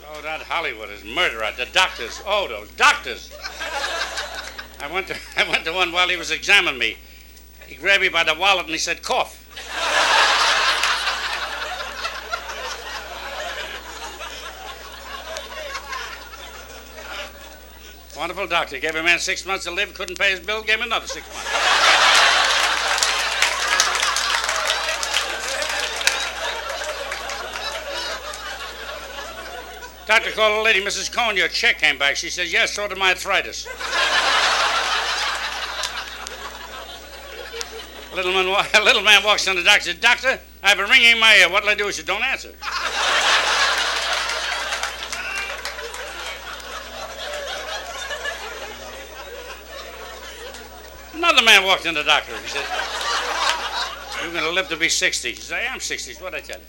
Oh, 0.04 0.20
that 0.24 0.42
Hollywood 0.48 0.90
is 0.90 1.04
murder. 1.04 1.48
The 1.56 1.68
doctors. 1.72 2.20
Oh, 2.26 2.48
those 2.48 2.72
doctors. 2.72 3.32
I 4.80 4.92
went 4.92 5.06
to 5.06 5.16
I 5.36 5.48
went 5.48 5.64
to 5.66 5.72
one 5.72 5.92
while 5.92 6.08
he 6.08 6.16
was 6.16 6.32
examining 6.32 6.80
me. 6.80 6.96
He 7.68 7.76
grabbed 7.76 8.02
me 8.02 8.08
by 8.08 8.24
the 8.24 8.34
wallet 8.34 8.64
and 8.64 8.72
he 8.72 8.78
said, 8.78 9.00
"Cough." 9.00 9.42
Wonderful 18.16 18.46
doctor. 18.46 18.78
Gave 18.78 18.94
a 18.94 19.02
man 19.02 19.18
six 19.18 19.44
months 19.44 19.64
to 19.64 19.70
live, 19.70 19.92
couldn't 19.94 20.18
pay 20.18 20.30
his 20.30 20.40
bill, 20.40 20.62
gave 20.62 20.76
him 20.76 20.82
another 20.82 21.06
six 21.06 21.26
months. 21.26 21.74
Doctor 30.06 30.30
called 30.32 30.58
a 30.58 30.62
lady, 30.62 30.84
Mrs. 30.84 31.10
Cohn, 31.10 31.34
your 31.34 31.48
check 31.48 31.78
came 31.78 31.98
back. 31.98 32.14
She 32.16 32.28
says, 32.28 32.52
yes, 32.52 32.72
so 32.72 32.86
did 32.86 32.98
my 32.98 33.10
arthritis. 33.10 33.66
little, 38.14 38.32
man, 38.32 38.46
little 38.84 39.02
man 39.02 39.24
walks 39.24 39.46
in 39.46 39.56
the 39.56 39.62
doctor 39.62 39.90
says, 39.90 39.96
Doctor, 39.96 40.38
I've 40.62 40.76
been 40.76 40.88
ringing 40.88 41.12
in 41.12 41.20
my 41.20 41.36
ear. 41.36 41.50
What'll 41.50 41.68
I 41.68 41.74
do? 41.74 41.86
He 41.86 41.92
said, 41.92 42.06
don't 42.06 42.22
answer. 42.22 42.54
Another 51.14 51.42
walked 51.64 51.86
in 51.86 51.94
the 51.94 52.02
doctor. 52.02 52.36
He 52.36 52.48
said, 52.48 52.64
You're 54.22 54.32
going 54.32 54.44
to 54.44 54.50
live 54.50 54.68
to 54.68 54.76
be 54.76 54.88
60. 54.88 55.30
He 55.30 55.34
said, 55.34 55.58
I 55.58 55.72
am 55.72 55.80
60. 55.80 56.22
What'd 56.22 56.38
I 56.38 56.42
tell 56.42 56.58
you? 56.58 56.64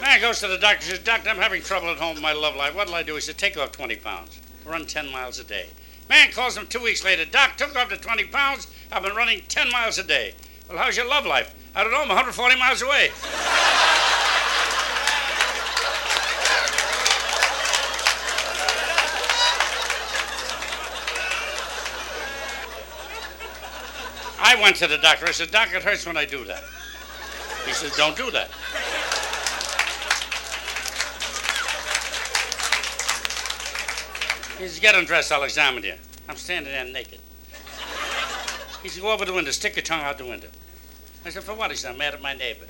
Man 0.00 0.20
goes 0.20 0.40
to 0.40 0.48
the 0.48 0.58
doctor 0.58 0.84
He 0.84 0.90
says, 0.90 1.00
Doctor, 1.00 1.30
I'm 1.30 1.36
having 1.36 1.62
trouble 1.62 1.88
at 1.88 1.98
home 1.98 2.14
with 2.14 2.22
my 2.22 2.32
love 2.32 2.56
life. 2.56 2.74
What'll 2.74 2.94
I 2.94 3.02
do? 3.02 3.14
He 3.14 3.20
said, 3.20 3.38
Take 3.38 3.56
off 3.56 3.72
20 3.72 3.96
pounds. 3.96 4.40
Run 4.64 4.86
10 4.86 5.10
miles 5.10 5.38
a 5.38 5.44
day. 5.44 5.68
Man 6.08 6.30
calls 6.32 6.56
him 6.56 6.66
two 6.66 6.80
weeks 6.80 7.04
later. 7.04 7.24
Doc, 7.24 7.56
took 7.56 7.76
off 7.76 7.90
the 7.90 7.96
20 7.96 8.24
pounds. 8.24 8.68
I've 8.90 9.02
been 9.02 9.14
running 9.14 9.42
10 9.48 9.70
miles 9.70 9.98
a 9.98 10.04
day. 10.04 10.34
Well, 10.68 10.78
how's 10.78 10.96
your 10.96 11.08
love 11.08 11.26
life? 11.26 11.54
I 11.74 11.82
don't 11.82 11.92
know. 11.92 12.02
I'm 12.02 12.08
140 12.08 12.58
miles 12.58 12.82
away. 12.82 13.10
I 24.48 24.54
went 24.54 24.76
to 24.76 24.86
the 24.86 24.96
doctor. 24.96 25.26
I 25.26 25.32
said, 25.32 25.50
Doc, 25.50 25.74
it 25.74 25.82
hurts 25.82 26.06
when 26.06 26.16
I 26.16 26.24
do 26.24 26.42
that. 26.46 26.64
He 27.66 27.72
says, 27.74 27.94
Don't 27.98 28.16
do 28.16 28.30
that. 28.30 28.48
He 34.56 34.66
says, 34.66 34.80
Get 34.80 34.94
undressed, 34.94 35.30
I'll 35.32 35.42
examine 35.42 35.84
you. 35.84 35.96
I'm 36.30 36.36
standing 36.36 36.72
there 36.72 36.82
naked. 36.86 37.20
He 38.82 38.88
said, 38.88 39.02
Go 39.02 39.12
over 39.12 39.26
the 39.26 39.34
window, 39.34 39.50
stick 39.50 39.76
your 39.76 39.82
tongue 39.82 40.00
out 40.00 40.16
the 40.16 40.24
window. 40.24 40.48
I 41.26 41.28
said, 41.28 41.44
For 41.44 41.52
what? 41.54 41.70
He 41.70 41.76
said, 41.76 41.92
I'm 41.92 41.98
mad 41.98 42.14
at 42.14 42.22
my 42.22 42.32
neighbor. 42.32 42.64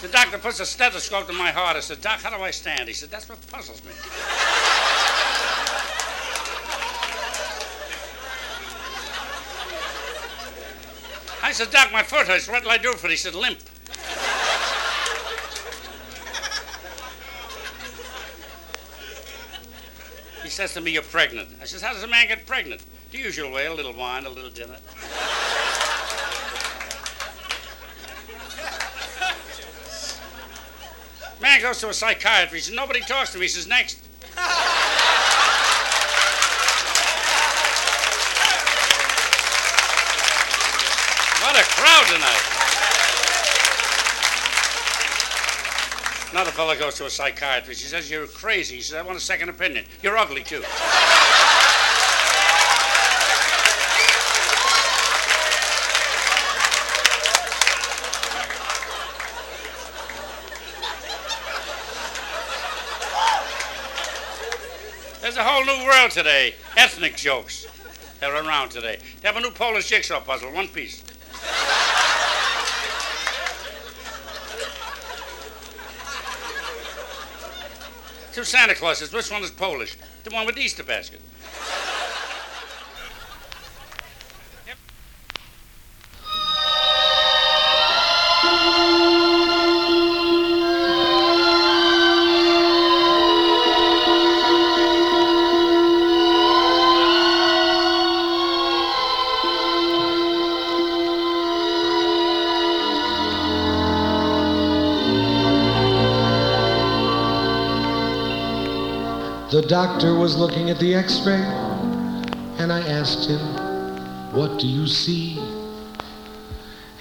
The 0.00 0.08
doctor 0.08 0.38
puts 0.38 0.58
a 0.58 0.64
stethoscope 0.64 1.26
to 1.26 1.34
my 1.34 1.50
heart. 1.50 1.76
I 1.76 1.80
said, 1.80 2.00
Doc, 2.00 2.22
how 2.22 2.34
do 2.34 2.42
I 2.42 2.50
stand? 2.50 2.88
He 2.88 2.94
said, 2.94 3.10
That's 3.10 3.28
what 3.28 3.46
puzzles 3.48 3.84
me. 3.84 3.92
I 11.52 11.54
said, 11.54 11.70
Doc, 11.70 11.92
my 11.92 12.02
foot 12.02 12.28
hurts. 12.28 12.48
What'll 12.48 12.70
I 12.70 12.78
do 12.78 12.94
for 12.94 13.08
it? 13.08 13.10
He 13.10 13.16
said, 13.16 13.34
Limp. 13.34 13.58
He 20.42 20.48
says 20.48 20.72
to 20.72 20.80
me, 20.80 20.92
You're 20.92 21.02
pregnant. 21.02 21.50
I 21.60 21.66
says, 21.66 21.82
How 21.82 21.92
does 21.92 22.02
a 22.04 22.08
man 22.08 22.28
get 22.28 22.46
pregnant? 22.46 22.82
The 23.10 23.18
usual 23.18 23.52
way 23.52 23.66
a 23.66 23.74
little 23.74 23.92
wine, 23.92 24.24
a 24.24 24.30
little 24.30 24.48
dinner. 24.48 24.78
Man 31.42 31.60
goes 31.60 31.80
to 31.80 31.90
a 31.90 31.92
psychiatrist. 31.92 32.72
Nobody 32.72 33.00
talks 33.00 33.32
to 33.32 33.38
me. 33.38 33.44
He 33.44 33.48
says, 33.48 33.66
Next. 33.66 33.98
What 41.42 41.60
a 41.60 41.68
crowd 41.68 42.06
tonight. 42.06 42.40
Another 46.30 46.51
fellow 46.62 46.78
goes 46.78 46.94
to 46.94 47.06
a 47.06 47.10
psychiatrist. 47.10 47.82
He 47.82 47.88
says, 47.88 48.08
You're 48.08 48.28
crazy. 48.28 48.76
He 48.76 48.82
says, 48.82 48.96
I 48.96 49.02
want 49.02 49.18
a 49.18 49.20
second 49.20 49.48
opinion. 49.48 49.84
You're 50.00 50.16
ugly, 50.16 50.44
too. 50.44 50.62
There's 65.20 65.36
a 65.36 65.42
whole 65.42 65.64
new 65.64 65.84
world 65.84 66.12
today. 66.12 66.54
Ethnic 66.76 67.16
jokes. 67.16 67.66
They're 68.20 68.32
around 68.32 68.68
today. 68.68 68.98
They 69.20 69.26
have 69.26 69.36
a 69.36 69.40
new 69.40 69.50
Polish 69.50 69.88
jigsaw 69.88 70.20
puzzle, 70.20 70.52
one 70.52 70.68
piece. 70.68 71.02
Two 78.32 78.44
Santa 78.44 78.74
Clauses. 78.74 79.12
Which 79.12 79.30
one 79.30 79.42
is 79.42 79.50
Polish? 79.50 79.96
The 80.24 80.30
one 80.30 80.46
with 80.46 80.54
the 80.54 80.62
Easter 80.62 80.82
basket. 80.82 81.20
The 109.52 109.60
doctor 109.60 110.14
was 110.14 110.34
looking 110.34 110.70
at 110.70 110.78
the 110.78 110.94
x 110.94 111.26
ray, 111.26 111.44
and 112.56 112.72
I 112.72 112.80
asked 112.88 113.28
him, 113.28 113.38
What 114.32 114.58
do 114.58 114.66
you 114.66 114.86
see? 114.86 115.38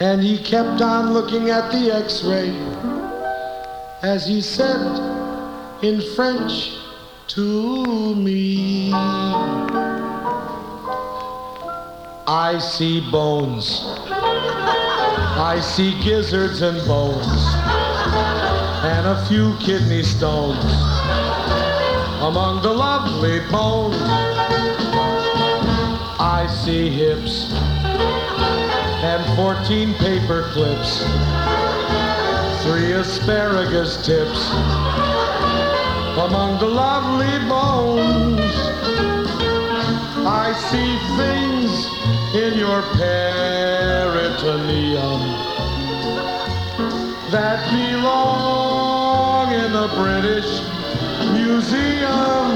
And 0.02 0.22
he 0.22 0.38
kept 0.38 0.82
on 0.82 1.14
looking 1.14 1.50
at 1.50 1.72
the 1.72 1.96
x 1.96 2.26
ray 2.26 2.50
as 4.04 4.28
he 4.28 4.42
said 4.42 4.82
in 5.82 6.02
French 6.14 6.76
to 7.28 8.16
me, 8.16 8.92
I 12.28 12.60
see 12.60 13.00
bones. 13.10 13.80
I 15.40 15.62
see 15.64 15.98
gizzards 16.04 16.62
and 16.62 16.86
bones, 16.86 17.46
and 18.84 19.08
a 19.08 19.26
few 19.30 19.56
kidney 19.60 20.04
stones 20.04 20.91
among 22.32 22.62
the 22.62 22.72
lovely 22.72 23.40
bones. 23.52 23.98
I 26.18 26.48
see 26.64 26.90
hips 26.90 27.52
and 29.04 29.22
14 29.36 29.94
paper 29.96 30.44
clips, 30.54 31.04
three 32.64 32.94
asparagus 32.94 33.98
tips 34.06 34.50
among 36.26 36.58
the 36.60 36.68
lovely 36.68 37.38
bones. 37.50 38.56
I 40.26 40.54
see 40.70 40.98
things 41.20 41.72
in 42.34 42.58
your 42.58 42.82
peritoneum 42.96 44.32
that 47.30 47.60
belong 47.70 49.52
in 49.52 49.74
the 49.74 49.90
British 49.98 50.71
Museum. 51.34 52.52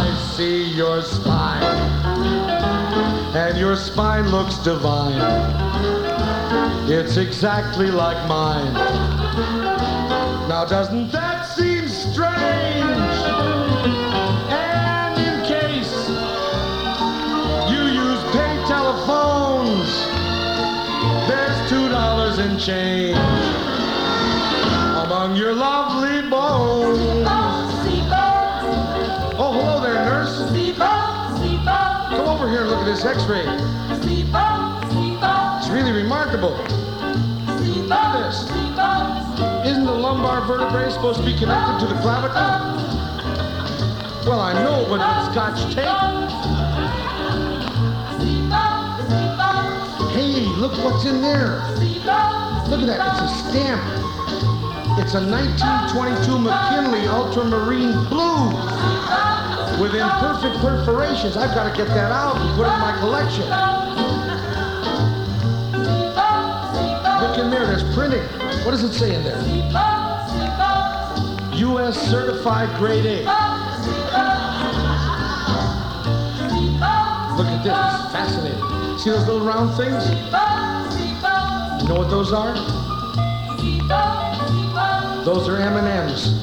I 0.00 0.32
see 0.36 0.64
your 0.74 1.02
spine, 1.02 1.62
and 3.34 3.58
your 3.58 3.76
spine 3.76 4.28
looks 4.30 4.56
divine. 4.58 5.20
It's 6.90 7.16
exactly 7.16 7.90
like 7.90 8.28
mine. 8.28 8.72
Now, 10.48 10.64
doesn't 10.64 11.10
that 11.12 11.42
seem 11.44 11.88
strange? 11.88 13.16
And 14.50 15.18
in 15.18 15.44
case 15.44 16.08
you 17.70 17.82
use 18.06 18.22
pay 18.32 18.54
telephones, 18.66 19.90
there's 21.28 21.70
two 21.70 21.88
dollars 21.90 22.38
in 22.38 22.58
change 22.58 23.18
among 25.04 25.36
your 25.36 25.52
lovely 25.54 26.28
bones. 26.30 26.77
This 32.98 33.06
x-ray. 33.06 33.44
It's 35.58 35.68
really 35.68 35.92
remarkable. 35.92 36.56
This. 37.86 38.42
Isn't 39.66 39.84
the 39.84 39.92
lumbar 39.92 40.44
vertebrae 40.46 40.90
supposed 40.90 41.20
to 41.20 41.24
be 41.24 41.36
connected 41.38 41.86
to 41.86 41.94
the 41.94 42.00
clavicle? 42.00 42.42
Well, 44.28 44.40
I 44.40 44.52
know, 44.52 44.84
but 44.88 44.98
with 44.98 45.32
scotch 45.32 45.74
tape. 45.74 45.86
Hey, 50.12 50.44
look 50.56 50.72
what's 50.84 51.04
in 51.04 51.22
there. 51.22 51.62
Look 52.68 52.80
at 52.80 52.86
that. 52.86 53.00
It's 53.12 53.20
a 53.22 53.48
stamp. 53.48 53.82
It's 54.98 55.14
a 55.14 55.20
1922 55.24 56.38
McKinley 56.38 57.06
Ultramarine 57.06 58.08
Blue 58.08 59.47
with 59.80 59.94
imperfect 59.94 60.56
perforations. 60.58 61.36
I've 61.36 61.54
got 61.54 61.70
to 61.70 61.76
get 61.76 61.86
that 61.88 62.10
out 62.10 62.36
and 62.36 62.56
put 62.56 62.66
it 62.66 62.72
in 62.72 62.80
my 62.80 62.96
collection. 62.98 63.44
Look 67.22 67.38
in 67.38 67.50
there, 67.50 67.66
there's 67.66 67.84
printing. 67.94 68.22
What 68.64 68.72
does 68.72 68.82
it 68.82 68.92
say 68.92 69.14
in 69.14 69.22
there? 69.22 69.40
U.S. 71.54 71.96
certified 72.10 72.76
grade 72.76 73.06
A. 73.06 73.18
Look 77.36 77.46
at 77.46 77.62
this, 77.62 77.72
it's 77.72 78.12
fascinating. 78.12 78.98
See 78.98 79.10
those 79.10 79.26
little 79.26 79.46
round 79.46 79.76
things? 79.76 80.08
You 81.82 81.88
know 81.88 81.98
what 81.98 82.10
those 82.10 82.32
are? 82.32 82.54
Those 85.24 85.48
are 85.48 85.56
M&Ms. 85.56 86.34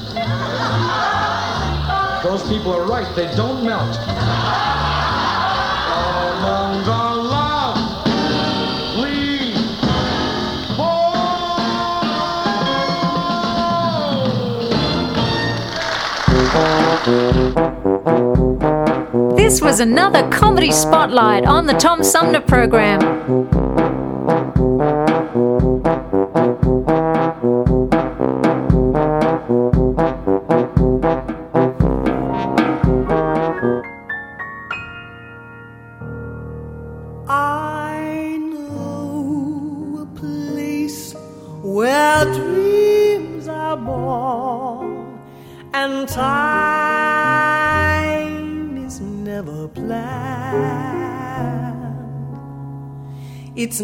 Those 2.26 2.42
people 2.48 2.72
are 2.72 2.84
right. 2.84 3.06
They 3.14 3.32
don't 3.36 3.64
melt. 3.64 3.96
Among 5.94 6.84
the. 6.84 7.06
This 19.36 19.62
was 19.62 19.78
another 19.78 20.28
comedy 20.30 20.72
spotlight 20.72 21.46
on 21.46 21.66
the 21.66 21.74
Tom 21.74 22.02
Sumner 22.02 22.40
program. 22.40 23.85
It's 53.56 53.80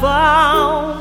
found 0.00 0.95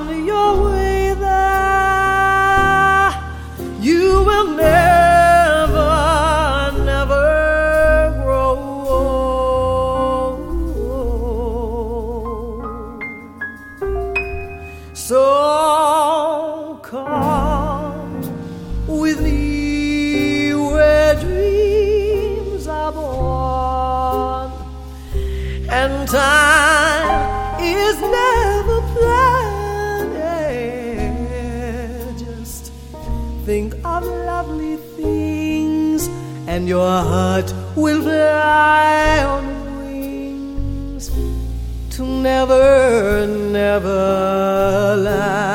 never, 42.45 43.51
never 43.51 44.95
land. 44.97 45.54